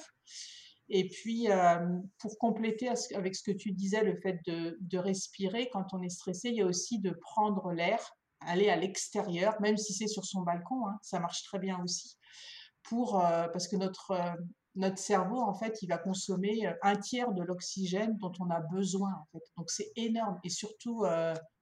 Et 0.89 1.09
puis, 1.09 1.47
pour 2.19 2.37
compléter 2.39 2.91
avec 3.15 3.35
ce 3.35 3.43
que 3.43 3.57
tu 3.57 3.73
disais, 3.73 4.03
le 4.03 4.17
fait 4.17 4.41
de, 4.45 4.99
respirer 4.99 5.71
quand 5.71 5.95
on 5.95 6.03
est 6.03 6.11
stressé, 6.11 6.51
il 6.51 6.57
y 6.57 6.61
a 6.61 6.67
aussi 6.67 6.99
de 6.99 7.13
prendre 7.13 7.73
l'air 7.73 7.99
aller 8.47 8.69
à 8.69 8.77
l'extérieur, 8.77 9.61
même 9.61 9.77
si 9.77 9.93
c'est 9.93 10.09
sur 10.09 10.25
son 10.25 10.43
balcon, 10.43 10.87
hein, 10.87 10.99
ça 11.03 11.21
marche 11.21 11.43
très 11.45 11.59
bien 11.59 11.81
aussi, 11.83 12.19
pour, 12.85 13.21
euh, 13.21 13.49
parce 13.49 13.69
que 13.69 13.77
notre, 13.77 14.13
euh, 14.13 14.35
notre 14.75 14.99
cerveau, 14.99 15.41
en 15.41 15.55
fait, 15.55 15.83
il 15.83 15.89
va 15.89 15.99
consommer 15.99 16.67
euh, 16.67 16.73
un 16.83 16.97
tiers 16.97 17.33
de 17.33 17.43
l'oxygène 17.43 18.17
dont 18.19 18.33
on 18.41 18.51
a 18.51 18.61
besoin. 18.61 19.13
Donc 19.57 19.71
c'est 19.71 19.93
énorme. 19.97 20.39
Et 20.45 20.49
surtout, 20.49 21.05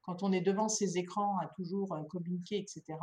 quand 0.01 0.23
on 0.23 0.31
est 0.31 0.41
devant 0.41 0.69
ces 0.69 0.97
écrans 0.97 1.37
à 1.39 1.47
toujours 1.55 1.95
communiquer, 2.09 2.57
etc., 2.57 2.97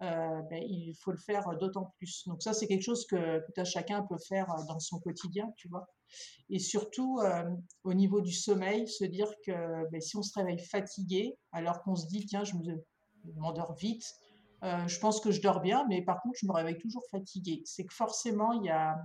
ben, 0.00 0.62
il 0.62 0.94
faut 1.00 1.12
le 1.12 1.18
faire 1.18 1.56
d'autant 1.58 1.94
plus. 1.96 2.24
Donc 2.26 2.42
ça, 2.42 2.52
c'est 2.52 2.66
quelque 2.66 2.82
chose 2.82 3.06
que 3.06 3.38
tout 3.46 3.60
à 3.60 3.64
chacun 3.64 4.02
peut 4.02 4.18
faire 4.18 4.46
dans 4.66 4.80
son 4.80 4.98
quotidien, 4.98 5.52
tu 5.56 5.68
vois. 5.68 5.86
Et 6.50 6.58
surtout, 6.58 7.20
au 7.84 7.94
niveau 7.94 8.20
du 8.20 8.32
sommeil, 8.32 8.88
se 8.88 9.04
dire 9.04 9.30
que 9.46 9.88
ben, 9.90 10.00
si 10.00 10.16
on 10.16 10.22
se 10.22 10.36
réveille 10.38 10.58
fatigué, 10.58 11.38
alors 11.52 11.82
qu'on 11.82 11.94
se 11.94 12.06
dit, 12.06 12.26
tiens, 12.26 12.44
je 12.44 12.54
me 12.54 12.62
je 13.34 13.40
m'endors 13.40 13.74
vite. 13.74 14.04
Euh, 14.64 14.88
je 14.88 14.98
pense 14.98 15.20
que 15.20 15.30
je 15.30 15.40
dors 15.40 15.60
bien, 15.60 15.86
mais 15.88 16.02
par 16.02 16.20
contre, 16.20 16.36
je 16.40 16.46
me 16.46 16.52
réveille 16.52 16.78
toujours 16.78 17.04
fatiguée. 17.10 17.62
C'est 17.64 17.84
que 17.84 17.94
forcément, 17.94 18.52
il 18.52 18.64
y 18.64 18.70
a, 18.70 18.96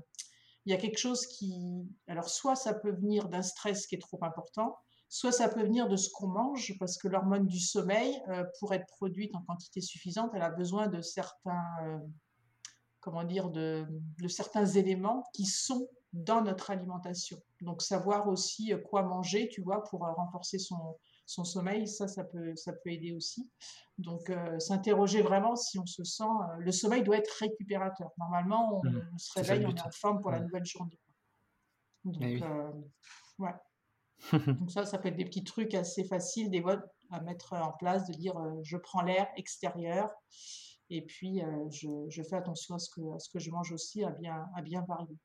y 0.66 0.74
a 0.74 0.78
quelque 0.78 0.98
chose 0.98 1.28
qui... 1.28 1.88
Alors, 2.08 2.30
soit 2.30 2.56
ça 2.56 2.74
peut 2.74 2.92
venir 2.92 3.30
d'un 3.30 3.44
stress 3.44 3.86
qui 3.86 3.96
est 3.96 4.00
trop 4.00 4.24
important, 4.24 4.76
soit 5.10 5.32
ça 5.32 5.50
peut 5.50 5.64
venir 5.64 5.88
de 5.88 5.96
ce 5.96 6.10
qu'on 6.12 6.28
mange, 6.28 6.76
parce 6.80 6.98
que 6.98 7.08
l'hormone 7.08 7.46
du 7.46 7.60
sommeil, 7.60 8.20
euh, 8.30 8.44
pour 8.60 8.74
être 8.74 8.88
produite 8.88 9.36
en 9.36 9.42
quantité 9.42 9.80
suffisante, 9.80 10.32
elle 10.34 10.42
a 10.42 10.50
besoin 10.50 10.88
de 10.88 11.02
certains, 11.02 11.66
euh, 11.84 12.00
comment 13.00 13.24
dire, 13.24 13.52
de, 13.52 13.86
de, 14.20 14.28
certains 14.28 14.66
éléments 14.66 15.24
qui 15.34 15.46
sont 15.46 15.88
dans 16.14 16.42
notre 16.42 16.72
alimentation. 16.72 17.38
Donc, 17.62 17.84
savoir 17.84 18.28
aussi 18.28 18.74
quoi 18.90 19.04
manger, 19.04 19.50
tu 19.50 19.62
vois, 19.62 19.84
pour 19.84 20.00
renforcer 20.02 20.58
son, 20.58 20.96
son 21.26 21.44
sommeil, 21.44 21.88
ça, 21.88 22.08
ça 22.08 22.24
peut, 22.24 22.56
ça 22.56 22.74
peut 22.74 22.92
aider 22.92 23.14
aussi. 23.14 23.50
Donc, 23.98 24.30
euh, 24.30 24.60
s'interroger 24.60 25.22
vraiment 25.22 25.56
si 25.56 25.80
on 25.80 25.86
se 25.86 26.04
sent. 26.04 26.24
Euh, 26.24 26.58
le 26.60 26.72
sommeil 26.72 27.04
doit 27.04 27.18
être 27.18 27.34
récupérateur. 27.40 28.12
Normalement, 28.18 28.82
on, 28.84 28.90
mmh. 28.90 29.18
se 29.18 29.40
réveille, 29.40 29.66
on 29.66 29.74
est 29.74 29.82
en 29.82 29.92
forme 29.92 30.22
pour 30.22 30.32
la 30.32 30.40
nouvelle 30.40 30.66
journée. 30.66 31.00
Donc, 32.04 32.18
eh 32.22 32.44
euh, 32.44 32.72
ouais. 33.40 33.54
Donc, 34.48 34.72
ça, 34.72 34.86
ça 34.86 34.98
peut 34.98 35.10
être 35.10 35.18
des 35.18 35.26
petits 35.26 35.44
trucs 35.44 35.74
assez 35.74 36.04
faciles, 36.04 36.50
des 36.50 36.62
votes 36.62 36.86
à 37.12 37.22
mettre 37.22 37.54
en 37.54 37.72
place, 37.74 38.08
de 38.08 38.14
dire 38.14 38.36
je 38.64 38.78
prends 38.78 39.02
l'air 39.02 39.28
extérieur. 39.38 40.10
Et 40.90 41.02
puis, 41.02 41.42
je, 41.72 41.88
je, 42.10 42.24
fais 42.24 42.36
attention 42.36 42.76
à 42.76 42.80
ce, 42.80 42.90
que, 42.90 43.16
à 43.16 43.20
ce 43.20 43.30
que 43.30 43.40
je 43.40 43.50
mange 43.52 43.72
aussi, 43.72 44.04
à 44.04 44.12
bien, 44.12 44.46
à 44.56 44.62
bien 44.62 44.84
varier. 44.88 45.18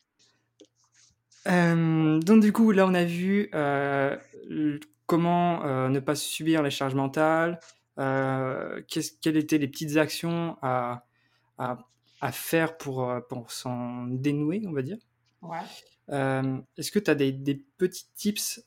Euh, 1.46 2.20
donc 2.20 2.42
du 2.42 2.52
coup, 2.52 2.72
là, 2.72 2.86
on 2.86 2.94
a 2.94 3.04
vu 3.04 3.48
euh, 3.54 4.16
comment 5.08 5.88
ne 5.88 5.98
pas 5.98 6.14
subir 6.14 6.62
les 6.62 6.70
charges 6.70 6.94
mentales, 6.94 7.58
quelles 7.96 9.36
étaient 9.36 9.58
les 9.58 9.66
petites 9.66 9.96
actions 9.96 10.56
à, 10.62 11.04
à, 11.56 12.32
faire 12.32 12.76
pour, 12.76 13.10
pour 13.28 13.50
s'en 13.50 14.04
dénouer, 14.06 14.62
on 14.68 14.72
va 14.72 14.82
dire. 14.82 14.98
Ouais. 15.42 15.58
Est-ce 16.76 16.92
que 16.92 16.98
tu 16.98 17.10
as 17.10 17.14
des, 17.14 17.32
des, 17.32 17.56
petits 17.78 18.06
tips 18.14 18.62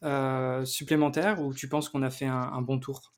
supplémentaires 0.65 1.41
ou 1.41 1.53
tu 1.53 1.69
penses 1.69 1.87
qu'on 1.87 2.01
a 2.01 2.09
fait 2.09 2.25
un, 2.27 2.61
bon 2.61 2.79
tour? 2.79 3.13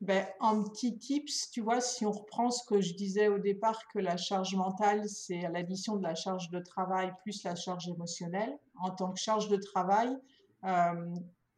Ben, 0.00 0.26
en 0.40 0.64
petit 0.64 0.98
tips, 0.98 1.52
tu 1.52 1.60
vois, 1.60 1.80
si 1.80 2.04
on 2.04 2.10
reprend 2.10 2.50
ce 2.50 2.66
que 2.66 2.80
je 2.80 2.94
disais 2.94 3.28
au 3.28 3.38
départ, 3.38 3.86
que 3.94 4.00
la 4.00 4.16
charge 4.16 4.56
mentale, 4.56 5.08
c'est 5.08 5.42
l'addition 5.52 5.94
de 5.94 6.02
la 6.02 6.16
charge 6.16 6.50
de 6.50 6.58
travail 6.58 7.12
plus 7.22 7.44
la 7.44 7.54
charge 7.54 7.86
émotionnelle. 7.86 8.58
En 8.80 8.90
tant 8.90 9.12
que 9.12 9.20
charge 9.20 9.48
de 9.48 9.56
travail, 9.56 10.10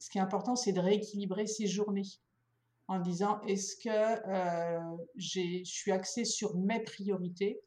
ce 0.04 0.10
qui 0.10 0.18
est 0.18 0.20
important, 0.20 0.54
c'est 0.54 0.74
de 0.74 0.80
rééquilibrer 0.80 1.46
ses 1.46 1.66
journées 1.66 2.06
en 2.88 2.98
disant 2.98 3.40
est-ce 3.46 3.74
que 3.76 3.88
euh, 3.88 4.96
je 5.16 5.64
suis 5.64 5.92
axé 5.92 6.26
sur 6.26 6.54
mes 6.58 6.80
priorités 6.80 7.62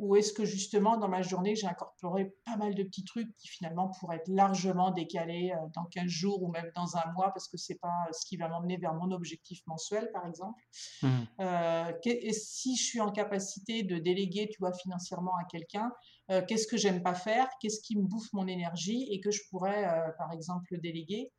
ou 0.00 0.16
est-ce 0.16 0.32
que 0.32 0.46
justement 0.46 0.96
dans 0.96 1.08
ma 1.08 1.20
journée 1.20 1.54
j'ai 1.54 1.66
incorporé 1.66 2.34
pas 2.46 2.56
mal 2.56 2.74
de 2.74 2.82
petits 2.82 3.04
trucs 3.04 3.36
qui 3.36 3.48
finalement 3.48 3.90
pourraient 4.00 4.16
être 4.16 4.28
largement 4.28 4.90
décalés 4.90 5.52
euh, 5.52 5.66
dans 5.74 5.84
15 5.84 6.06
jours 6.06 6.42
ou 6.42 6.50
même 6.50 6.70
dans 6.74 6.96
un 6.96 7.12
mois 7.12 7.30
parce 7.32 7.48
que 7.48 7.58
c'est 7.58 7.78
pas 7.78 8.08
ce 8.10 8.26
qui 8.26 8.38
va 8.38 8.48
m'emmener 8.48 8.78
vers 8.78 8.94
mon 8.94 9.10
objectif 9.12 9.60
mensuel 9.66 10.10
par 10.12 10.26
exemple. 10.26 10.62
Mmh. 11.02 11.08
Euh, 11.40 11.92
et 12.04 12.32
si 12.32 12.76
je 12.76 12.82
suis 12.82 13.00
en 13.00 13.12
capacité 13.12 13.82
de 13.82 13.98
déléguer, 13.98 14.48
tu 14.50 14.56
vois, 14.58 14.72
financièrement 14.72 15.36
à 15.36 15.44
quelqu'un, 15.44 15.92
euh, 16.30 16.42
qu'est-ce 16.46 16.66
que 16.66 16.78
j'aime 16.78 17.02
pas 17.02 17.14
faire, 17.14 17.48
qu'est-ce 17.60 17.80
qui 17.82 17.96
me 17.96 18.02
bouffe 18.02 18.32
mon 18.32 18.46
énergie 18.46 19.06
et 19.10 19.20
que 19.20 19.30
je 19.30 19.42
pourrais 19.50 19.86
par 20.16 20.32
exemple 20.32 20.80
déléguer 20.80 21.30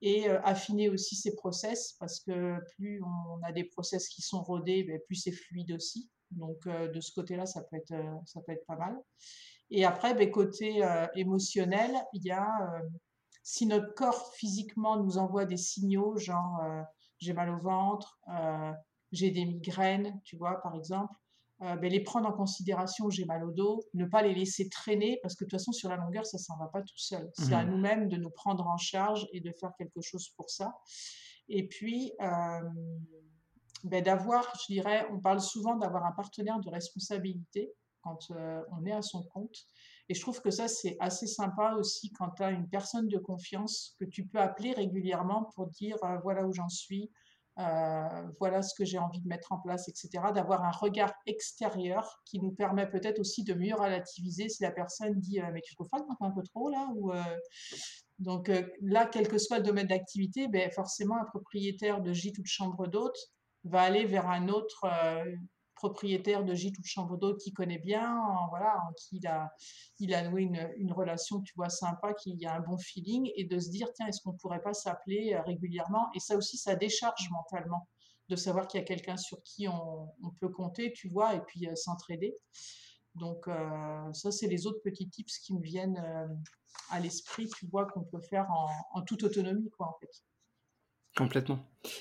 et 0.00 0.28
affiner 0.28 0.88
aussi 0.90 1.16
ses 1.16 1.34
process 1.34 1.94
parce 1.98 2.20
que 2.20 2.56
plus 2.76 3.02
on 3.02 3.42
a 3.42 3.52
des 3.52 3.64
process 3.64 4.08
qui 4.08 4.22
sont 4.22 4.42
rodés, 4.42 4.84
ben, 4.84 5.00
plus 5.06 5.16
c'est 5.16 5.32
fluide 5.32 5.72
aussi. 5.72 6.08
Donc 6.30 6.66
de 6.68 7.00
ce 7.00 7.12
côté-là, 7.12 7.46
ça 7.46 7.62
peut 7.62 7.76
être 7.76 7.94
ça 8.24 8.40
peut 8.40 8.52
être 8.52 8.66
pas 8.66 8.76
mal. 8.76 8.96
Et 9.70 9.84
après, 9.84 10.14
ben, 10.14 10.30
côté 10.30 10.82
émotionnel, 11.14 11.92
il 12.12 12.24
y 12.24 12.30
a 12.30 12.48
si 13.42 13.66
notre 13.66 13.94
corps 13.94 14.34
physiquement 14.34 14.96
nous 14.96 15.18
envoie 15.18 15.44
des 15.44 15.56
signaux, 15.56 16.16
genre 16.18 16.60
j'ai 17.18 17.32
mal 17.32 17.50
au 17.50 17.58
ventre, 17.58 18.20
j'ai 19.12 19.30
des 19.30 19.44
migraines, 19.44 20.20
tu 20.24 20.36
vois, 20.36 20.60
par 20.62 20.74
exemple, 20.74 21.12
ben, 21.58 21.80
les 21.84 22.00
prendre 22.00 22.28
en 22.28 22.32
considération, 22.32 23.08
j'ai 23.08 23.24
mal 23.24 23.42
au 23.44 23.50
dos, 23.50 23.82
ne 23.94 24.04
pas 24.04 24.22
les 24.22 24.34
laisser 24.34 24.68
traîner, 24.68 25.18
parce 25.22 25.34
que 25.34 25.44
de 25.44 25.48
toute 25.48 25.58
façon, 25.58 25.72
sur 25.72 25.88
la 25.88 25.96
longueur, 25.96 26.26
ça 26.26 26.36
ne 26.36 26.42
s'en 26.42 26.56
va 26.58 26.66
pas 26.66 26.82
tout 26.82 26.98
seul. 26.98 27.30
C'est 27.34 27.54
à 27.54 27.64
mmh 27.64 27.70
nous-mêmes 27.70 28.08
de 28.08 28.16
nous 28.16 28.30
prendre 28.30 28.66
en 28.66 28.76
charge 28.76 29.26
et 29.32 29.40
de 29.40 29.52
faire 29.52 29.72
quelque 29.78 30.00
chose 30.02 30.28
pour 30.36 30.50
ça. 30.50 30.76
Et 31.48 31.66
puis, 31.66 32.12
ben, 33.86 34.02
d'avoir, 34.02 34.52
je 34.60 34.74
dirais, 34.74 35.06
on 35.12 35.20
parle 35.20 35.40
souvent 35.40 35.76
d'avoir 35.76 36.04
un 36.04 36.12
partenaire 36.12 36.60
de 36.60 36.70
responsabilité 36.70 37.72
quand 38.02 38.18
on 38.70 38.86
est 38.86 38.92
à 38.92 39.02
son 39.02 39.24
compte. 39.24 39.56
Et 40.08 40.14
je 40.14 40.20
trouve 40.20 40.40
que 40.40 40.50
ça, 40.50 40.68
c'est 40.68 40.96
assez 41.00 41.26
sympa 41.26 41.74
aussi 41.74 42.12
quand 42.12 42.30
tu 42.30 42.42
as 42.44 42.50
une 42.50 42.68
personne 42.68 43.08
de 43.08 43.18
confiance 43.18 43.96
que 43.98 44.04
tu 44.04 44.24
peux 44.26 44.38
appeler 44.38 44.72
régulièrement 44.72 45.50
pour 45.56 45.66
dire 45.66 45.96
voilà 46.22 46.46
où 46.46 46.52
j'en 46.52 46.68
suis, 46.68 47.10
euh, 47.58 48.22
voilà 48.38 48.60
ce 48.60 48.74
que 48.74 48.84
j'ai 48.84 48.98
envie 48.98 49.20
de 49.20 49.28
mettre 49.28 49.50
en 49.50 49.58
place, 49.58 49.88
etc. 49.88 50.32
D'avoir 50.34 50.62
un 50.62 50.70
regard 50.70 51.12
extérieur 51.24 52.20
qui 52.26 52.38
nous 52.38 52.52
permet 52.52 52.86
peut-être 52.88 53.18
aussi 53.18 53.44
de 53.44 53.54
mieux 53.54 53.74
relativiser 53.74 54.50
si 54.50 54.62
la 54.62 54.70
personne 54.70 55.18
dit 55.18 55.40
euh, 55.40 55.50
mais 55.54 55.62
tu 55.62 55.74
trouves 55.74 55.88
pas 55.88 56.00
que 56.00 56.06
un 56.20 56.30
peu 56.30 56.42
trop 56.42 56.68
là? 56.68 56.86
euh, 57.14 57.22
donc 58.18 58.50
là 58.82 59.06
quel 59.06 59.28
que 59.28 59.38
soit 59.38 59.58
le 59.58 59.64
domaine 59.64 59.86
d'activité, 59.86 60.48
ben 60.48 60.70
forcément 60.70 61.16
un 61.16 61.24
propriétaire 61.24 62.02
de 62.02 62.12
gîte 62.12 62.38
ou 62.38 62.42
de 62.42 62.46
chambre 62.46 62.86
d'hôte 62.86 63.16
va 63.68 63.82
aller 63.82 64.04
vers 64.04 64.28
un 64.28 64.48
autre 64.48 64.88
propriétaire 65.76 66.44
de 66.44 66.54
gîte 66.54 66.78
ou 66.78 66.80
de 66.80 66.86
chambre 66.86 67.16
d'hôte 67.16 67.38
qui 67.38 67.52
connaît 67.52 67.78
bien, 67.78 68.18
voilà, 68.48 68.82
qui 68.96 69.18
il 69.18 69.26
a, 69.26 69.54
il 70.00 70.14
a 70.14 70.28
noué 70.28 70.42
une, 70.42 70.92
relation, 70.92 71.40
tu 71.42 71.52
vois, 71.54 71.68
sympa, 71.68 72.14
qui 72.14 72.34
y 72.34 72.46
a 72.46 72.54
un 72.54 72.60
bon 72.60 72.78
feeling, 72.78 73.30
et 73.36 73.44
de 73.44 73.58
se 73.60 73.70
dire, 73.70 73.92
tiens, 73.94 74.06
est-ce 74.06 74.20
qu'on 74.22 74.32
pourrait 74.32 74.62
pas 74.62 74.74
s'appeler 74.74 75.34
euh, 75.34 75.42
régulièrement? 75.42 76.08
Et 76.14 76.20
ça 76.20 76.36
aussi, 76.36 76.56
ça 76.56 76.74
décharge 76.74 77.30
mentalement, 77.30 77.86
de 78.28 78.36
savoir 78.36 78.66
qu'il 78.66 78.80
y 78.80 78.82
a 78.82 78.86
quelqu'un 78.86 79.16
sur 79.16 79.40
qui 79.42 79.68
on, 79.68 80.08
peut 80.40 80.48
compter, 80.48 80.92
tu 80.92 81.08
vois, 81.08 81.34
et 81.34 81.40
puis 81.40 81.68
euh, 81.68 81.76
s'entraider. 81.76 82.34
Donc 83.14 83.46
euh, 83.46 84.12
ça, 84.12 84.32
c'est 84.32 84.48
les 84.48 84.66
autres 84.66 84.80
petits 84.82 85.08
tips 85.08 85.38
qui 85.38 85.54
me 85.54 85.60
viennent 85.60 86.02
à 86.90 87.00
l'esprit, 87.00 87.48
tu 87.48 87.66
vois, 87.66 87.86
qu'on 87.86 88.02
peut 88.02 88.20
faire 88.20 88.50
en, 88.50 88.68
en 88.98 89.02
toute 89.02 89.22
autonomie, 89.22 89.70
quoi, 89.70 89.88
en 89.88 89.94
fait. 90.00 90.10
Complètement. 91.16 91.58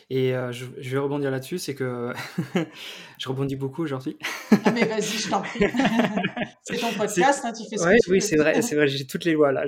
Et 0.10 0.36
euh, 0.36 0.52
je, 0.52 0.66
vais 0.66 0.98
rebondir 0.98 1.32
là-dessus, 1.32 1.58
c'est 1.58 1.74
que 1.74 2.12
je 3.18 3.30
rebondis 3.30 3.56
beaucoup 3.56 3.82
aujourd'hui. 3.82 4.18
ah 4.66 4.72
mais 4.72 4.84
vas-y, 4.84 5.04
je 5.04 5.30
t'en 5.30 5.42
prie. 5.42 5.60
c'est 6.64 6.78
ton 6.78 6.92
podcast, 6.92 7.46
hein, 7.46 7.54
tu 7.54 7.64
fais 7.70 7.78
ce 7.78 7.86
que 7.86 8.04
tu 8.04 8.12
Oui, 8.12 8.22
c'est 8.22 8.36
vrai, 8.36 8.62
c'est 8.62 8.76
vrai, 8.76 8.88
j'ai 8.88 9.08
toutes 9.08 9.24
les 9.24 9.34
lois 9.34 9.54
là. 9.54 9.66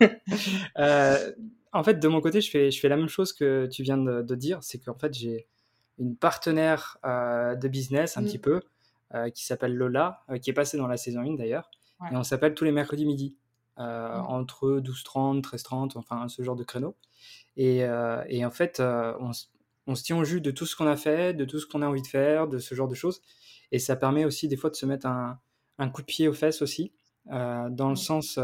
euh, 0.78 1.32
en 1.72 1.82
fait, 1.82 1.98
de 1.98 2.08
mon 2.08 2.20
côté, 2.20 2.40
je 2.40 2.48
fais, 2.48 2.70
je 2.70 2.78
fais 2.78 2.88
la 2.88 2.96
même 2.96 3.08
chose 3.08 3.32
que 3.32 3.66
tu 3.66 3.82
viens 3.82 3.98
de, 3.98 4.34
dire, 4.36 4.58
c'est 4.62 4.78
qu'en 4.78 4.94
fait, 4.94 5.12
j'ai 5.12 5.48
une 5.98 6.16
partenaire 6.16 6.98
euh, 7.04 7.56
de 7.56 7.66
business 7.66 8.16
un 8.16 8.20
mmh. 8.20 8.24
petit 8.26 8.38
peu, 8.38 8.60
qui 9.34 9.46
s'appelle 9.46 9.74
Lola, 9.74 10.20
qui 10.42 10.50
est 10.50 10.52
passée 10.52 10.76
dans 10.76 10.86
la 10.86 10.98
saison 10.98 11.20
1 11.20 11.34
d'ailleurs, 11.34 11.70
et 12.12 12.16
on 12.16 12.22
s'appelle 12.22 12.54
tous 12.54 12.64
les 12.64 12.72
mercredis 12.72 13.06
midi, 13.06 13.34
mmh. 13.78 13.82
entre 13.82 14.80
12h30, 14.80 15.42
13h30, 15.42 15.92
enfin 15.96 16.28
ce 16.28 16.42
genre 16.42 16.56
de 16.56 16.64
créneau. 16.64 16.96
Euh, 17.58 18.24
et, 18.28 18.44
en 18.44 18.50
fait, 18.50 18.80
euh, 18.80 19.14
on, 19.86 19.94
se 19.94 20.02
tient 20.02 20.18
au 20.18 20.24
jus 20.24 20.40
de 20.40 20.50
tout 20.50 20.66
ce 20.66 20.76
qu'on 20.76 20.86
a 20.86 20.96
fait, 20.96 21.34
de 21.34 21.44
tout 21.44 21.58
ce 21.58 21.66
qu'on 21.66 21.82
a 21.82 21.86
envie 21.86 22.02
de 22.02 22.06
faire, 22.06 22.48
de 22.48 22.58
ce 22.58 22.74
genre 22.74 22.88
de 22.88 22.94
choses. 22.94 23.22
Et 23.72 23.78
ça 23.78 23.96
permet 23.96 24.24
aussi 24.24 24.48
des 24.48 24.56
fois 24.56 24.70
de 24.70 24.76
se 24.76 24.86
mettre 24.86 25.06
un, 25.06 25.40
coup 25.90 26.02
de 26.02 26.06
pied 26.06 26.28
aux 26.28 26.32
fesses 26.32 26.62
aussi, 26.62 26.92
euh, 27.32 27.68
dans 27.70 27.90
le 27.90 27.96
sens, 27.96 28.38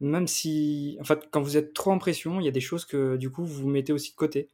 même 0.00 0.26
si, 0.26 0.96
en 1.00 1.04
fait, 1.04 1.28
quand 1.30 1.42
vous 1.42 1.56
êtes 1.56 1.74
trop 1.74 1.92
en 1.92 1.98
pression, 1.98 2.40
il 2.40 2.44
y 2.44 2.48
a 2.48 2.52
des 2.52 2.60
choses 2.60 2.84
que 2.84 3.16
du 3.16 3.30
coup 3.30 3.44
vous 3.44 3.68
mettez 3.68 3.92
aussi 3.92 4.10
de 4.12 4.16
côté. 4.16 4.48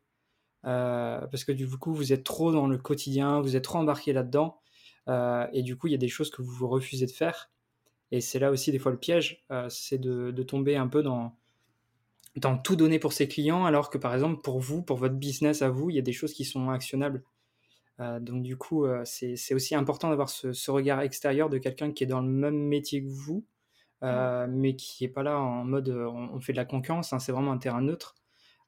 parce 0.62 1.44
que 1.44 1.52
du 1.52 1.68
coup, 1.68 1.94
vous 1.94 2.12
êtes 2.12 2.24
trop 2.24 2.52
dans 2.52 2.66
le 2.66 2.78
quotidien, 2.78 3.40
vous 3.40 3.56
êtes 3.56 3.64
trop 3.64 3.78
embarqué 3.78 4.12
là-dedans, 4.12 4.60
et 5.52 5.62
du 5.62 5.76
coup, 5.76 5.86
il 5.86 5.92
y 5.92 5.94
a 5.94 5.98
des 5.98 6.08
choses 6.08 6.30
que 6.30 6.42
vous 6.42 6.50
vous 6.50 6.68
refusez 6.68 7.06
de 7.06 7.12
faire. 7.12 7.50
Et 8.10 8.20
c'est 8.20 8.38
là 8.38 8.50
aussi 8.50 8.72
des 8.72 8.78
fois 8.78 8.92
le 8.92 8.98
piège, 8.98 9.44
c'est 9.68 9.98
de, 9.98 10.42
tomber 10.42 10.76
un 10.76 10.88
peu 10.88 11.02
dans, 11.02 11.36
dans 12.36 12.56
tout 12.56 12.76
donner 12.76 12.98
pour 12.98 13.12
ses 13.12 13.28
clients, 13.28 13.64
alors 13.64 13.90
que 13.90 13.98
par 13.98 14.14
exemple 14.14 14.40
pour 14.42 14.60
vous, 14.60 14.82
pour 14.82 14.96
votre 14.96 15.14
business 15.14 15.62
à 15.62 15.68
vous, 15.68 15.90
il 15.90 15.96
y 15.96 15.98
a 15.98 16.02
des 16.02 16.12
choses 16.12 16.32
qui 16.32 16.44
sont 16.44 16.70
actionnables. 16.70 17.22
Euh, 18.00 18.20
donc 18.20 18.42
du 18.42 18.56
coup, 18.56 18.84
euh, 18.84 19.02
c'est 19.04 19.54
aussi 19.54 19.74
important 19.74 20.10
d'avoir 20.10 20.28
ce, 20.28 20.70
regard 20.70 21.00
extérieur 21.00 21.48
de 21.48 21.58
quelqu'un 21.58 21.92
qui 21.92 22.04
est 22.04 22.06
dans 22.06 22.20
le 22.20 22.28
même 22.28 22.56
métier 22.56 23.02
que 23.02 23.08
vous, 23.08 23.44
euh, 24.04 24.46
mais 24.48 24.76
qui 24.76 25.04
n'est 25.04 25.10
pas 25.10 25.22
là 25.22 25.38
en 25.38 25.64
mode 25.64 25.88
on, 25.88 26.40
fait 26.40 26.52
de 26.52 26.58
la 26.58 26.64
concurrence, 26.64 27.12
hein, 27.12 27.18
c'est 27.18 27.32
vraiment 27.32 27.52
un 27.52 27.58
terrain 27.58 27.82
neutre. 27.82 28.14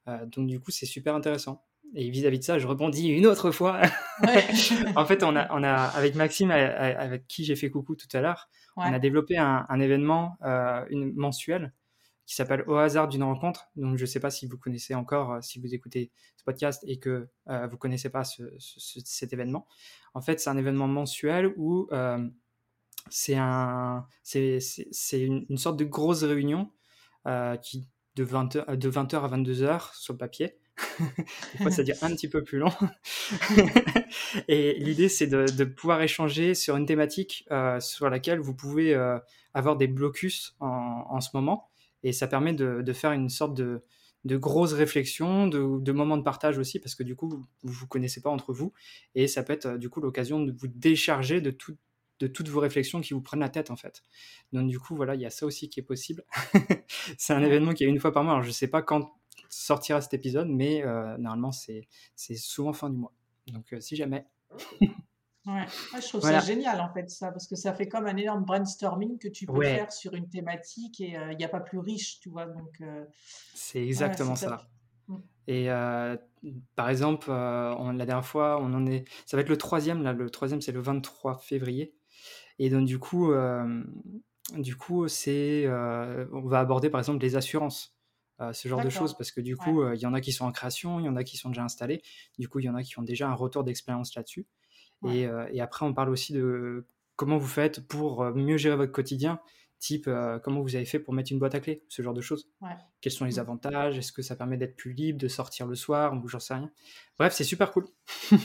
donc 0.07 0.47
du 0.47 0.59
coup, 0.59 0.71
c'est 0.71 0.85
super 0.85 1.15
intéressant. 1.15 1.63
Et 1.95 2.09
vis-à-vis 2.09 2.39
de 2.39 2.43
ça, 2.43 2.57
je 2.57 2.67
rebondis 2.67 3.09
une 3.09 3.25
autre 3.25 3.51
fois. 3.51 3.81
en 4.95 5.05
fait, 5.05 5.23
on 5.23 5.35
a, 5.35 5.53
on 5.53 5.63
a, 5.63 5.73
avec 5.73 6.15
Maxime, 6.15 6.51
avec 6.51 7.27
qui 7.27 7.43
j'ai 7.43 7.55
fait 7.55 7.69
coucou 7.69 7.95
tout 7.95 8.07
à 8.13 8.21
l'heure, 8.21 8.49
on 8.77 8.93
a 8.93 8.99
développé 8.99 9.37
un, 9.37 9.65
un 9.67 9.79
événement 9.79 10.37
une, 10.89 11.13
mensuel 11.13 11.73
qui 12.31 12.35
s'appelle 12.35 12.63
Au 12.65 12.75
hasard 12.75 13.09
d'une 13.09 13.23
rencontre. 13.23 13.67
Donc, 13.75 13.97
je 13.97 14.03
ne 14.03 14.05
sais 14.05 14.21
pas 14.21 14.29
si 14.29 14.47
vous 14.47 14.57
connaissez 14.57 14.95
encore, 14.95 15.33
euh, 15.33 15.41
si 15.41 15.59
vous 15.59 15.73
écoutez 15.75 16.11
ce 16.37 16.45
podcast 16.45 16.81
et 16.87 16.97
que 16.97 17.27
euh, 17.49 17.67
vous 17.67 17.73
ne 17.73 17.77
connaissez 17.77 18.09
pas 18.09 18.23
cet 18.23 19.33
événement. 19.33 19.67
En 20.13 20.21
fait, 20.21 20.39
c'est 20.39 20.49
un 20.49 20.55
événement 20.55 20.87
mensuel 20.87 21.53
où 21.57 21.89
euh, 21.91 22.25
c'est 23.09 23.35
un, 23.35 24.07
c'est, 24.23 24.61
une, 25.13 25.45
une, 25.49 25.57
sorte 25.57 25.77
de 25.77 25.83
grosse 25.83 26.23
réunion 26.23 26.71
qui, 27.61 27.85
de 28.15 28.25
20h, 28.25 28.77
de 28.77 28.89
20h 28.89 29.15
à 29.15 29.37
22h 29.37 29.93
sur 29.99 30.13
le 30.13 30.17
papier. 30.17 30.57
Des 30.99 31.57
fois, 31.57 31.71
ça 31.71 31.83
dure 31.83 31.95
un 32.01 32.09
petit 32.09 32.27
peu 32.27 32.43
plus 32.43 32.59
long. 32.59 32.71
et 34.47 34.73
l'idée, 34.79 35.09
c'est 35.09 35.27
de, 35.27 35.45
de, 35.45 35.63
pouvoir 35.63 36.01
échanger 36.01 36.55
sur 36.55 36.77
une 36.77 36.85
thématique 36.85 37.47
sur 37.79 38.09
laquelle 38.09 38.39
vous 38.39 38.55
pouvez 38.55 38.95
avoir 39.53 39.77
des 39.77 39.87
blocus 39.87 40.55
en, 40.59 41.05
en 41.09 41.21
ce 41.21 41.29
moment 41.33 41.71
et 42.03 42.13
ça 42.13 42.27
permet 42.27 42.53
de, 42.53 42.93
faire 42.93 43.11
une 43.11 43.29
sorte 43.29 43.53
de, 43.53 43.83
de 44.25 44.37
grosses 44.37 44.73
réflexions, 44.73 45.47
de, 45.47 45.91
moments 45.91 46.17
de 46.17 46.23
partage 46.23 46.57
aussi, 46.57 46.79
parce 46.79 46.95
que 46.95 47.03
du 47.03 47.15
coup, 47.15 47.29
vous 47.29 47.45
ne 47.63 47.71
vous 47.71 47.87
connaissez 47.87 48.21
pas 48.21 48.29
entre 48.29 48.53
vous. 48.53 48.73
Et 49.15 49.27
ça 49.27 49.43
peut 49.43 49.53
être 49.53 49.65
euh, 49.67 49.77
du 49.77 49.89
coup 49.89 50.01
l'occasion 50.01 50.39
de 50.39 50.51
vous 50.51 50.67
décharger 50.67 51.41
de, 51.41 51.55
de 52.19 52.27
toutes 52.27 52.49
vos 52.49 52.59
réflexions 52.59 53.01
qui 53.01 53.13
vous 53.13 53.21
prennent 53.21 53.39
la 53.39 53.49
tête, 53.49 53.71
en 53.71 53.75
fait. 53.75 54.03
Donc 54.51 54.67
du 54.67 54.79
coup, 54.79 54.95
voilà, 54.95 55.15
il 55.15 55.21
y 55.21 55.25
a 55.25 55.29
ça 55.29 55.45
aussi 55.45 55.69
qui 55.69 55.79
est 55.79 55.83
possible. 55.83 56.23
c'est 57.17 57.33
un 57.33 57.43
événement 57.43 57.73
qui 57.73 57.83
est 57.83 57.87
une 57.87 57.99
fois 57.99 58.11
par 58.11 58.23
mois. 58.23 58.33
Alors 58.33 58.43
je 58.43 58.49
ne 58.49 58.53
sais 58.53 58.67
pas 58.67 58.81
quand 58.81 59.13
sortira 59.51 60.01
cet 60.01 60.13
épisode, 60.13 60.47
mais 60.47 60.83
euh, 60.83 61.17
normalement, 61.17 61.51
c'est 61.51 61.87
souvent 62.35 62.73
fin 62.73 62.89
du 62.89 62.97
mois. 62.97 63.13
Donc 63.47 63.73
euh, 63.73 63.79
si 63.79 63.95
jamais... 63.95 64.25
Ouais. 65.47 65.65
je 65.95 66.07
trouve 66.07 66.21
ça 66.21 66.39
génial 66.39 66.79
en 66.81 66.93
fait 66.93 67.09
ça, 67.09 67.31
parce 67.31 67.47
que 67.47 67.55
ça 67.55 67.73
fait 67.73 67.87
comme 67.87 68.05
un 68.05 68.15
énorme 68.15 68.45
brainstorming 68.45 69.17
que 69.17 69.27
tu 69.27 69.47
peux 69.47 69.63
faire 69.63 69.91
sur 69.91 70.13
une 70.13 70.29
thématique 70.29 71.01
et 71.01 71.17
il 71.31 71.37
n'y 71.37 71.43
a 71.43 71.49
pas 71.49 71.59
plus 71.59 71.79
riche, 71.79 72.19
tu 72.19 72.29
vois. 72.29 72.45
Donc 72.45 72.79
c'est 73.55 73.83
exactement 73.83 74.35
ça. 74.35 74.67
Mmh. 75.07 75.15
Et 75.47 75.67
par 76.75 76.89
exemple, 76.89 77.31
la 77.31 78.05
dernière 78.05 78.25
fois, 78.25 78.61
on 78.61 78.71
en 78.75 78.85
est, 78.85 79.05
ça 79.25 79.35
va 79.35 79.41
être 79.41 79.49
le 79.49 79.57
troisième 79.57 80.03
là. 80.03 80.13
Le 80.13 80.29
troisième, 80.29 80.61
c'est 80.61 80.71
le 80.71 80.79
23 80.79 81.39
février. 81.39 81.95
Et 82.59 82.69
donc 82.69 82.85
du 82.85 82.99
coup, 82.99 83.33
du 84.55 84.75
coup, 84.75 85.07
c'est, 85.07 85.67
on 85.67 86.47
va 86.47 86.59
aborder 86.59 86.91
par 86.91 86.99
exemple 86.99 87.23
les 87.23 87.35
assurances. 87.35 87.95
Ce 88.53 88.67
genre 88.67 88.83
de 88.83 88.89
choses 88.89 89.15
parce 89.15 89.31
que 89.31 89.41
du 89.41 89.55
coup 89.57 89.85
il 89.93 89.99
y 89.99 90.05
en 90.05 90.13
a 90.13 90.21
qui 90.21 90.31
sont 90.31 90.45
en 90.45 90.51
création, 90.51 90.99
il 90.99 91.05
y 91.05 91.09
en 91.09 91.15
a 91.15 91.23
qui 91.23 91.37
sont 91.37 91.49
déjà 91.49 91.63
installés, 91.63 92.01
du 92.37 92.47
coup 92.47 92.59
il 92.59 92.65
y 92.65 92.69
en 92.69 92.75
a 92.75 92.83
qui 92.83 92.97
ont 92.99 93.03
déjà 93.03 93.29
un 93.29 93.33
retour 93.33 93.63
d'expérience 93.63 94.15
là-dessus. 94.15 94.47
Et, 95.07 95.61
après, 95.61 95.85
on 95.85 95.93
parle 95.93 96.09
aussi 96.09 96.33
de 96.33 96.85
comment 97.15 97.37
vous 97.37 97.47
faites 97.47 97.87
pour 97.87 98.23
mieux 98.35 98.57
gérer 98.57 98.75
votre 98.75 98.91
quotidien, 98.91 99.39
type 99.81 100.07
euh, 100.07 100.39
comment 100.39 100.61
vous 100.61 100.75
avez 100.75 100.85
fait 100.85 100.99
pour 100.99 101.13
mettre 101.13 101.31
une 101.31 101.39
boîte 101.39 101.55
à 101.55 101.59
clé, 101.59 101.83
ce 101.89 102.01
genre 102.01 102.13
de 102.13 102.21
choses. 102.21 102.49
Quels 103.01 103.11
sont 103.11 103.25
les 103.25 103.35
mmh. 103.35 103.39
avantages? 103.39 103.97
Est-ce 103.97 104.13
que 104.13 104.21
ça 104.21 104.35
permet 104.35 104.55
d'être 104.55 104.75
plus 104.75 104.93
libre, 104.93 105.19
de 105.19 105.27
sortir 105.27 105.65
le 105.65 105.75
soir 105.75 106.13
ou 106.13 106.27
j'en 106.27 106.39
sais 106.39 106.53
rien? 106.53 106.71
Bref, 107.17 107.33
c'est 107.33 107.43
super 107.43 107.71
cool. 107.71 107.87
ouais. 108.31 108.37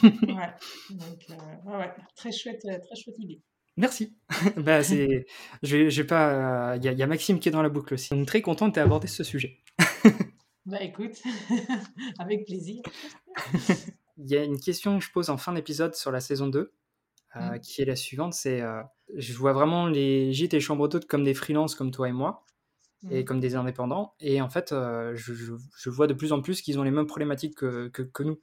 Donc, 0.91 1.27
ouais, 1.67 1.93
très 2.17 2.33
chouette, 2.33 2.63
très 2.63 2.97
chouette 2.97 3.19
idée. 3.19 3.41
Merci. 3.77 4.17
bah, 4.57 4.83
c'est, 4.83 5.27
je 5.63 6.03
pas. 6.03 6.77
Il 6.77 6.85
y, 6.85 7.03
a 7.03 7.07
Maxime 7.07 7.39
qui 7.39 7.51
est 7.51 7.53
dans 7.53 7.63
la 7.63 7.69
boucle 7.69 7.95
aussi. 7.95 8.15
Donc 8.15 8.27
très 8.27 8.41
content 8.41 8.69
de 8.69 8.81
abordé 8.81 9.07
ce 9.07 9.23
sujet. 9.23 9.59
Bah 10.67 10.83
écoute, 10.83 11.23
avec 12.19 12.45
plaisir. 12.45 12.83
Il 14.19 14.29
y 14.29 14.37
a 14.37 14.43
une 14.43 14.59
question 14.59 14.99
que 14.99 15.05
je 15.05 15.13
pose 15.13 15.31
en 15.31 15.37
fin 15.37 15.53
d'épisode 15.53 15.95
sur 15.95 16.11
la 16.11 16.21
saison 16.21 16.49
2, 16.49 16.73
euh, 17.37 17.41
mmh. 17.41 17.61
qui 17.61 17.83
est 17.83 17.85
la 17.85 17.97
suivante, 17.97 18.35
c'est 18.35 18.61
euh, 18.63 18.83
je 19.15 19.33
vois 19.35 19.53
vraiment 19.53 19.87
les 19.87 20.33
gîtes 20.33 20.55
et 20.55 20.61
chambres 20.61 20.89
d'hôtes 20.89 21.07
comme 21.07 21.23
des 21.23 21.35
freelances 21.35 21.75
comme 21.75 21.93
toi 21.93 22.09
et 22.09 22.13
moi, 22.13 22.45
et 23.11 23.23
mmh. 23.23 23.25
comme 23.25 23.41
des 23.41 23.55
indépendants, 23.55 24.15
et 24.19 24.41
en 24.41 24.49
fait, 24.49 24.73
euh, 24.73 25.15
je, 25.15 25.35
je, 25.35 25.91
vois 25.91 26.09
de 26.09 26.15
plus 26.15 26.33
en 26.33 26.41
plus 26.41 26.63
qu'ils 26.63 26.81
ont 26.81 26.83
les 26.83 26.91
mêmes 26.91 27.07
problématiques 27.07 27.55
que, 27.55 27.89
que, 27.89 28.23
nous, 28.23 28.41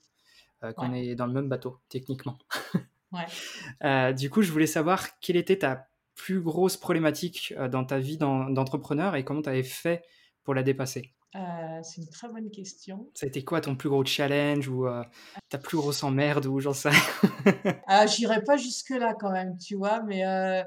qu'on 0.78 0.93
est 0.93 1.15
dans 1.15 1.26
le 1.26 1.34
même 1.34 1.49
bateau, 1.49 1.80
techniquement. 1.89 2.38
ouais. 3.11 4.13
du 4.13 4.30
coup, 4.30 4.43
je 4.43 4.51
voulais 4.51 4.67
savoir 4.67 5.19
quelle 5.19 5.36
était 5.36 5.57
ta 5.57 5.88
plus 6.15 6.39
grosse 6.39 6.78
problématique 6.78 7.53
dans 7.71 7.84
ta 7.84 7.99
vie 7.99 8.17
d'entrepreneur 8.17 9.15
et 9.15 9.26
comment 9.26 9.41
tu 9.41 9.49
avais 9.49 9.63
fait 9.63 10.03
pour 10.43 10.53
la 10.53 10.63
dépasser? 10.63 11.11
Euh, 11.36 11.79
c'est 11.81 12.01
une 12.01 12.09
très 12.09 12.27
bonne 12.27 12.51
question. 12.51 13.09
Ça 13.15 13.25
a 13.25 13.29
été 13.29 13.43
quoi 13.43 13.61
ton 13.61 13.75
plus 13.75 13.89
gros 13.89 14.05
challenge 14.05 14.67
ou 14.67 14.88
euh, 14.88 15.03
ta 15.49 15.57
plus 15.57 15.77
grosse 15.77 16.03
emmerde 16.03 16.45
ou 16.45 16.59
j'en 16.59 16.73
sais 16.73 16.91
ah, 17.88 18.05
J'irai 18.05 18.43
pas 18.43 18.57
jusque-là 18.57 19.15
quand 19.19 19.31
même, 19.31 19.57
tu 19.57 19.75
vois, 19.75 20.03
mais 20.03 20.25
euh, 20.25 20.63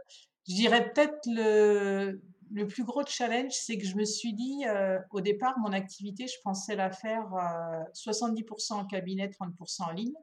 je 0.48 0.54
dirais 0.54 0.90
peut-être 0.92 1.18
le, 1.26 2.20
le 2.52 2.66
plus 2.66 2.84
gros 2.84 3.04
challenge, 3.06 3.52
c'est 3.52 3.78
que 3.78 3.86
je 3.86 3.96
me 3.96 4.04
suis 4.04 4.32
dit, 4.32 4.64
au 5.10 5.20
départ, 5.20 5.58
mon 5.58 5.72
activité, 5.72 6.26
je 6.26 6.36
pensais 6.42 6.76
la 6.76 6.90
faire 6.90 7.26
70% 7.94 8.74
en 8.74 8.84
cabinet, 8.86 9.28
30% 9.28 9.82
en 9.82 9.92
ligne. 9.92 10.14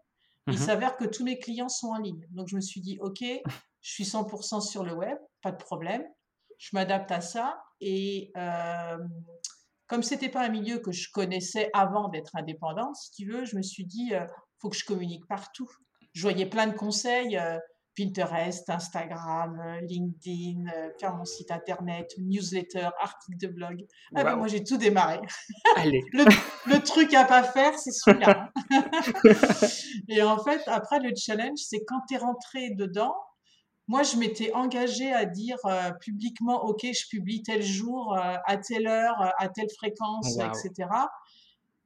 Il 0.47 0.55
mmh 0.55 0.57
s'avère 0.57 0.97
que 0.97 1.05
tous 1.05 1.23
mes 1.23 1.39
clients 1.39 1.69
sont 1.69 1.87
en 1.87 1.99
ligne. 1.99 2.27
Donc 2.31 2.49
je 2.49 2.57
me 2.57 2.61
suis 2.61 2.81
dit, 2.81 2.97
OK, 2.99 3.21
je 3.21 3.91
suis 3.91 4.03
100% 4.03 4.59
sur 4.61 4.83
le 4.83 4.93
web, 4.93 5.17
pas 5.41 5.51
de 5.51 5.57
problème. 5.57 6.03
Je 6.57 6.69
m'adapte 6.73 7.11
à 7.11 7.21
ça. 7.21 7.61
Et 7.79 8.31
comme 9.93 10.01
c'était 10.01 10.29
pas 10.29 10.41
un 10.41 10.49
milieu 10.49 10.79
que 10.79 10.91
je 10.91 11.11
connaissais 11.13 11.69
avant 11.71 12.09
d'être 12.09 12.35
indépendante, 12.35 12.95
si 12.95 13.11
tu 13.11 13.31
veux, 13.31 13.45
je 13.45 13.55
me 13.55 13.61
suis 13.61 13.85
dit, 13.85 14.07
il 14.09 14.15
euh, 14.15 14.25
faut 14.59 14.71
que 14.71 14.75
je 14.75 14.85
communique 14.85 15.27
partout. 15.27 15.69
Je 16.13 16.23
voyais 16.23 16.47
plein 16.47 16.65
de 16.65 16.73
conseils, 16.73 17.37
euh, 17.37 17.59
Pinterest, 17.95 18.67
Instagram, 18.71 19.61
euh, 19.63 19.81
LinkedIn, 19.81 20.63
faire 20.99 21.15
mon 21.15 21.25
site 21.25 21.51
internet, 21.51 22.09
newsletter, 22.17 22.89
article 22.99 23.37
de 23.39 23.47
blog. 23.49 23.85
Ah 24.15 24.23
ben, 24.23 24.35
moi, 24.35 24.47
j'ai 24.47 24.63
tout 24.63 24.77
démarré. 24.77 25.19
Allez. 25.75 26.01
le, 26.13 26.79
truc 26.79 27.13
à 27.13 27.25
pas 27.25 27.43
faire, 27.43 27.77
c'est 27.77 27.91
celui-là. 27.91 28.49
Et 30.09 30.23
en 30.23 30.43
fait, 30.43 30.63
après, 30.65 31.01
le 31.01 31.11
challenge, 31.15 31.59
c'est 31.59 31.83
quand 31.85 32.01
tu 32.09 32.15
es 32.15 32.17
rentré 32.17 32.71
dedans, 32.71 33.13
moi, 33.87 34.03
je 34.03 34.15
m'étais 34.17 34.53
engagée 34.53 35.11
à 35.11 35.25
dire 35.25 35.57
euh, 35.65 35.91
publiquement, 35.99 36.63
OK, 36.65 36.81
je 36.83 37.07
publie 37.09 37.43
tel 37.43 37.61
jour, 37.61 38.13
euh, 38.13 38.35
à 38.45 38.57
telle 38.57 38.87
heure, 38.87 39.21
euh, 39.21 39.29
à 39.39 39.49
telle 39.49 39.69
fréquence, 39.77 40.37
etc. 40.37 40.89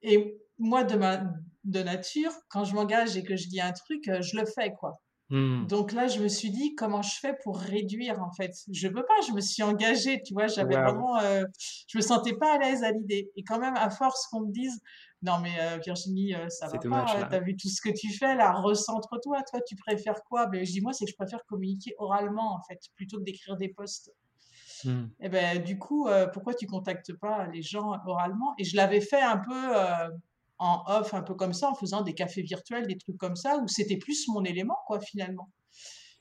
Et 0.03 0.37
moi, 0.59 0.83
de 0.83 0.95
ma 0.95 1.23
de 1.63 1.83
nature, 1.83 2.31
quand 2.49 2.63
je 2.63 2.75
m'engage 2.75 3.17
et 3.17 3.23
que 3.23 3.35
je 3.35 3.49
dis 3.49 3.59
un 3.59 3.73
truc, 3.73 4.03
je 4.05 4.37
le 4.37 4.45
fais, 4.45 4.71
quoi. 4.79 4.93
Mmh. 5.29 5.67
Donc 5.67 5.91
là, 5.91 6.07
je 6.07 6.21
me 6.21 6.27
suis 6.27 6.51
dit, 6.51 6.73
comment 6.75 7.01
je 7.01 7.19
fais 7.19 7.35
pour 7.43 7.57
réduire, 7.59 8.21
en 8.21 8.31
fait? 8.31 8.51
Je 8.71 8.87
peux 8.87 9.03
pas, 9.03 9.21
je 9.27 9.33
me 9.33 9.41
suis 9.41 9.63
engagée, 9.63 10.21
tu 10.23 10.33
vois, 10.33 10.47
j'avais 10.47 10.75
vraiment... 10.75 11.19
je 11.19 11.97
me 11.97 12.01
sentais 12.01 12.33
pas 12.33 12.55
à 12.55 12.57
l'aise 12.57 12.83
à 12.83 12.91
l'idée. 12.91 13.31
Et 13.35 13.43
quand 13.43 13.59
même, 13.59 13.75
à 13.75 13.89
force 13.89 14.27
qu'on 14.27 14.41
me 14.41 14.51
dise, 14.51 14.81
non, 15.23 15.39
mais 15.41 15.79
Virginie, 15.79 16.33
ça 16.49 16.67
va 16.67 16.77
pas. 16.77 17.27
T'as 17.29 17.39
vu 17.39 17.57
tout 17.57 17.69
ce 17.69 17.81
que 17.81 17.89
tu 17.89 18.13
fais 18.13 18.35
là. 18.35 18.53
Recentre-toi. 18.53 19.41
Toi, 19.49 19.59
tu 19.67 19.75
préfères 19.75 20.21
quoi? 20.29 20.45
Ben, 20.45 20.63
Je 20.63 20.71
dis 20.71 20.81
moi, 20.81 20.93
c'est 20.93 21.05
que 21.05 21.11
je 21.11 21.15
préfère 21.15 21.43
communiquer 21.45 21.95
oralement 21.97 22.53
en 22.53 22.61
fait, 22.67 22.79
plutôt 22.95 23.17
que 23.17 23.23
d'écrire 23.23 23.57
des 23.57 23.69
posts. 23.69 24.11
Mmh. 24.85 25.05
Et 25.21 25.29
ben 25.29 25.63
du 25.63 25.79
coup, 25.79 26.07
pourquoi 26.33 26.53
tu 26.53 26.67
contactes 26.67 27.11
pas 27.13 27.47
les 27.47 27.63
gens 27.63 27.93
oralement? 28.05 28.53
Et 28.59 28.63
je 28.63 28.75
l'avais 28.75 29.01
fait 29.01 29.21
un 29.21 29.39
peu 29.39 29.73
en 30.59 30.83
off, 30.87 31.13
un 31.13 31.21
peu 31.21 31.35
comme 31.35 31.53
ça, 31.53 31.69
en 31.69 31.75
faisant 31.75 32.01
des 32.01 32.13
cafés 32.13 32.41
virtuels, 32.41 32.87
des 32.87 32.97
trucs 32.97 33.17
comme 33.17 33.35
ça, 33.35 33.57
où 33.57 33.67
c'était 33.67 33.97
plus 33.97 34.27
mon 34.27 34.43
élément 34.43 34.77
quoi 34.87 34.99
finalement. 34.99 35.49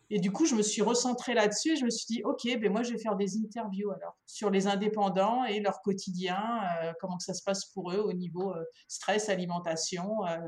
Et 0.08 0.20
du 0.20 0.30
coup, 0.30 0.46
je 0.46 0.54
me 0.54 0.62
suis 0.62 0.82
recentrée 0.82 1.34
là-dessus 1.34 1.72
et 1.72 1.76
je 1.76 1.84
me 1.84 1.90
suis 1.90 2.06
dit, 2.06 2.22
OK, 2.22 2.42
ben 2.60 2.70
moi, 2.70 2.84
je 2.84 2.92
vais 2.92 2.98
faire 2.98 3.16
des 3.16 3.38
interviews 3.38 3.90
alors 3.90 4.16
sur 4.24 4.50
les 4.50 4.68
indépendants 4.68 5.44
et 5.44 5.58
leur 5.58 5.80
quotidien, 5.82 6.60
euh, 6.82 6.92
comment 7.00 7.16
que 7.16 7.24
ça 7.24 7.34
se 7.34 7.42
passe 7.42 7.64
pour 7.66 7.90
eux 7.90 7.98
au 7.98 8.12
niveau 8.12 8.52
euh, 8.52 8.64
stress, 8.86 9.28
alimentation, 9.28 10.24
euh, 10.26 10.38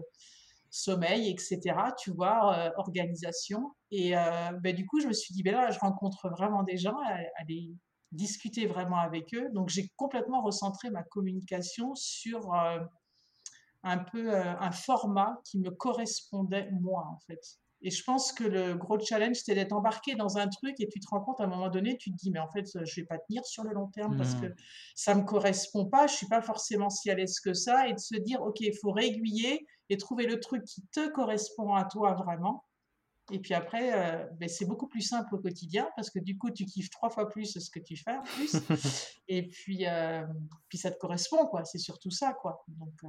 sommeil, 0.70 1.28
etc. 1.30 1.61
Tu 1.99 2.12
vois, 2.12 2.72
organisation. 2.76 3.72
Et 3.91 4.11
ben, 4.11 4.76
du 4.76 4.84
coup, 4.84 5.01
je 5.01 5.07
me 5.09 5.14
suis 5.14 5.32
dit, 5.32 5.43
ben 5.43 5.55
là, 5.55 5.70
je 5.70 5.78
rencontre 5.78 6.28
vraiment 6.28 6.62
des 6.62 6.76
gens, 6.76 6.95
aller 7.39 7.74
discuter 8.12 8.66
vraiment 8.66 8.99
avec 8.99 9.34
eux. 9.34 9.49
Donc, 9.55 9.70
j'ai 9.70 9.89
complètement 9.97 10.43
recentré 10.43 10.91
ma 10.91 11.03
communication 11.03 11.95
sur 11.95 12.53
un 13.83 13.99
peu 13.99 14.35
un 14.35 14.72
format 14.72 15.41
qui 15.45 15.59
me 15.59 15.70
correspondait 15.70 16.70
moi, 16.72 17.07
en 17.11 17.18
fait. 17.26 17.59
Et 17.81 17.91
je 17.91 18.03
pense 18.03 18.33
que 18.33 18.43
le 18.43 18.74
gros 18.74 18.99
challenge, 18.99 19.37
c'est 19.37 19.55
d'être 19.55 19.72
embarqué 19.72 20.16
dans 20.16 20.37
un 20.37 20.49
truc 20.49 20.74
et 20.81 20.89
tu 20.89 20.99
te 20.99 21.07
rends 21.09 21.20
compte 21.20 21.41
à 21.41 21.45
un 21.45 21.47
moment 21.47 21.68
donné, 21.68 21.97
tu 21.97 22.11
te 22.11 22.16
dis, 22.16 22.31
mais 22.33 22.41
en 22.41 22.51
fait, 22.51 22.66
je 22.85 23.01
vais 23.01 23.07
pas 23.07 23.18
tenir 23.18 23.45
sur 23.45 23.62
le 23.62 23.72
long 23.72 23.87
terme 23.87 24.16
parce 24.16 24.35
que 24.35 24.47
mmh. 24.47 24.55
ça 24.97 25.14
me 25.14 25.22
correspond 25.22 25.87
pas, 25.87 26.09
je 26.09 26.14
suis 26.14 26.26
pas 26.26 26.43
forcément 26.43 26.91
si 26.91 27.09
à 27.09 27.14
l'aise 27.14 27.39
que 27.39 27.55
ça. 27.55 27.87
Et 27.89 27.93
de 27.93 27.99
se 27.99 28.16
dire, 28.16 28.43
OK, 28.43 28.61
il 28.61 28.76
faut 28.76 28.91
réaiguiller 28.91 29.64
et 29.91 29.97
trouver 29.97 30.26
le 30.26 30.41
truc 30.41 30.64
qui 30.64 30.83
te 30.89 31.09
correspond 31.11 31.74
à 31.74 31.85
toi 31.85 32.14
vraiment. 32.14 32.64
Et 33.31 33.39
puis 33.41 33.55
après, 33.55 33.93
euh, 33.93 34.26
ben 34.39 34.49
c'est 34.49 34.64
beaucoup 34.64 34.89
plus 34.89 35.03
simple 35.03 35.35
au 35.35 35.39
quotidien 35.39 35.89
parce 35.97 36.11
que 36.11 36.18
du 36.18 36.39
coup, 36.39 36.51
tu 36.51 36.64
kiffes 36.64 36.91
trois 36.91 37.11
fois 37.11 37.29
plus 37.29 37.59
ce 37.59 37.70
que 37.70 37.79
tu 37.79 37.97
fais 37.97 38.16
en 38.16 38.22
plus. 38.22 38.57
et 39.29 39.49
puis, 39.49 39.87
euh, 39.87 40.26
puis 40.68 40.79
ça 40.79 40.91
te 40.91 40.99
correspond, 40.99 41.47
quoi. 41.47 41.64
C'est 41.64 41.79
surtout 41.79 42.11
ça, 42.11 42.33
quoi. 42.33 42.64
Donc, 42.68 42.95
euh, 43.05 43.09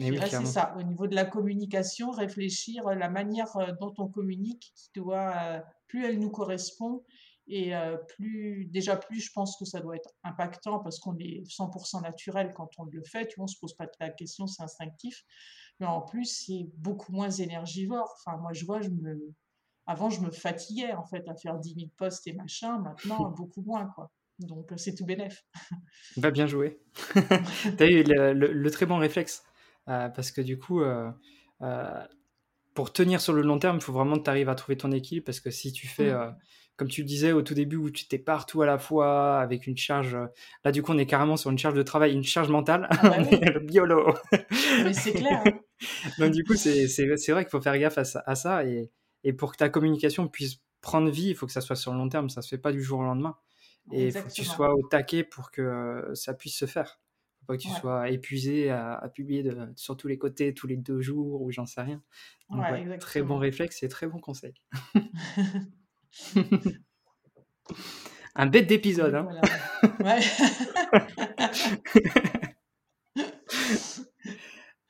c'est 0.00 0.46
ça. 0.46 0.74
Au 0.78 0.82
niveau 0.82 1.06
de 1.06 1.14
la 1.14 1.24
communication, 1.24 2.10
réfléchir 2.10 2.86
à 2.86 2.94
la 2.94 3.08
manière 3.08 3.56
euh, 3.56 3.72
dont 3.80 3.94
on 3.98 4.08
communique, 4.08 4.72
qui 4.74 4.90
doit, 4.94 5.34
euh, 5.42 5.60
plus 5.88 6.04
elle 6.04 6.18
nous 6.18 6.30
correspond, 6.30 7.02
et 7.52 7.74
euh, 7.74 7.96
plus, 7.96 8.66
déjà 8.66 8.96
plus, 8.96 9.18
je 9.20 9.32
pense 9.32 9.56
que 9.56 9.64
ça 9.64 9.80
doit 9.80 9.96
être 9.96 10.10
impactant 10.22 10.78
parce 10.78 11.00
qu'on 11.00 11.18
est 11.18 11.42
100% 11.48 12.00
naturel 12.02 12.52
quand 12.54 12.70
on 12.78 12.84
le 12.84 13.02
fait. 13.02 13.26
Tu 13.26 13.36
vois, 13.36 13.44
on 13.44 13.48
se 13.48 13.58
pose 13.58 13.74
pas 13.74 13.86
la 13.98 14.10
question, 14.10 14.46
c'est 14.46 14.62
instinctif. 14.62 15.24
Mais 15.80 15.86
en 15.86 16.00
plus, 16.00 16.26
c'est 16.26 16.68
beaucoup 16.76 17.10
moins 17.10 17.30
énergivore. 17.30 18.14
Enfin, 18.18 18.36
moi, 18.36 18.52
je 18.52 18.64
vois, 18.64 18.80
je 18.82 18.90
me, 18.90 19.34
avant, 19.86 20.10
je 20.10 20.20
me 20.20 20.30
fatiguais 20.30 20.92
en 20.92 21.04
fait 21.04 21.28
à 21.28 21.34
faire 21.34 21.58
10 21.58 21.74
000 21.74 21.86
postes 21.96 22.28
et 22.28 22.34
machin. 22.34 22.78
Maintenant, 22.78 23.30
beaucoup 23.36 23.62
moins, 23.62 23.86
quoi. 23.86 24.12
Donc, 24.38 24.72
c'est 24.76 24.94
tout 24.94 25.04
bénef. 25.04 25.44
Va 26.16 26.30
bien 26.30 26.46
jouer. 26.46 26.80
tu 27.14 27.82
as 27.82 27.86
eu 27.86 28.04
le, 28.04 28.70
très 28.70 28.86
bon 28.86 28.98
réflexe. 28.98 29.42
Euh, 29.90 30.08
parce 30.08 30.30
que 30.30 30.40
du 30.40 30.58
coup, 30.58 30.80
euh, 30.80 31.10
euh, 31.62 32.04
pour 32.74 32.92
tenir 32.92 33.20
sur 33.20 33.32
le 33.32 33.42
long 33.42 33.58
terme, 33.58 33.76
il 33.76 33.82
faut 33.82 33.92
vraiment 33.92 34.16
que 34.16 34.22
tu 34.22 34.30
arrives 34.30 34.48
à 34.48 34.54
trouver 34.54 34.76
ton 34.76 34.92
équilibre 34.92 35.24
parce 35.24 35.40
que 35.40 35.50
si 35.50 35.72
tu 35.72 35.88
fais, 35.88 36.12
mmh. 36.12 36.36
comme 36.76 36.88
tu 36.88 37.00
le 37.00 37.06
disais 37.08 37.32
au 37.32 37.42
tout 37.42 37.54
début, 37.54 37.76
où 37.76 37.90
tu 37.90 38.04
étais 38.04 38.18
partout 38.18 38.62
à 38.62 38.66
la 38.66 38.78
fois 38.78 39.40
avec 39.40 39.66
une 39.66 39.76
charge, 39.76 40.16
là 40.64 40.70
du 40.70 40.82
coup 40.82 40.92
on 40.92 40.98
est 40.98 41.06
carrément 41.06 41.36
sur 41.36 41.50
une 41.50 41.58
charge 41.58 41.74
de 41.74 41.82
travail, 41.82 42.12
une 42.12 42.22
charge 42.22 42.50
mentale, 42.50 42.86
ah 42.90 42.96
bah 43.02 43.16
le 43.18 43.58
biolo. 43.58 44.14
Mais 44.84 44.92
c'est 44.92 45.12
clair. 45.12 45.42
Hein. 45.44 45.58
Donc 46.18 46.30
du 46.30 46.44
coup 46.44 46.54
c'est 46.54 46.86
vrai 47.06 47.44
qu'il 47.44 47.50
faut 47.50 47.60
faire 47.60 47.76
gaffe 47.76 47.98
à 47.98 48.34
ça, 48.34 48.64
et, 48.64 48.90
et, 49.24 49.32
pour 49.32 49.50
que 49.50 49.56
ta 49.56 49.68
communication 49.68 50.28
puisse 50.28 50.58
prendre 50.80 51.10
vie, 51.10 51.30
il 51.30 51.34
faut 51.34 51.46
que 51.46 51.52
ça 51.52 51.60
soit 51.60 51.76
sur 51.76 51.92
le 51.92 51.98
long 51.98 52.08
terme, 52.08 52.30
ça 52.30 52.42
se 52.42 52.48
fait 52.48 52.58
pas 52.58 52.72
du 52.72 52.82
jour 52.82 53.00
au 53.00 53.04
lendemain. 53.04 53.36
Et 53.92 54.06
il 54.06 54.12
faut 54.12 54.28
que 54.28 54.32
tu 54.32 54.44
sois 54.44 54.72
au 54.72 54.86
taquet 54.86 55.24
pour 55.24 55.50
que 55.50 56.12
ça 56.14 56.32
puisse 56.34 56.56
se 56.56 56.66
faire 56.66 57.00
pas 57.50 57.56
que 57.56 57.62
tu 57.62 57.68
sois 57.68 58.10
épuisé 58.10 58.70
à, 58.70 59.10
publier 59.12 59.42
de, 59.42 59.56
sur 59.76 59.96
tous 59.96 60.08
les 60.08 60.18
côtés 60.18 60.54
tous 60.54 60.66
les 60.66 60.76
deux 60.76 61.00
jours 61.00 61.42
ou 61.42 61.50
j'en 61.50 61.66
sais 61.66 61.82
rien. 61.82 62.02
très 62.98 63.22
bon 63.22 63.38
réflexe 63.38 63.82
et 63.82 63.88
très 63.88 64.06
bon 64.06 64.18
conseil. 64.18 64.54
Un 68.36 68.46
bête 68.46 68.66
d'épisode. 68.66 69.14
Hein. 69.14 69.28
Ouais. 70.00 70.20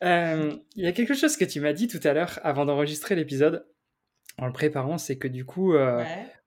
Euh, 0.03 0.57
il 0.77 0.85
y 0.85 0.87
a 0.87 0.93
quelque 0.93 1.13
chose 1.13 1.37
que 1.37 1.45
tu 1.45 1.61
m'as 1.61 1.75
dit 1.75 1.87
tout 1.87 2.01
à 2.05 2.15
l'heure 2.15 2.41
avant 2.43 2.65
d'enregistrer 2.65 3.15
l'épisode 3.15 3.67
en 4.39 4.47
le 4.47 4.53
préparant, 4.53 4.97
c'est 4.97 5.19
que 5.19 5.29
du 5.29 5.45
coup, 5.45 5.75
euh, 5.75 6.03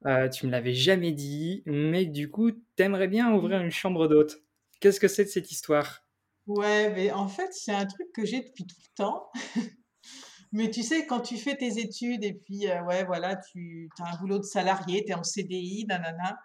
euh, 0.08 0.28
tu 0.28 0.48
me 0.48 0.52
l'avais 0.52 0.74
jamais 0.74 1.12
dit, 1.12 1.62
mais 1.68 2.06
du 2.06 2.32
coup, 2.32 2.52
t'aimerais 2.76 3.08
bien 3.08 3.32
ouvrir 3.32 3.62
une 3.62 3.72
chambre 3.72 4.08
d'hôte. 4.08 4.38
Qu'est-ce 4.84 5.00
que 5.00 5.08
c'est 5.08 5.24
de 5.24 5.30
cette 5.30 5.50
histoire? 5.50 6.04
Ouais, 6.46 6.94
mais 6.94 7.10
en 7.12 7.30
fait, 7.30 7.54
c'est 7.54 7.72
un 7.72 7.86
truc 7.86 8.12
que 8.14 8.26
j'ai 8.26 8.42
depuis 8.42 8.68
tout 8.68 8.76
le 8.78 8.96
temps. 8.96 9.30
mais 10.52 10.70
tu 10.70 10.84
sais, 10.84 11.08
quand 11.08 11.22
tu 11.22 11.38
fais 11.38 11.56
tes 11.56 11.80
études 11.80 12.26
et 12.26 12.34
puis, 12.34 12.68
ouais, 12.68 13.06
voilà, 13.06 13.38
tu 13.38 13.90
as 14.00 14.14
un 14.14 14.18
boulot 14.20 14.40
de 14.40 14.44
salarié, 14.44 15.06
tu 15.06 15.12
es 15.12 15.16
en 15.16 15.24
CDI, 15.24 15.86
nanana 15.88 16.38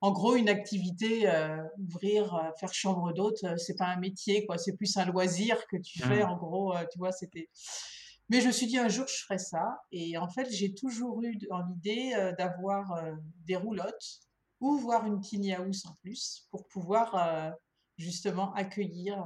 en 0.00 0.12
gros, 0.12 0.36
une 0.36 0.48
activité, 0.48 1.28
euh, 1.28 1.62
ouvrir, 1.78 2.34
euh, 2.34 2.50
faire 2.60 2.72
chambre 2.74 3.12
d'hôte, 3.12 3.42
euh, 3.44 3.56
c'est 3.56 3.76
pas 3.76 3.86
un 3.86 3.96
métier, 3.96 4.44
quoi. 4.44 4.58
C'est 4.58 4.76
plus 4.76 4.96
un 4.96 5.06
loisir 5.06 5.66
que 5.68 5.76
tu 5.76 6.00
fais, 6.00 6.22
mmh. 6.22 6.28
en 6.28 6.36
gros, 6.36 6.74
tu 6.92 6.98
vois, 6.98 7.12
c'était. 7.12 7.48
Mais 8.28 8.40
je 8.40 8.48
me 8.48 8.52
suis 8.52 8.66
dit 8.66 8.76
un 8.76 8.88
jour 8.88 9.06
je 9.06 9.22
ferai 9.24 9.38
ça. 9.38 9.80
Et 9.92 10.18
en 10.18 10.28
fait, 10.28 10.50
j'ai 10.50 10.74
toujours 10.74 11.22
eu 11.22 11.38
en 11.50 11.68
idée 11.70 12.12
d'avoir 12.36 13.00
des 13.44 13.54
roulottes 13.54 14.20
ou 14.60 14.78
voir 14.78 15.06
une 15.06 15.20
tiny 15.20 15.54
house 15.54 15.86
en 15.86 15.94
plus 16.02 16.46
pour 16.50 16.66
pouvoir 16.66 17.54
justement 17.96 18.52
accueillir 18.54 19.24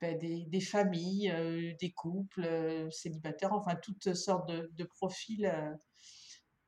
ben, 0.00 0.18
des, 0.18 0.60
familles, 0.60 1.76
des 1.80 1.92
couples 1.92 2.88
célibataires, 2.90 3.52
enfin 3.52 3.76
toutes 3.76 4.14
sortes 4.14 4.48
de, 4.48 4.70
de 4.72 4.84
profils 4.84 5.52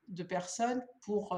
de 0.09 0.23
personnes 0.23 0.83
pour 1.03 1.37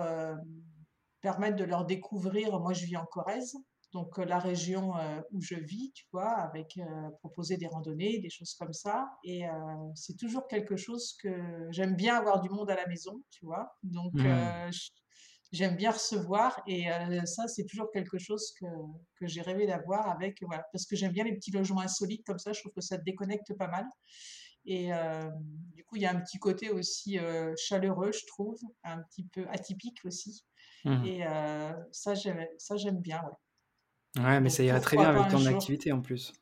permettre 1.25 1.57
de 1.57 1.65
leur 1.65 1.87
découvrir. 1.87 2.61
Moi, 2.61 2.75
je 2.75 2.85
vis 2.85 2.99
en 2.99 3.07
Corrèze, 3.07 3.57
donc 3.95 4.19
euh, 4.19 4.27
la 4.27 4.39
région 4.39 4.95
euh, 4.97 5.21
où 5.33 5.41
je 5.41 5.55
vis, 5.55 5.91
tu 5.95 6.05
vois, 6.13 6.33
avec 6.33 6.77
euh, 6.77 6.83
proposer 7.21 7.57
des 7.57 7.67
randonnées, 7.67 8.19
des 8.19 8.29
choses 8.29 8.55
comme 8.55 8.75
ça. 8.75 9.09
Et 9.25 9.45
c'est 9.95 10.19
toujours 10.19 10.47
quelque 10.49 10.77
chose 10.77 11.17
que 11.23 11.67
j'aime 11.71 11.95
bien 11.95 12.17
avoir 12.17 12.41
du 12.41 12.51
monde 12.51 12.71
à 12.71 12.77
la 12.77 12.87
maison, 12.87 13.23
tu 13.31 13.47
vois. 13.47 13.75
Donc 13.83 14.13
mmh. 14.15 14.71
J'aime 15.55 15.77
bien 15.77 15.93
recevoir 15.93 16.61
et 16.67 16.87
ça, 17.25 17.49
c'est 17.49 17.65
toujours 17.65 17.91
quelque 17.93 18.19
chose 18.19 18.53
que, 18.61 18.67
que 19.17 19.27
j'ai 19.27 19.41
rêvé 19.41 19.67
d'avoir 19.67 20.09
avec, 20.11 20.43
voilà, 20.43 20.65
parce 20.73 20.85
que 20.85 20.97
j'aime 20.97 21.13
bien 21.13 21.25
les 21.25 21.35
petits 21.35 21.53
logements 21.53 21.81
insolites 21.81 22.27
comme 22.27 22.39
ça. 22.39 22.53
Je 22.53 22.61
trouve 22.61 22.73
que 22.73 22.81
ça 22.81 22.99
te 22.99 23.05
déconnecte 23.05 23.55
pas 23.55 23.69
mal. 23.69 23.87
Et 24.67 24.91
du 25.75 25.85
coup, 25.85 25.97
il 25.97 26.03
y 26.03 26.07
a 26.07 26.11
un 26.11 26.21
petit 26.21 26.39
côté 26.39 26.71
aussi 26.71 27.19
chaleureux, 27.57 28.13
je 28.13 28.27
trouve, 28.27 28.59
un 28.83 29.03
petit 29.03 29.25
peu 29.25 29.47
atypique 29.49 30.01
aussi. 30.05 30.45
Mmh. 30.85 31.05
Et 31.07 31.25
ça, 31.93 32.15
j'aime 32.15 33.01
bien, 33.01 33.23
ouais. 33.23 34.23
Ouais, 34.23 34.41
mais 34.41 34.49
ça 34.49 34.63
irait 34.63 34.81
très 34.81 34.97
bien 34.97 35.09
avec 35.09 35.31
ton 35.31 35.45
activité 35.47 35.93
en 35.93 36.01
plus. 36.01 36.33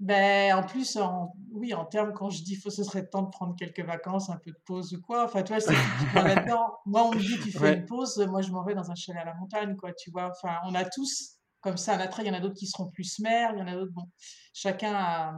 Ben, 0.00 0.56
en 0.56 0.62
plus, 0.64 0.96
en, 0.96 1.34
oui, 1.52 1.72
en 1.72 1.84
termes, 1.84 2.12
quand 2.12 2.28
je 2.28 2.42
dis 2.42 2.56
faut, 2.56 2.70
ce 2.70 2.82
serait 2.82 3.06
temps 3.06 3.22
de 3.22 3.30
prendre 3.30 3.54
quelques 3.56 3.84
vacances, 3.84 4.28
un 4.28 4.36
peu 4.36 4.50
de 4.50 4.58
pause 4.66 4.92
ou 4.92 5.00
quoi. 5.00 5.24
Enfin, 5.24 5.42
tu 5.42 5.52
vois, 5.52 5.60
c'est 5.60 5.72
là-dedans. 6.14 6.76
Moi, 6.84 7.04
on 7.04 7.14
me 7.14 7.20
dit, 7.20 7.38
tu 7.40 7.52
fais 7.52 7.74
une 7.74 7.86
pause, 7.86 8.18
moi, 8.28 8.42
je 8.42 8.50
m'en 8.50 8.64
vais 8.64 8.74
dans 8.74 8.90
un 8.90 8.94
chalet 8.94 9.22
à 9.22 9.24
la 9.24 9.34
montagne, 9.34 9.76
quoi, 9.76 9.92
tu 9.92 10.10
vois. 10.10 10.30
Enfin, 10.30 10.58
on 10.64 10.74
a 10.74 10.84
tous, 10.84 11.36
comme 11.60 11.76
ça, 11.76 11.94
un 11.94 12.00
attrait. 12.00 12.24
Il 12.24 12.28
y 12.28 12.30
en 12.30 12.34
a 12.34 12.40
d'autres 12.40 12.56
qui 12.56 12.66
seront 12.66 12.90
plus 12.90 13.20
mères, 13.20 13.52
il 13.54 13.60
y 13.60 13.62
en 13.62 13.68
a 13.68 13.74
d'autres, 13.74 13.92
bon, 13.92 14.08
chacun 14.52 14.94
a, 14.94 15.34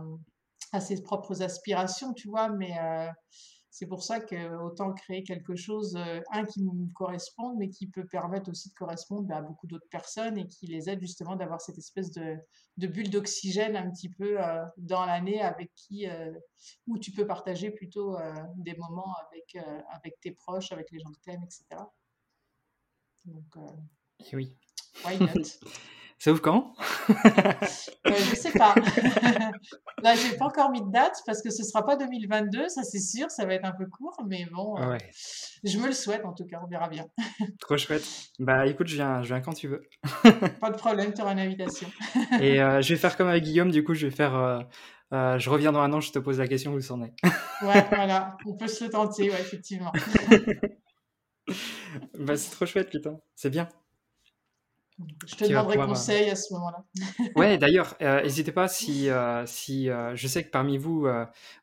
a, 0.73 0.81
ses 0.81 1.03
propres 1.03 1.43
aspirations, 1.43 2.15
tu 2.15 2.29
vois, 2.29 2.49
mais 2.49 2.73
c'est 3.77 3.87
pour 3.87 4.03
ça 4.03 4.21
que 4.21 4.57
autant 4.65 4.95
créer 4.95 5.23
quelque 5.23 5.55
chose, 5.55 5.97
euh, 5.97 6.23
un 6.33 6.47
qui 6.47 6.63
me 6.63 6.91
corresponde, 6.95 7.59
mais 7.59 7.69
qui 7.69 7.87
peut 7.87 8.07
permettre 8.07 8.51
aussi 8.51 8.71
de 8.71 8.75
correspondre 8.75 9.31
à 9.35 9.43
beaucoup 9.43 9.67
d'autres 9.67 9.89
personnes 9.91 10.39
et 10.39 10.49
qui 10.49 10.67
les 10.67 10.89
aide 10.89 10.99
justement 11.03 11.37
d'avoir 11.37 11.61
cette 11.61 11.77
espèce 11.77 12.11
de, 12.11 12.39
bulle 12.79 13.11
d'oxygène 13.11 13.77
un 13.77 13.91
petit 13.91 14.09
peu 14.09 14.43
euh, 14.43 14.65
dans 14.79 15.05
l'année 15.05 15.43
avec 15.43 15.75
qui, 15.75 16.09
euh, 16.09 16.33
où 16.87 16.97
tu 16.97 17.13
peux 17.13 17.27
partager 17.27 17.71
plutôt 17.71 18.17
des 18.57 18.75
moments 18.77 19.15
avec, 19.27 19.63
avec 19.91 20.19
tes 20.21 20.31
proches, 20.31 20.73
avec 20.73 20.91
les 20.91 20.99
gens 20.99 21.11
que 21.11 21.21
tu 21.23 21.31
aimes, 21.31 21.45
etc. 21.45 21.83
Donc, 23.27 23.59
oui. 24.33 24.57
Why 25.05 25.19
not? 25.19 25.27
Ça 26.19 26.33
ouvre 26.33 26.41
quand? 26.41 26.73
Euh, 27.11 28.13
Je 28.31 28.35
sais 28.35 28.53
pas. 28.53 28.75
Là, 30.03 30.15
j'ai 30.15 30.37
pas 30.37 30.47
encore 30.47 30.71
mis 30.71 30.81
de 30.81 30.91
date 30.91 31.23
parce 31.27 31.43
que 31.43 31.51
ce 31.51 31.63
sera 31.63 31.85
pas 31.85 31.97
2022, 31.97 32.69
ça 32.69 32.83
c'est 32.85 33.01
sûr, 33.01 33.31
ça 33.31 33.45
va 33.45 33.55
être 33.55 33.65
un 33.65 33.73
peu 33.73 33.87
court, 33.87 34.17
mais 34.27 34.47
bon, 34.53 34.77
euh, 34.79 34.97
je 35.65 35.79
me 35.79 35.87
le 35.87 35.93
souhaite 35.93 36.25
en 36.25 36.33
tout 36.33 36.47
cas, 36.47 36.61
on 36.65 36.69
verra 36.69 36.89
bien. 36.89 37.07
Trop 37.61 37.77
chouette. 37.77 38.05
Bah 38.39 38.67
écoute, 38.67 38.87
je 38.87 38.97
viens, 38.97 39.23
je 39.23 39.29
viens 39.29 39.41
quand 39.41 39.53
tu 39.53 39.69
veux. 39.69 39.83
pas 40.61 40.71
de 40.71 40.77
problème, 40.77 41.13
tu 41.13 41.21
auras 41.21 41.33
une 41.33 41.41
invitation. 41.41 41.89
Et 42.41 42.63
euh, 42.63 42.81
je 42.81 42.95
vais 42.95 43.01
faire 43.01 43.17
comme 43.17 43.29
avec 43.29 43.45
Guillaume, 43.45 43.71
du 43.71 43.85
coup, 43.85 43.95
je 43.95 44.07
vais 44.07 44.15
faire. 44.15 44.67
je 45.13 45.51
reviens 45.51 45.73
dans 45.73 45.81
un 45.81 45.93
an, 45.93 46.01
je 46.01 46.13
te 46.13 46.19
pose 46.19 46.39
la 46.39 46.49
question 46.49 46.73
où 46.73 46.81
c'en 46.81 47.03
est. 47.03 47.13
ouais, 47.63 47.87
voilà, 47.91 48.37
on 48.47 48.57
peut 48.57 48.69
se 48.69 48.85
le 48.85 48.91
tenter, 48.91 49.31
ouais, 49.31 49.41
effectivement. 49.41 49.93
bah 52.19 52.37
c'est 52.37 52.51
trop 52.51 52.67
chouette, 52.67 52.91
putain, 52.91 53.19
c'est 53.35 53.51
bien. 53.51 53.69
Je 55.27 55.35
te 55.35 55.45
demanderai 55.45 55.77
conseil 55.77 56.31
à 56.31 56.37
ce 56.37 56.55
moment-là. 56.55 56.85
ouais, 57.37 57.59
d'ailleurs, 57.59 57.97
euh, 58.01 58.23
n'hésitez 58.23 58.53
pas 58.53 58.67
si, 58.67 59.11
euh, 59.11 59.45
si 59.45 59.91
euh, 59.91 60.17
je 60.17 60.27
sais 60.27 60.45
que 60.45 60.51
parmi 60.51 60.79
vous, 60.79 61.07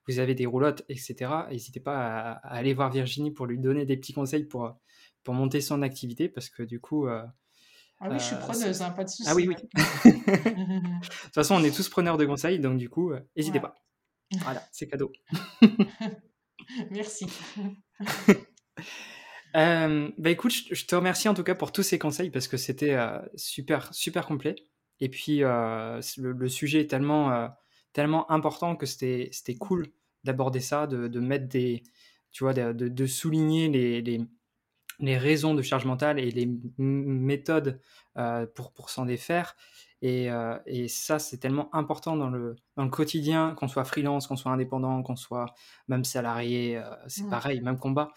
vous 0.07 0.19
avez 0.19 0.35
des 0.35 0.45
roulottes, 0.45 0.83
etc. 0.89 1.31
N'hésitez 1.49 1.79
pas 1.79 2.31
à, 2.31 2.55
aller 2.55 2.73
voir 2.73 2.91
Virginie 2.91 3.31
pour 3.31 3.45
lui 3.45 3.59
donner 3.59 3.85
des 3.85 3.97
petits 3.97 4.13
conseils 4.13 4.43
pour, 4.43 4.77
pour 5.23 5.33
monter 5.33 5.61
son 5.61 5.81
activité 5.81 6.29
parce 6.29 6.49
que 6.49 6.61
du 6.61 6.79
coup. 6.79 7.07
ah 7.07 7.33
oui, 8.01 8.19
je 8.19 8.23
suis 8.23 8.35
preneuse, 8.35 8.81
hein, 8.81 8.91
pas 8.91 9.03
de 9.03 9.09
soucis. 9.09 9.23
Ah 9.27 9.35
oui, 9.35 9.47
oui. 9.47 9.55
de 10.05 11.01
toute 11.01 11.33
façon, 11.33 11.55
on 11.55 11.63
est 11.63 11.75
tous 11.75 11.89
preneurs 11.89 12.17
de 12.17 12.25
conseils, 12.25 12.59
donc 12.59 12.77
du 12.77 12.89
coup, 12.89 13.13
n'hésitez 13.35 13.59
pas. 13.59 13.75
Voilà, 14.41 14.63
c'est 14.71 14.87
cadeau. 14.87 15.11
Merci. 16.91 17.27
Euh, 19.55 20.09
bah 20.17 20.31
écoute, 20.31 20.51
je, 20.51 20.85
te 20.85 20.95
remercie 20.95 21.29
en 21.29 21.33
tout 21.33 21.43
cas 21.43 21.55
pour 21.55 21.71
tous 21.71 21.83
ces 21.83 21.99
conseils 21.99 22.31
parce 22.31 22.47
que 22.47 22.57
c'était 22.57 22.95
euh, 22.95 23.19
super, 23.35 23.93
super 23.93 24.25
complet. 24.25 24.55
Et 24.99 25.09
puis, 25.09 25.43
euh, 25.43 26.01
le, 26.17 26.49
sujet 26.49 26.81
est 26.81 26.89
tellement, 26.89 27.49
tellement 27.93 28.29
important 28.31 28.75
que 28.75 28.85
c'était 28.85 29.55
cool 29.59 29.87
d'aborder 30.23 30.59
ça, 30.59 30.87
de, 30.87 31.07
de, 31.07 31.19
mettre 31.19 31.47
des. 31.47 31.83
Tu 32.31 32.43
vois, 32.43 32.53
de, 32.53 32.71
de 32.71 33.05
souligner 33.05 33.67
les, 33.69 34.01
les, 34.01 34.21
les, 34.99 35.17
raisons 35.17 35.53
de 35.53 35.61
charge 35.61 35.85
mentale 35.85 36.19
et 36.19 36.31
les 36.31 36.49
méthodes 36.77 37.79
pour, 38.55 38.71
pour 38.73 38.89
s'en 38.89 39.05
défaire. 39.05 39.55
Et, 40.01 40.29
et 40.65 40.87
ça, 40.87 41.19
c'est 41.19 41.37
tellement 41.37 41.73
important 41.75 42.15
dans 42.15 42.29
le, 42.29 42.55
dans 42.77 42.83
le 42.83 42.89
quotidien, 42.89 43.55
qu'on 43.55 43.67
soit 43.67 43.85
freelance, 43.85 44.27
qu'on 44.27 44.37
soit 44.37 44.51
indépendant, 44.51 45.03
qu'on 45.03 45.15
soit 45.15 45.53
même 45.87 46.05
salarié, 46.05 46.81
c'est 47.07 47.29
pareil, 47.29 47.61
même 47.61 47.77
combat 47.77 48.13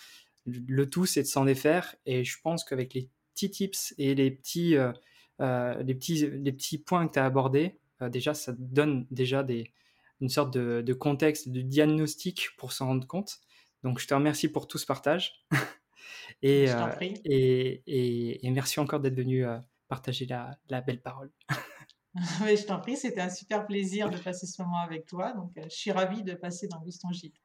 le 0.47 0.89
tout, 0.89 1.07
c'est 1.07 1.23
de 1.23 1.27
s'en 1.27 1.45
défaire. 1.45 1.97
Et 2.07 2.25
je 2.25 2.39
pense 2.43 2.65
qu'avec 2.65 2.95
les 2.95 3.09
petits 3.35 3.51
tips 3.51 3.95
et 3.99 4.15
les 4.15 4.31
petits, 4.31 4.77
euh, 4.77 4.93
euh, 5.41 5.83
les 5.83 5.95
petits, 5.95 6.27
les 6.31 6.53
petits 6.53 6.79
points 6.79 7.07
que 7.07 7.15
tu 7.15 7.19
as 7.19 7.25
abordés, 7.25 7.79
euh, 8.03 8.09
déjà, 8.09 8.35
ça 8.35 8.53
donne 8.59 9.07
déjà 9.11 9.43
des, 9.43 9.73
une 10.21 10.29
sorte 10.29 10.53
de, 10.57 10.93
contexte, 10.93 11.49
de 11.49 11.61
diagnostic 11.61 12.51
pour 12.57 12.73
s'en 12.73 12.87
rendre 12.87 13.07
compte. 13.07 13.41
Donc, 13.83 13.99
je 13.99 14.07
te 14.07 14.15
remercie 14.15 14.49
pour 14.49 14.69
tout 14.69 14.79
ce 14.79 14.87
partage. 14.87 15.45
et, 16.43 16.67
et, 17.25 18.47
et, 18.47 18.51
merci 18.51 18.81
encore 18.81 19.01
d'être 19.01 19.17
venu 19.17 19.45
partager 19.89 20.27
la, 20.27 20.59
la, 20.71 20.81
belle 20.81 21.01
parole. 21.01 21.31
oui, 22.43 22.57
je 22.57 22.65
t'en 22.65 22.81
prie, 22.81 22.97
c'était 22.97 23.21
un 23.21 23.29
super 23.29 23.67
plaisir 23.67 24.09
de 24.09 24.17
passer 24.17 24.47
ce 24.47 24.63
moment 24.63 24.79
avec 24.79 25.05
toi. 25.07 25.33
Donc, 25.33 25.53
je 25.57 25.69
suis 25.69 25.93
ravie 25.93 26.23
de 26.23 26.35
passer 26.35 26.67
dans 26.67 26.83
Gîte. 27.13 27.37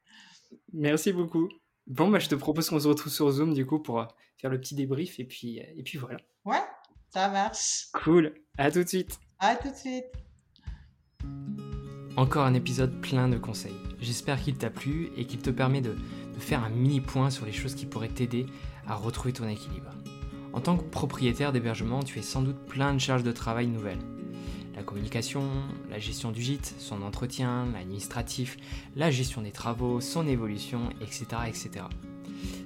Merci 0.71 1.11
beaucoup. 1.11 1.49
Bon, 1.87 2.09
bah, 2.09 2.19
je 2.19 2.29
te 2.29 2.35
propose 2.35 2.69
qu'on 2.69 2.79
se 2.79 2.87
retrouve 2.87 3.11
sur 3.11 3.29
Zoom 3.31 3.53
du 3.53 3.65
coup 3.65 3.79
pour 3.79 3.99
euh, 3.99 4.05
faire 4.37 4.49
le 4.49 4.59
petit 4.59 4.75
débrief 4.75 5.19
et 5.19 5.25
puis, 5.25 5.59
euh, 5.59 5.63
et 5.75 5.83
puis 5.83 5.97
voilà. 5.97 6.19
Ouais, 6.45 6.63
ça 7.09 7.29
marche. 7.29 7.87
Cool. 7.93 8.33
À 8.57 8.71
tout 8.71 8.83
de 8.83 8.87
suite. 8.87 9.19
À 9.39 9.55
tout 9.55 9.69
de 9.69 9.75
suite. 9.75 10.05
Encore 12.17 12.45
un 12.45 12.53
épisode 12.53 13.01
plein 13.01 13.29
de 13.29 13.37
conseils. 13.37 13.75
J'espère 13.99 14.41
qu'il 14.41 14.57
t'a 14.57 14.69
plu 14.69 15.11
et 15.15 15.25
qu'il 15.25 15.39
te 15.39 15.49
permet 15.49 15.81
de, 15.81 15.93
de 15.93 16.39
faire 16.39 16.63
un 16.63 16.69
mini 16.69 17.01
point 17.01 17.29
sur 17.29 17.45
les 17.45 17.53
choses 17.53 17.75
qui 17.75 17.85
pourraient 17.85 18.09
t'aider 18.09 18.45
à 18.85 18.95
retrouver 18.95 19.33
ton 19.33 19.47
équilibre. 19.47 19.91
En 20.53 20.59
tant 20.59 20.77
que 20.77 20.83
propriétaire 20.83 21.51
d'hébergement, 21.51 22.03
tu 22.03 22.19
es 22.19 22.21
sans 22.21 22.41
doute 22.41 22.65
plein 22.65 22.93
de 22.93 22.99
charges 22.99 23.23
de 23.23 23.31
travail 23.31 23.67
nouvelles 23.67 24.01
la 24.75 24.83
communication, 24.83 25.43
la 25.89 25.99
gestion 25.99 26.31
du 26.31 26.41
gîte, 26.41 26.75
son 26.77 27.01
entretien, 27.01 27.67
l'administratif, 27.73 28.57
la 28.95 29.11
gestion 29.11 29.41
des 29.41 29.51
travaux, 29.51 30.01
son 30.01 30.27
évolution, 30.27 30.89
etc., 31.01 31.25
etc. 31.47 31.85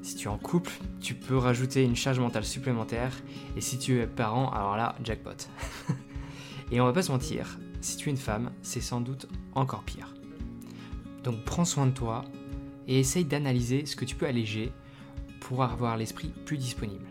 Si 0.02 0.16
tu 0.16 0.28
es 0.28 0.32
en 0.32 0.38
couple, 0.38 0.72
tu 1.02 1.16
peux 1.16 1.38
rajouter 1.38 1.84
une 1.84 1.96
charge 1.96 2.20
mentale 2.20 2.46
supplémentaire, 2.46 3.12
et 3.58 3.62
si 3.62 3.80
tu 3.80 4.00
es 4.00 4.08
parent, 4.08 4.52
alors 4.52 4.78
là, 4.78 4.96
jackpot. 5.04 5.50
Et 6.72 6.82
on 6.82 6.86
va 6.86 6.94
pas 6.94 7.04
se 7.04 7.12
mentir, 7.12 7.60
si 7.82 7.98
tu 7.98 8.10
es 8.10 8.12
une 8.12 8.18
femme, 8.18 8.52
c'est 8.64 8.82
sans 8.82 9.02
doute 9.02 9.28
encore 9.54 9.84
pire. 9.84 10.16
Donc 11.24 11.44
prends 11.44 11.66
soin 11.66 11.86
de 11.86 11.92
toi 11.92 12.26
et 12.88 13.00
essaye 13.00 13.26
d'analyser 13.26 13.86
ce 13.86 13.96
que 13.96 14.06
tu 14.06 14.16
peux 14.16 14.26
alléger 14.26 14.72
pour 15.42 15.64
avoir 15.64 15.98
l'esprit 15.98 16.34
plus 16.46 16.58
disponible. 16.58 17.06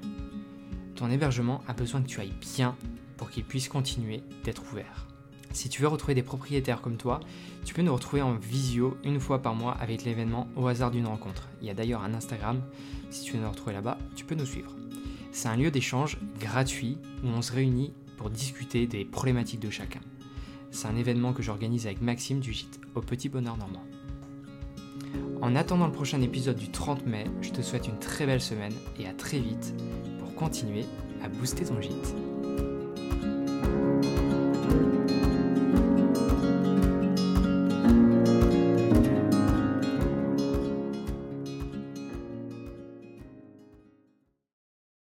Ton 0.97 1.11
hébergement 1.11 1.63
a 1.67 1.73
besoin 1.73 2.03
que 2.03 2.09
tu 2.09 2.21
ailles 2.21 2.35
bien 2.41 2.77
pour 3.17 3.31
qu'il 3.31 3.45
puisse 3.45 3.69
continuer 3.69 4.23
d'être 4.45 4.63
ouvert. 4.73 5.07
Si 5.53 5.69
tu 5.69 5.83
veux 5.83 5.89
retrouver 5.89 6.15
des 6.15 6.23
propriétaires 6.23 6.81
comme 6.81 6.97
toi, 6.97 7.21
tu 7.65 7.75
peux 7.75 7.83
nous 7.83 7.95
retrouver 7.95 8.23
en 8.23 8.35
visio 8.35 8.97
une 9.05 9.21
fois 9.21 9.41
par 9.41 9.55
mois 9.55 9.73
avec 9.75 10.05
l'événement 10.05 10.49
au 10.57 10.67
hasard 10.67 10.91
d'une 10.91 11.07
rencontre. 11.07 11.49
Il 11.61 11.69
y 11.69 11.71
a 11.71 11.75
d'ailleurs 11.75 12.03
un 12.03 12.13
Instagram, 12.13 12.61
si 13.11 13.23
tu 13.23 13.35
veux 13.35 13.43
nous 13.43 13.51
retrouver 13.51 13.73
là-bas, 13.73 13.99
tu 14.17 14.25
peux 14.25 14.35
nous 14.35 14.47
suivre. 14.47 14.75
C'est 15.31 15.49
un 15.49 15.57
lieu 15.57 15.71
d'échange 15.71 16.19
gratuit 16.41 16.99
où 17.23 17.29
on 17.29 17.41
se 17.41 17.53
réunit 17.53 17.93
pour 18.17 18.31
discuter 18.31 18.87
des 18.87 19.05
problématiques 19.05 19.61
de 19.61 19.71
chacun. 19.71 20.01
C'est 20.73 20.89
un 20.89 20.97
événement 20.97 21.33
que 21.33 21.43
j'organise 21.43 21.87
avec 21.87 22.03
Maxime 22.03 22.41
du 22.41 22.53
gîte 22.53 22.81
au 22.97 23.01
Petit 23.01 23.29
Bonheur 23.29 23.57
Normand. 23.57 23.85
En 25.41 25.55
attendant 25.55 25.87
le 25.87 25.93
prochain 25.93 26.21
épisode 26.21 26.57
du 26.57 26.71
30 26.71 27.07
mai, 27.07 27.27
je 27.43 27.51
te 27.51 27.63
souhaite 27.63 27.87
une 27.87 27.99
très 27.99 28.27
belle 28.27 28.41
semaine 28.41 28.75
et 28.99 29.07
à 29.07 29.13
très 29.13 29.39
vite 29.39 29.75
pour 30.19 30.35
continuer 30.35 30.85
à 31.23 31.29
booster 31.29 31.65
ton 31.65 31.81
gîte. 31.81 32.34
Bye. 33.85 34.24